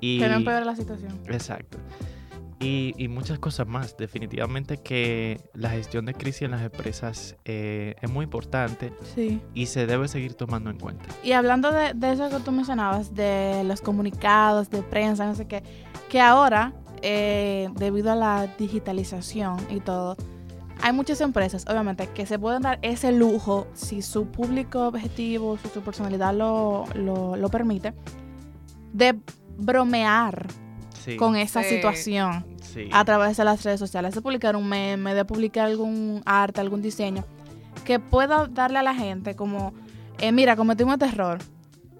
y 0.00 0.18
Que 0.18 0.28
no 0.28 0.36
empeore 0.36 0.64
la 0.64 0.76
situación. 0.76 1.20
exacto. 1.26 1.78
Y, 2.62 2.92
y 2.98 3.08
muchas 3.08 3.38
cosas 3.38 3.66
más. 3.66 3.96
Definitivamente 3.96 4.76
que 4.76 5.40
la 5.54 5.70
gestión 5.70 6.04
de 6.04 6.12
crisis 6.14 6.42
en 6.42 6.50
las 6.50 6.60
empresas 6.62 7.36
eh, 7.46 7.94
es 8.02 8.10
muy 8.10 8.24
importante 8.24 8.92
Sí. 9.14 9.40
y 9.54 9.66
se 9.66 9.86
debe 9.86 10.08
seguir 10.08 10.34
tomando 10.34 10.68
en 10.70 10.78
cuenta. 10.78 11.06
Y 11.24 11.32
hablando 11.32 11.72
de, 11.72 11.94
de 11.94 12.12
eso 12.12 12.28
que 12.28 12.38
tú 12.40 12.52
mencionabas, 12.52 13.14
de 13.14 13.62
los 13.64 13.80
comunicados, 13.80 14.68
de 14.68 14.82
prensa, 14.82 15.24
no 15.26 15.34
sé 15.34 15.46
qué, 15.46 15.62
que 16.10 16.20
ahora, 16.20 16.74
eh, 17.00 17.70
debido 17.76 18.12
a 18.12 18.14
la 18.16 18.46
digitalización 18.58 19.56
y 19.70 19.80
todo, 19.80 20.16
hay 20.82 20.92
muchas 20.92 21.20
empresas, 21.22 21.64
obviamente, 21.68 22.08
que 22.08 22.26
se 22.26 22.38
pueden 22.38 22.62
dar 22.62 22.78
ese 22.82 23.10
lujo, 23.12 23.66
si 23.74 24.02
su 24.02 24.26
público 24.26 24.86
objetivo, 24.88 25.56
si 25.58 25.68
su 25.68 25.80
personalidad 25.80 26.34
lo, 26.34 26.84
lo, 26.94 27.36
lo 27.36 27.48
permite, 27.48 27.94
de 28.92 29.18
bromear 29.56 30.46
Sí, 31.04 31.16
con 31.16 31.34
esa 31.36 31.62
Sí. 31.62 31.76
situación 31.76 32.44
sí. 32.62 32.88
a 32.92 33.04
través 33.04 33.36
de 33.36 33.44
las 33.44 33.62
redes 33.64 33.80
sociales, 33.80 34.14
de 34.14 34.20
publicar 34.20 34.54
un 34.56 34.68
meme, 34.68 35.14
de 35.14 35.24
publicar 35.24 35.66
algún 35.66 36.22
arte, 36.26 36.60
algún 36.60 36.82
diseño, 36.82 37.24
que 37.84 37.98
pueda 37.98 38.46
darle 38.46 38.78
a 38.78 38.82
la 38.82 38.94
gente 38.94 39.34
como, 39.34 39.72
eh, 40.18 40.30
mira, 40.32 40.56
cometimos 40.56 40.94
este 40.94 41.06
error, 41.06 41.38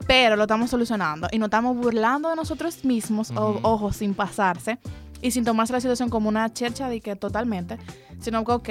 pero 0.06 0.36
lo 0.36 0.42
estamos 0.42 0.70
solucionando 0.70 1.28
y 1.32 1.38
nos 1.38 1.46
estamos 1.46 1.76
burlando 1.76 2.28
de 2.28 2.36
nosotros 2.36 2.84
mismos, 2.84 3.30
o- 3.30 3.50
Ujú. 3.52 3.60
ojo, 3.62 3.92
sin 3.92 4.14
pasarse 4.14 4.78
y 5.22 5.30
sin 5.30 5.44
tomarse 5.44 5.72
la 5.72 5.80
situación 5.80 6.08
como 6.10 6.28
una 6.28 6.52
chercha 6.52 6.88
de 6.88 7.00
que 7.00 7.16
totalmente, 7.16 7.78
sino 8.20 8.44
que, 8.44 8.52
ok, 8.52 8.68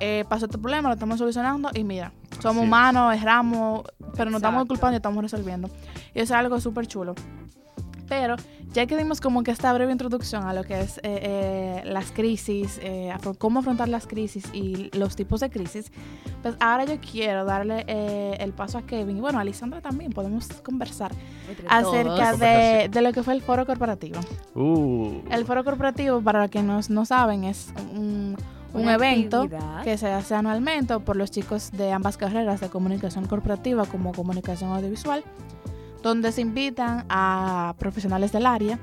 eh, 0.00 0.24
pasó 0.28 0.46
este 0.46 0.58
problema, 0.58 0.88
lo 0.88 0.94
estamos 0.94 1.18
solucionando 1.18 1.70
y 1.74 1.84
mira, 1.84 2.12
somos 2.40 2.44
Así 2.44 2.58
es. 2.60 2.66
humanos, 2.66 3.14
erramos, 3.14 3.82
pero 4.16 4.30
nos 4.30 4.38
estamos 4.40 4.66
culpando 4.66 4.94
y 4.94 4.96
estamos 4.96 5.22
resolviendo. 5.22 5.68
Y 6.14 6.20
eso 6.20 6.32
es 6.34 6.38
algo 6.38 6.58
súper 6.60 6.86
chulo. 6.86 7.14
Pero 8.10 8.34
ya 8.72 8.86
que 8.86 8.96
dimos 8.96 9.20
como 9.20 9.42
que 9.44 9.52
esta 9.52 9.72
breve 9.72 9.92
introducción 9.92 10.42
a 10.46 10.52
lo 10.52 10.64
que 10.64 10.80
es 10.80 10.98
eh, 10.98 11.00
eh, 11.04 11.82
las 11.84 12.10
crisis, 12.10 12.78
eh, 12.82 13.10
afro- 13.10 13.34
cómo 13.38 13.60
afrontar 13.60 13.88
las 13.88 14.06
crisis 14.08 14.44
y 14.52 14.90
los 14.98 15.14
tipos 15.14 15.38
de 15.40 15.48
crisis, 15.48 15.90
pues 16.42 16.56
ahora 16.60 16.84
yo 16.84 16.98
quiero 17.00 17.44
darle 17.44 17.84
eh, 17.86 18.36
el 18.40 18.52
paso 18.52 18.78
a 18.78 18.82
Kevin 18.82 19.16
y 19.16 19.20
bueno, 19.20 19.38
a 19.38 19.44
Lisandra 19.44 19.80
también 19.80 20.12
podemos 20.12 20.48
conversar 20.64 21.12
Entre 21.48 21.66
acerca 21.68 22.26
todos. 22.32 22.40
de, 22.40 22.88
de 22.90 23.00
lo 23.00 23.12
que 23.12 23.22
fue 23.22 23.32
el 23.32 23.42
foro 23.42 23.64
corporativo. 23.64 24.18
Uh, 24.56 25.20
El 25.30 25.44
foro 25.46 25.62
corporativo, 25.64 26.20
para 26.20 26.40
los 26.42 26.50
que 26.50 26.62
no, 26.64 26.80
no 26.88 27.04
saben, 27.06 27.44
es 27.44 27.72
un, 27.94 28.36
un 28.74 28.82
Una 28.82 28.94
evento 28.94 29.42
actividad. 29.42 29.84
que 29.84 29.96
se 29.96 30.08
hace 30.08 30.34
anualmente 30.34 30.98
por 30.98 31.14
los 31.14 31.30
chicos 31.30 31.70
de 31.70 31.92
ambas 31.92 32.16
carreras 32.16 32.60
de 32.60 32.68
comunicación 32.70 33.26
corporativa 33.26 33.86
como 33.86 34.10
comunicación 34.12 34.72
audiovisual, 34.72 35.22
donde 36.02 36.32
se 36.32 36.40
invitan 36.40 37.04
a 37.08 37.74
profesionales 37.78 38.32
del 38.32 38.46
área 38.46 38.78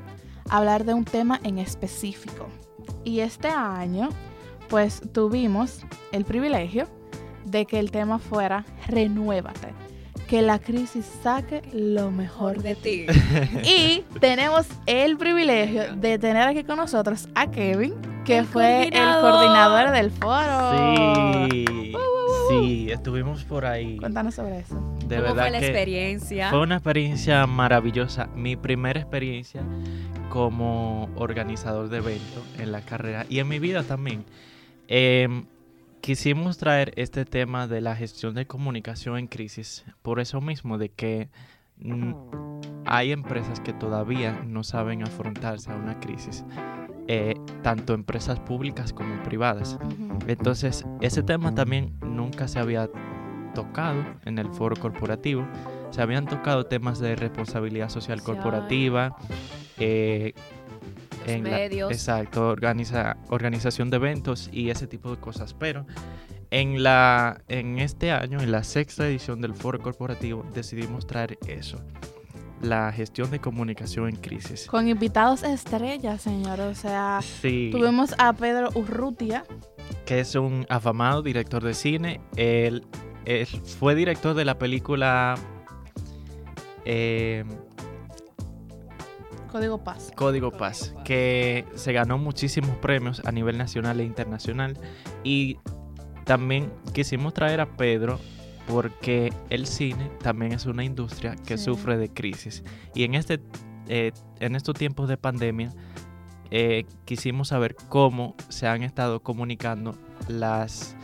a 0.49 0.57
hablar 0.57 0.86
de 0.86 0.93
un 0.93 1.05
tema 1.05 1.39
en 1.43 1.57
específico. 1.57 2.47
Y 3.03 3.20
este 3.20 3.47
año, 3.47 4.09
pues 4.70 5.01
tuvimos 5.13 5.82
el 6.11 6.26
privilegio 6.26 6.88
de 7.45 7.65
que 7.65 7.80
el 7.80 7.91
tema 7.91 8.20
fuera 8.20 8.65
Renuévate, 8.88 9.74
que 10.28 10.42
la 10.42 10.60
crisis 10.60 11.06
saque 11.24 11.62
lo 11.74 12.12
mejor 12.12 12.62
de 12.62 12.76
ti. 12.76 13.06
y 13.64 14.04
tenemos 14.20 14.68
el 14.86 15.18
privilegio 15.18 15.96
de 15.96 16.20
tener 16.20 16.44
aquí 16.44 16.64
con 16.64 16.78
nosotros 16.78 17.30
a 17.36 17.50
Kevin, 17.50 17.94
que 18.26 18.40
El 18.40 18.46
fue 18.46 18.84
el 18.88 18.92
coordinador. 18.92 19.92
del 19.92 20.12
foro. 20.12 21.48
Sí, 21.50 21.66
sí, 22.50 22.92
estuvimos 22.92 23.44
por 23.46 23.66
ahí. 23.66 23.98
Cuéntanos 23.98 24.36
sobre 24.36 24.60
eso. 24.60 24.76
De 25.06 25.16
¿Cómo 25.16 25.30
verdad 25.30 25.44
fue 25.44 25.52
la 25.52 25.60
que 25.60 25.66
experiencia? 25.68 26.50
fue 26.50 26.60
una 26.60 26.76
experiencia 26.76 27.48
maravillosa. 27.48 28.28
Mi 28.36 28.56
primera 28.58 29.00
experiencia 29.00 29.64
como 30.30 31.10
organizador 31.16 31.88
de 31.90 31.98
eventos 31.98 32.44
en 32.60 32.72
la 32.74 32.82
carrera 32.82 33.26
y 33.30 33.40
en 33.40 33.48
mi 33.48 33.60
vida 33.60 33.84
también. 33.84 34.26
Em, 34.90 35.46
quisimos 36.08 36.58
traer 36.58 36.93
este 36.95 37.26
tema 37.26 37.68
de 37.68 37.82
la 37.82 37.93
gestión 37.93 38.34
de 38.34 38.47
comunicación 38.47 39.18
en 39.18 39.28
crisis 39.28 39.84
por 40.03 40.22
eso 40.22 40.39
mismo 40.39 40.78
de 40.78 40.88
que 40.88 41.28
mm, 41.80 42.14
hay 42.86 43.12
empresas 43.12 43.60
que 43.60 43.74
todavía 43.74 44.41
no 44.45 44.64
saben 44.64 45.03
afrontarse 45.03 45.70
a 45.70 45.76
una 45.76 45.99
crisis, 45.99 46.45
eh, 47.10 47.34
tanto 47.62 47.93
empresas 47.93 48.39
públicas 48.39 48.93
como 48.93 49.22
privadas. 49.24 49.78
Entonces, 50.28 50.86
ese 51.01 51.24
tema 51.24 51.53
también 51.53 51.97
nunca 51.99 52.47
se 52.47 52.60
había 52.60 52.89
tocado 53.53 54.01
en 54.24 54.39
el 54.39 54.47
foro 54.53 54.78
corporativo. 54.78 55.45
Se 55.89 56.01
habían 56.01 56.26
tocado 56.26 56.68
temas 56.68 56.99
de 56.99 57.18
responsabilidad 57.18 57.89
social 57.89 58.20
Social. 58.20 58.36
corporativa, 58.36 59.18
eh, 59.78 60.34
Los 61.28 61.36
en 61.36 61.44
la- 61.44 61.50
medios. 61.52 61.92
exacto, 61.92 62.48
organiza, 62.50 63.18
organización 63.30 63.90
de 63.90 63.98
eventos 63.98 64.50
y 64.52 64.70
ese 64.70 64.88
tipo 64.88 65.12
de 65.12 65.18
cosas. 65.18 65.54
Pero 65.54 65.86
en, 66.52 66.82
la, 66.84 67.42
en 67.48 67.80
este 67.80 68.12
año, 68.12 68.40
en 68.40 68.52
la 68.52 68.64
sexta 68.64 69.08
edición 69.08 69.42
del 69.42 69.54
foro 69.54 69.80
corporativo, 69.80 70.46
decidimos 70.54 71.06
traer 71.06 71.38
eso, 71.48 71.82
la 72.62 72.92
gestión 72.92 73.30
de 73.30 73.40
comunicación 73.40 74.10
en 74.10 74.16
crisis. 74.16 74.66
Con 74.68 74.88
invitados 74.88 75.44
estrellas, 75.44 76.22
señor. 76.24 76.60
O 76.62 76.74
sea, 76.74 77.20
Sí. 77.22 77.70
tuvimos 77.72 78.16
a 78.18 78.34
Pedro 78.34 78.70
Urrutia. 78.76 79.44
que 80.06 80.22
es 80.22 80.36
un 80.36 80.66
afamado 80.70 81.22
director 81.22 81.62
de 81.64 81.74
cine. 81.74 82.22
Él, 82.38 82.86
él 83.26 83.46
fue 83.46 83.94
director 83.94 84.34
de 84.36 84.46
la 84.46 84.58
película 84.58 85.36
eh, 86.86 87.44
Código 89.58 89.84
Paz. 89.84 90.12
Código 90.16 90.51
Paz, 90.51 90.93
que 91.03 91.66
se 91.74 91.91
ganó 91.91 92.20
muchísimos 92.20 92.76
premios 92.78 93.24
a 93.26 93.32
nivel 93.32 93.58
nacional 93.58 93.99
e 93.99 94.03
internacional. 94.03 94.78
Y 95.24 95.58
también 96.26 96.72
quisimos 96.93 97.34
traer 97.34 97.60
a 97.60 97.66
Pedro 97.76 98.20
porque 98.68 99.34
el 99.49 99.66
cine 99.66 100.12
también 100.22 100.51
es 100.51 100.68
una 100.68 100.84
industria 100.84 101.36
que 101.36 101.58
Sí. 101.58 101.64
sufre 101.66 101.97
de 101.97 102.10
crisis. 102.10 102.64
Y 102.93 103.03
en, 103.03 103.16
este, 103.16 103.39
eh, 103.88 104.12
en 104.39 104.55
estos 104.55 104.76
tiempos 104.76 105.10
de 105.10 105.18
pandemia 105.18 105.72
eh, 106.51 106.86
quisimos 107.05 107.47
saber 107.47 107.76
cómo 107.89 108.36
se 108.49 108.68
han 108.68 108.84
estado 108.84 109.22
comunicando 109.22 109.95
las, 110.28 110.95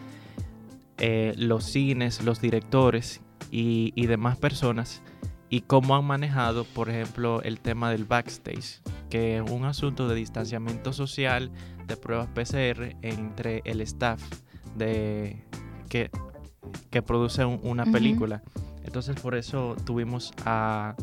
eh, 1.00 1.34
los 1.38 1.64
cines, 1.66 2.24
los 2.24 2.40
directores 2.40 3.20
y, 3.50 3.94
y 3.96 4.06
demás 4.06 4.38
personas 4.38 5.02
y 5.54 5.62
cómo 5.62 5.96
han 5.96 6.06
manejado, 6.06 6.64
por 6.64 6.90
ejemplo, 6.90 7.44
el 7.44 7.60
tema 7.60 7.92
del 7.92 8.06
backstage, 8.06 8.82
que 9.12 9.38
es 9.38 9.52
un 9.52 9.66
asunto 9.66 10.08
de 10.08 10.16
distanciamiento 10.16 10.94
social, 10.94 11.52
de 11.86 11.96
pruebas 11.96 12.28
PCR 12.34 12.96
entre 13.04 13.62
el 13.66 13.82
staff 13.82 14.20
de 14.76 15.44
que, 15.90 16.10
que 16.90 17.04
produce 17.04 17.46
un- 17.46 17.60
una 17.62 17.86
película. 17.92 18.42
Entonces 18.84 19.16
por 19.22 19.36
eso 19.36 19.76
tuvimos 19.86 20.34
a, 20.44 20.96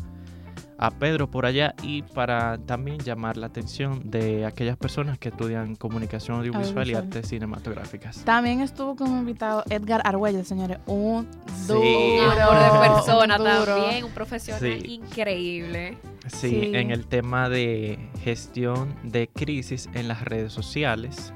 a 0.81 0.89
Pedro 0.89 1.29
por 1.29 1.45
allá 1.45 1.75
y 1.83 2.01
para 2.01 2.57
también 2.57 2.97
llamar 2.97 3.37
la 3.37 3.45
atención 3.45 4.01
de 4.09 4.45
aquellas 4.47 4.77
personas 4.77 5.19
que 5.19 5.29
estudian 5.29 5.75
comunicación 5.75 6.37
audiovisual 6.39 6.89
y 6.89 6.95
artes 6.95 7.27
cinematográficas. 7.29 8.23
También 8.25 8.61
estuvo 8.61 8.95
como 8.95 9.17
invitado 9.19 9.63
Edgar 9.69 10.01
Argüelles, 10.03 10.47
señores. 10.47 10.79
Un 10.87 11.27
Sí. 11.55 11.73
duro. 11.73 12.31
Amor 12.31 12.73
de 12.73 12.89
persona 12.89 13.37
un 13.37 13.43
duro. 13.59 13.65
también, 13.77 14.03
un 14.05 14.11
profesional 14.11 14.59
Sí. 14.59 14.81
increíble. 14.93 15.97
Sí, 16.27 16.49
Sí. 16.49 16.71
en 16.73 16.89
el 16.89 17.05
tema 17.05 17.47
de 17.47 17.99
gestión 18.23 18.95
de 19.03 19.27
crisis 19.27 19.87
en 19.93 20.07
las 20.07 20.25
redes 20.25 20.51
sociales, 20.51 21.31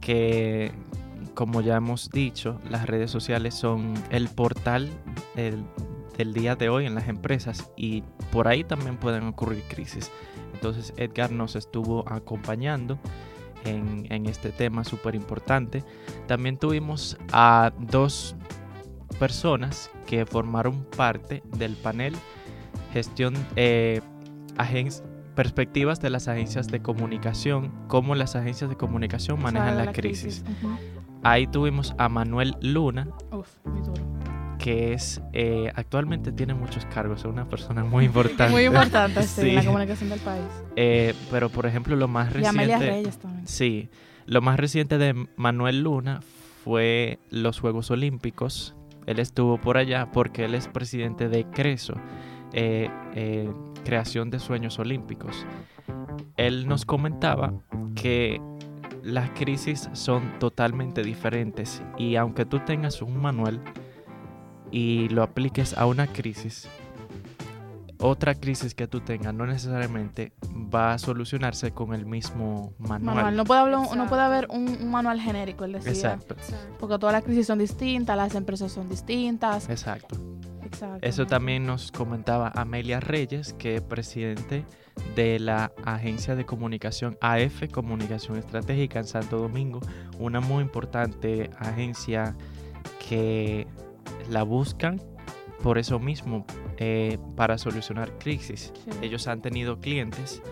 que, 0.00 0.72
como 1.34 1.60
ya 1.60 1.76
hemos 1.76 2.10
dicho, 2.10 2.60
las 2.68 2.86
redes 2.86 3.10
sociales 3.10 3.54
son 3.54 3.94
el 4.10 4.28
portal 4.28 4.90
el- 5.36 5.64
del 6.16 6.32
día 6.32 6.56
de 6.56 6.68
hoy 6.68 6.86
en 6.86 6.94
las 6.94 7.08
empresas 7.08 7.70
y 7.76 8.02
por 8.30 8.48
ahí 8.48 8.64
también 8.64 8.96
pueden 8.96 9.24
ocurrir 9.24 9.62
crisis. 9.68 10.10
Entonces 10.52 10.92
Edgar 10.96 11.30
nos 11.32 11.56
estuvo 11.56 12.08
acompañando 12.10 12.98
en, 13.64 14.06
en 14.10 14.26
este 14.26 14.50
tema 14.50 14.84
súper 14.84 15.14
importante. 15.14 15.84
También 16.26 16.58
tuvimos 16.58 17.16
a 17.32 17.72
dos 17.78 18.36
personas 19.18 19.90
que 20.06 20.26
formaron 20.26 20.84
parte 20.96 21.42
del 21.56 21.74
panel 21.76 22.14
gestión 22.92 23.34
eh, 23.56 24.00
perspectivas 25.34 26.00
de 26.00 26.10
las 26.10 26.28
agencias 26.28 26.68
de 26.68 26.80
comunicación, 26.80 27.72
cómo 27.88 28.14
las 28.14 28.36
agencias 28.36 28.70
de 28.70 28.76
comunicación 28.76 29.42
manejan 29.42 29.76
la, 29.76 29.92
crisis. 29.92 30.44
Ahí 31.24 31.46
tuvimos 31.48 31.94
a 31.98 32.08
Manuel 32.08 32.56
Luna, 32.60 33.08
Uf, 33.32 33.48
muy 33.64 33.80
duro. 33.80 34.13
Que 34.64 34.94
es 34.94 35.20
eh, 35.34 35.70
actualmente 35.74 36.32
tiene 36.32 36.54
muchos 36.54 36.86
cargos, 36.86 37.18
es 37.20 37.24
una 37.26 37.46
persona 37.46 37.84
muy 37.84 38.06
importante. 38.10 38.48
Muy 38.50 38.64
importante, 38.64 39.22
sí, 39.24 39.42
Sí. 39.42 39.52
la 39.52 39.62
comunicación 39.62 40.08
del 40.08 40.20
país. 40.20 40.42
Eh, 40.74 41.12
pero 41.30 41.50
por 41.50 41.66
ejemplo 41.66 41.94
lo 41.96 42.08
más 42.08 42.34
Y 42.34 42.46
Amelia 42.46 42.78
reciente, 42.78 42.86
Reyes 42.96 43.18
también. 43.18 43.46
sí, 43.46 43.90
lo 44.24 44.40
más 44.40 44.58
reciente 44.58 44.96
de 44.96 45.26
Manuel 45.36 45.82
Luna 45.82 46.20
fue 46.64 47.18
los 47.28 47.60
Juegos 47.60 47.90
Olímpicos. 47.90 48.74
Él 49.04 49.18
estuvo 49.18 49.58
por 49.58 49.76
allá 49.76 50.10
porque 50.12 50.46
él 50.46 50.54
es 50.54 50.66
presidente 50.66 51.28
de 51.28 51.44
Creso, 51.44 51.92
eh, 52.54 52.88
Creación 53.84 54.30
de 54.30 54.38
Sueños 54.38 54.78
Olímpicos. 54.78 55.44
Él 56.38 56.66
nos 56.66 56.86
comentaba 56.86 57.52
que 57.94 58.40
las 59.02 59.28
crisis 59.32 59.90
son 59.92 60.38
totalmente 60.38 61.02
diferentes 61.02 61.82
y 61.98 62.16
aunque 62.16 62.46
tú 62.46 62.60
tengas 62.60 63.02
un 63.02 63.20
manual 63.20 63.60
y 64.74 65.08
lo 65.10 65.22
apliques 65.22 65.78
a 65.78 65.86
una 65.86 66.08
crisis, 66.08 66.68
otra 67.98 68.34
crisis 68.34 68.74
que 68.74 68.88
tú 68.88 69.00
tengas 69.00 69.32
no 69.32 69.46
necesariamente 69.46 70.32
va 70.52 70.94
a 70.94 70.98
solucionarse 70.98 71.70
con 71.70 71.94
el 71.94 72.06
mismo 72.06 72.74
manual. 72.78 73.14
Manual. 73.14 73.36
No 73.36 73.44
puede, 73.44 73.60
hablar, 73.60 73.78
no 73.78 73.84
Exacto. 73.84 74.08
puede 74.08 74.22
haber 74.22 74.48
un, 74.50 74.66
un 74.82 74.90
manual 74.90 75.20
genérico, 75.20 75.64
él 75.64 75.74
decía. 75.74 75.92
Exacto, 75.92 76.34
Porque 76.80 76.98
todas 76.98 77.12
las 77.12 77.22
crisis 77.22 77.46
son 77.46 77.60
distintas, 77.60 78.16
las 78.16 78.34
empresas 78.34 78.72
son 78.72 78.88
distintas. 78.88 79.70
exacto. 79.70 80.16
Exacto. 80.64 81.06
Eso 81.06 81.24
también 81.24 81.66
nos 81.66 81.92
comentaba 81.92 82.50
Amelia 82.56 82.98
Reyes, 82.98 83.52
que 83.52 83.76
es 83.76 83.80
presidente 83.82 84.64
de 85.14 85.38
la 85.38 85.70
agencia 85.84 86.34
de 86.34 86.44
comunicación 86.44 87.16
AF, 87.20 87.70
Comunicación 87.70 88.38
Estratégica 88.38 88.98
en 88.98 89.04
Santo 89.04 89.38
Domingo, 89.38 89.78
una 90.18 90.40
muy 90.40 90.64
importante 90.64 91.48
agencia 91.60 92.34
que 93.08 93.68
la 94.30 94.42
buscan 94.42 95.00
por 95.62 95.78
eso 95.78 95.98
mismo, 95.98 96.44
eh, 96.76 97.18
para 97.36 97.56
solucionar 97.56 98.18
crisis. 98.18 98.72
Sí. 98.84 98.90
Ellos 99.02 99.26
han 99.28 99.40
tenido 99.40 99.80
clientes 99.80 100.42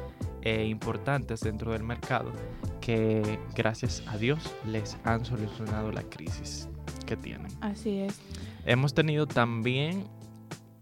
eh, 0.41 0.67
importantes 0.67 1.41
dentro 1.41 1.73
del 1.73 1.83
mercado 1.83 2.33
que 2.81 3.39
gracias 3.55 4.03
a 4.09 4.17
Dios 4.17 4.53
les 4.67 4.97
han 5.05 5.25
solucionado 5.25 5.93
la 5.93 6.03
crisis 6.03 6.69
que 7.07 7.17
tienen. 7.17 7.49
Así 7.61 8.01
es. 8.01 8.19
Hemos 8.65 8.95
tenido 8.95 9.27
también 9.27 10.05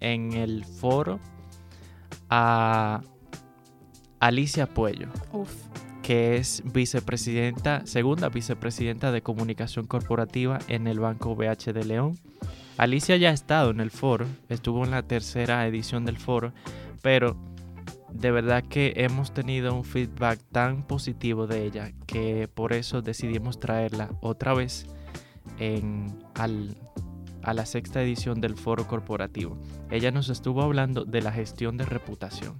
en 0.01 0.33
el 0.33 0.65
foro 0.65 1.21
a 2.31 3.03
Alicia 4.19 4.67
Puello, 4.67 5.09
Uf. 5.33 5.53
que 6.03 6.37
es 6.37 6.63
vicepresidenta, 6.65 7.87
segunda 7.87 8.29
vicepresidenta 8.29 9.13
de 9.13 9.23
comunicación 9.23 9.87
corporativa 9.87 10.59
en 10.69 10.87
el 10.87 11.01
Banco 11.01 11.35
BH 11.37 11.73
de 11.73 11.85
León. 11.85 12.19
Alicia 12.81 13.17
ya 13.19 13.29
ha 13.31 13.33
estado 13.35 13.71
en 13.71 13.81
el 13.81 13.91
foro, 13.91 14.27
estuvo 14.49 14.85
en 14.85 14.91
la 14.91 15.03
tercera 15.03 15.67
edición 15.67 16.07
del 16.07 16.17
foro, 16.17 16.53
pero 17.03 17.37
de 18.11 18.31
verdad 18.31 18.65
que 18.65 18.95
hemos 18.97 19.35
tenido 19.35 19.75
un 19.75 19.85
feedback 19.85 20.41
tan 20.51 20.87
positivo 20.87 21.47
de 21.47 21.67
ella 21.67 21.93
que 22.07 22.49
por 22.49 22.73
eso 22.73 23.03
decidimos 23.03 23.61
traerla 23.61 24.11
otra 24.23 24.55
vez 24.55 24.87
en, 25.59 26.07
al- 26.35 26.75
a 27.43 27.53
la 27.55 27.67
sexta 27.67 28.03
edición 28.03 28.41
del 28.41 28.57
foro 28.57 28.87
corporativo. 28.87 29.59
Ella 29.91 30.11
nos 30.11 30.31
estuvo 30.31 30.63
hablando 30.63 31.05
de 31.05 31.21
la 31.21 31.33
gestión 31.33 31.77
de 31.77 31.85
reputación 31.85 32.55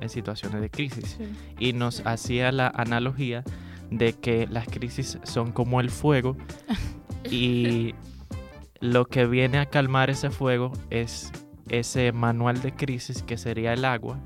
en 0.00 0.08
situaciones 0.08 0.62
de 0.62 0.70
crisis 0.70 1.16
Sí. 1.18 1.30
y 1.58 1.72
nos 1.74 2.00
hacía 2.06 2.50
la 2.50 2.68
analogía 2.68 3.44
de 3.90 4.14
que 4.14 4.46
las 4.46 4.66
crisis 4.68 5.18
son 5.24 5.52
como 5.52 5.80
el 5.82 5.90
fuego 5.90 6.36
y 7.30 7.94
lo 8.80 9.06
que 9.06 9.26
viene 9.26 9.58
a 9.58 9.66
calmar 9.66 10.10
ese 10.10 10.30
fuego 10.30 10.72
es 10.90 11.32
ese 11.68 12.12
manual 12.12 12.60
de 12.62 12.72
crisis 12.72 13.22
que 13.22 13.36
sería 13.36 13.72
el 13.72 13.84
agua. 13.84 14.18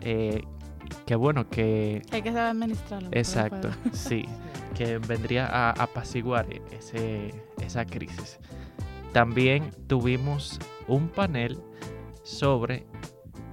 eh, 0.00 0.42
que 1.06 1.14
bueno, 1.16 1.48
que 1.48 2.02
Hay 2.10 2.22
que 2.22 2.30
saber 2.32 2.50
administrarlo. 2.50 3.08
exacto, 3.12 3.70
sí, 3.92 4.24
que 4.74 4.98
vendría 4.98 5.46
a 5.46 5.70
apaciguar 5.70 6.46
ese, 6.70 7.32
esa 7.64 7.84
crisis. 7.84 8.38
También 9.12 9.70
tuvimos 9.88 10.58
un 10.88 11.08
panel 11.08 11.58
sobre 12.24 12.86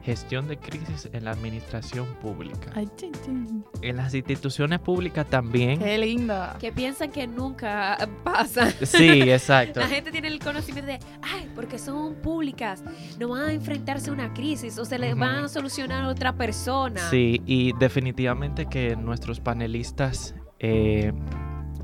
gestión 0.04 0.48
de 0.48 0.58
crisis 0.58 1.10
en 1.12 1.26
la 1.26 1.32
administración 1.32 2.08
pública. 2.22 2.72
Ay, 2.76 2.88
chin, 2.96 3.12
chin. 3.26 3.66
En 3.82 3.98
las 3.98 4.14
instituciones 4.14 4.80
públicas 4.80 5.28
también. 5.30 5.80
Qué 5.80 5.98
lindo. 5.98 6.36
Que 6.60 6.72
piensan 6.72 7.12
que 7.12 7.28
nunca 7.28 7.98
pasa. 8.24 8.72
Sí, 8.86 9.22
exacto. 9.30 9.80
La 9.82 9.88
gente 9.88 10.12
tiene 10.12 10.30
el 10.30 10.40
conocimiento 10.40 10.92
de, 10.92 11.00
ay, 11.22 11.50
porque 11.56 11.78
son 11.78 12.16
públicas, 12.16 12.84
no 13.20 13.30
van 13.30 13.50
a 13.50 13.54
enfrentarse 13.54 14.10
a 14.10 14.14
una 14.14 14.34
crisis 14.34 14.78
o 14.78 14.86
se 14.86 14.98
le 14.98 15.12
Ujú. 15.12 15.20
van 15.20 15.44
a 15.46 15.48
solucionar 15.50 16.04
a 16.04 16.08
otra 16.08 16.34
persona. 16.34 17.02
Sí, 17.10 17.42
y 17.46 17.74
definitivamente 17.78 18.66
que 18.68 18.96
nuestros 18.96 19.40
panelistas 19.40 20.36
eh, 20.60 21.14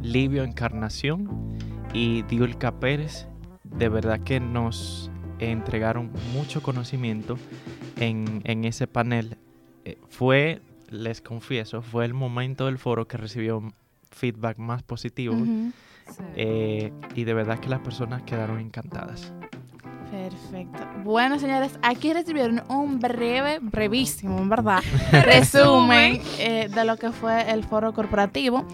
Livio 0.01 0.43
Encarnación 0.43 1.57
y 1.93 2.23
Diulca 2.23 2.79
Pérez, 2.79 3.27
de 3.63 3.89
verdad 3.89 4.19
que 4.21 4.39
nos 4.39 5.09
entregaron 5.39 6.11
mucho 6.33 6.61
conocimiento 6.61 7.37
en, 7.97 8.41
en 8.43 8.65
ese 8.65 8.87
panel. 8.87 9.37
Eh, 9.85 9.97
fue, 10.09 10.61
les 10.89 11.21
confieso, 11.21 11.81
fue 11.81 12.05
el 12.05 12.13
momento 12.13 12.65
del 12.65 12.77
foro 12.77 13.07
que 13.07 13.17
recibió 13.17 13.61
feedback 14.11 14.57
más 14.57 14.81
positivo 14.83 15.35
Ujú. 15.35 15.71
Sí. 16.07 16.23
eh, 16.35 16.93
y 17.15 17.23
de 17.23 17.33
verdad 17.33 17.59
que 17.59 17.67
las 17.69 17.79
personas 17.79 18.21
quedaron 18.23 18.59
encantadas. 18.59 19.33
Perfecto. 20.11 20.79
Bueno, 21.03 21.39
señores, 21.39 21.77
aquí 21.81 22.13
recibieron 22.13 22.63
un 22.69 22.99
breve, 22.99 23.59
brevísimo, 23.59 24.37
en 24.39 24.49
verdad, 24.49 24.81
resumen 25.11 26.21
eh, 26.39 26.69
de 26.73 26.85
lo 26.85 26.97
que 26.97 27.11
fue 27.11 27.51
el 27.51 27.63
foro 27.63 27.93
corporativo. 27.93 28.65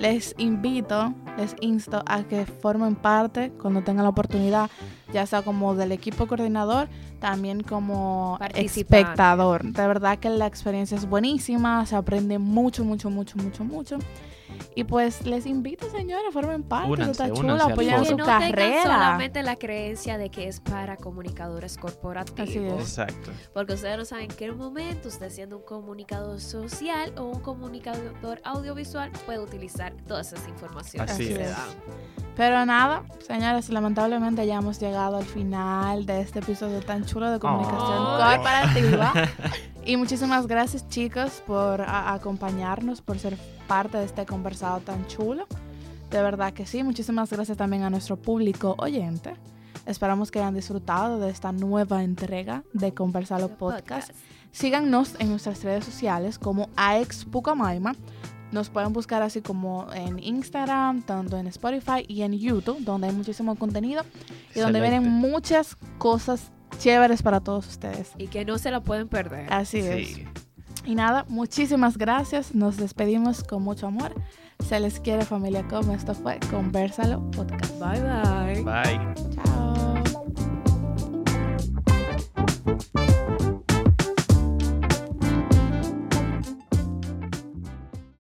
Les 0.00 0.34
invito, 0.38 1.12
les 1.36 1.56
insto 1.60 2.02
a 2.06 2.22
que 2.22 2.46
formen 2.46 2.94
parte 2.94 3.50
cuando 3.60 3.82
tengan 3.82 4.04
la 4.04 4.10
oportunidad, 4.10 4.70
ya 5.12 5.26
sea 5.26 5.42
como 5.42 5.74
del 5.74 5.90
equipo 5.90 6.26
coordinador, 6.28 6.88
también 7.18 7.62
como 7.62 8.38
espectador. 8.54 9.64
De 9.64 9.86
verdad 9.86 10.18
que 10.18 10.30
la 10.30 10.46
experiencia 10.46 10.96
es 10.96 11.08
buenísima, 11.08 11.84
se 11.86 11.96
aprende 11.96 12.38
mucho, 12.38 12.84
mucho, 12.84 13.10
mucho, 13.10 13.36
mucho, 13.38 13.64
mucho. 13.64 13.98
Y 14.74 14.84
pues 14.84 15.26
les 15.26 15.46
invito, 15.46 15.90
señores, 15.90 16.32
formen 16.32 16.62
parte. 16.62 16.90
Únanse, 16.90 17.10
está 17.24 17.32
chulo, 17.32 17.54
apoyen 17.54 18.04
su 18.04 18.16
no 18.16 18.24
carrera. 18.24 18.82
solamente 18.82 19.42
la 19.42 19.56
creencia 19.56 20.18
de 20.18 20.30
que 20.30 20.48
es 20.48 20.60
para 20.60 20.96
comunicadores 20.96 21.76
corporativos. 21.76 22.48
Así 22.48 22.58
es. 22.58 22.80
Exacto. 22.80 23.30
Porque 23.52 23.74
ustedes 23.74 23.96
no 23.98 24.04
saben 24.04 24.30
en 24.30 24.36
qué 24.36 24.52
momento 24.52 25.08
usted 25.08 25.30
siendo 25.30 25.56
un 25.58 25.64
comunicador 25.64 26.40
social 26.40 27.12
o 27.18 27.24
un 27.24 27.40
comunicador 27.40 28.40
audiovisual 28.44 29.10
puede 29.26 29.40
utilizar 29.40 29.92
todas 30.06 30.32
esas 30.32 30.46
informaciones 30.48 31.10
Así 31.10 31.28
que 31.28 31.34
se 31.34 31.42
es. 31.42 31.50
dan. 31.50 31.68
Pero 32.36 32.64
nada, 32.64 33.02
señores, 33.26 33.68
lamentablemente 33.68 34.46
ya 34.46 34.56
hemos 34.58 34.78
llegado 34.78 35.16
al 35.16 35.24
final 35.24 36.06
de 36.06 36.20
este 36.20 36.38
episodio 36.38 36.80
tan 36.80 37.04
chulo 37.04 37.30
de 37.32 37.40
comunicación 37.40 38.06
Ay. 38.20 38.36
corporativa. 38.36 39.12
Y 39.88 39.96
muchísimas 39.96 40.46
gracias, 40.46 40.86
chicos, 40.90 41.42
por 41.46 41.80
acompañarnos, 41.80 43.00
por 43.00 43.18
ser 43.18 43.38
parte 43.66 43.96
de 43.96 44.04
este 44.04 44.26
conversado 44.26 44.80
tan 44.80 45.06
chulo. 45.06 45.46
De 46.10 46.20
verdad 46.20 46.52
que 46.52 46.66
sí. 46.66 46.82
Muchísimas 46.82 47.30
gracias 47.30 47.56
también 47.56 47.84
a 47.84 47.88
nuestro 47.88 48.18
público 48.18 48.74
oyente. 48.76 49.32
Esperamos 49.86 50.30
que 50.30 50.40
hayan 50.40 50.52
disfrutado 50.52 51.18
de 51.18 51.30
esta 51.30 51.52
nueva 51.52 52.04
entrega 52.04 52.64
de 52.74 52.92
Conversalo 52.92 53.48
Podcast. 53.56 54.10
Síganos 54.52 55.14
en 55.20 55.30
nuestras 55.30 55.64
redes 55.64 55.86
sociales 55.86 56.38
como 56.38 56.68
AexPucamaima. 56.76 57.94
Nos 58.52 58.68
pueden 58.68 58.92
buscar 58.92 59.22
así 59.22 59.40
como 59.40 59.86
en 59.94 60.22
Instagram, 60.22 61.00
tanto 61.00 61.38
en 61.38 61.46
Spotify 61.46 62.04
y 62.06 62.20
en 62.20 62.34
YouTube, 62.34 62.84
donde 62.84 63.06
hay 63.06 63.14
muchísimo 63.14 63.56
contenido 63.56 64.02
y 64.54 64.60
donde 64.60 64.82
vienen 64.82 65.08
muchas 65.08 65.78
cosas 65.96 66.50
chéveres 66.78 67.22
para 67.22 67.40
todos 67.40 67.66
ustedes. 67.66 68.12
Y 68.18 68.28
que 68.28 68.44
no 68.44 68.58
se 68.58 68.70
la 68.70 68.80
pueden 68.80 69.08
perder. 69.08 69.52
Así 69.52 69.78
es. 69.78 70.18
Y 70.84 70.94
nada, 70.94 71.24
muchísimas 71.28 71.98
gracias. 71.98 72.54
Nos 72.54 72.76
despedimos 72.76 73.44
con 73.44 73.62
mucho 73.62 73.86
amor. 73.86 74.14
Se 74.66 74.80
les 74.80 75.00
quiere 75.00 75.24
familia 75.24 75.66
como 75.68 75.92
esto 75.92 76.14
fue 76.14 76.38
Conversalo 76.50 77.30
Podcast. 77.30 77.78
Bye 77.78 78.00
bye. 78.00 78.62
Bye. 78.64 79.00
Chao. 82.94 83.07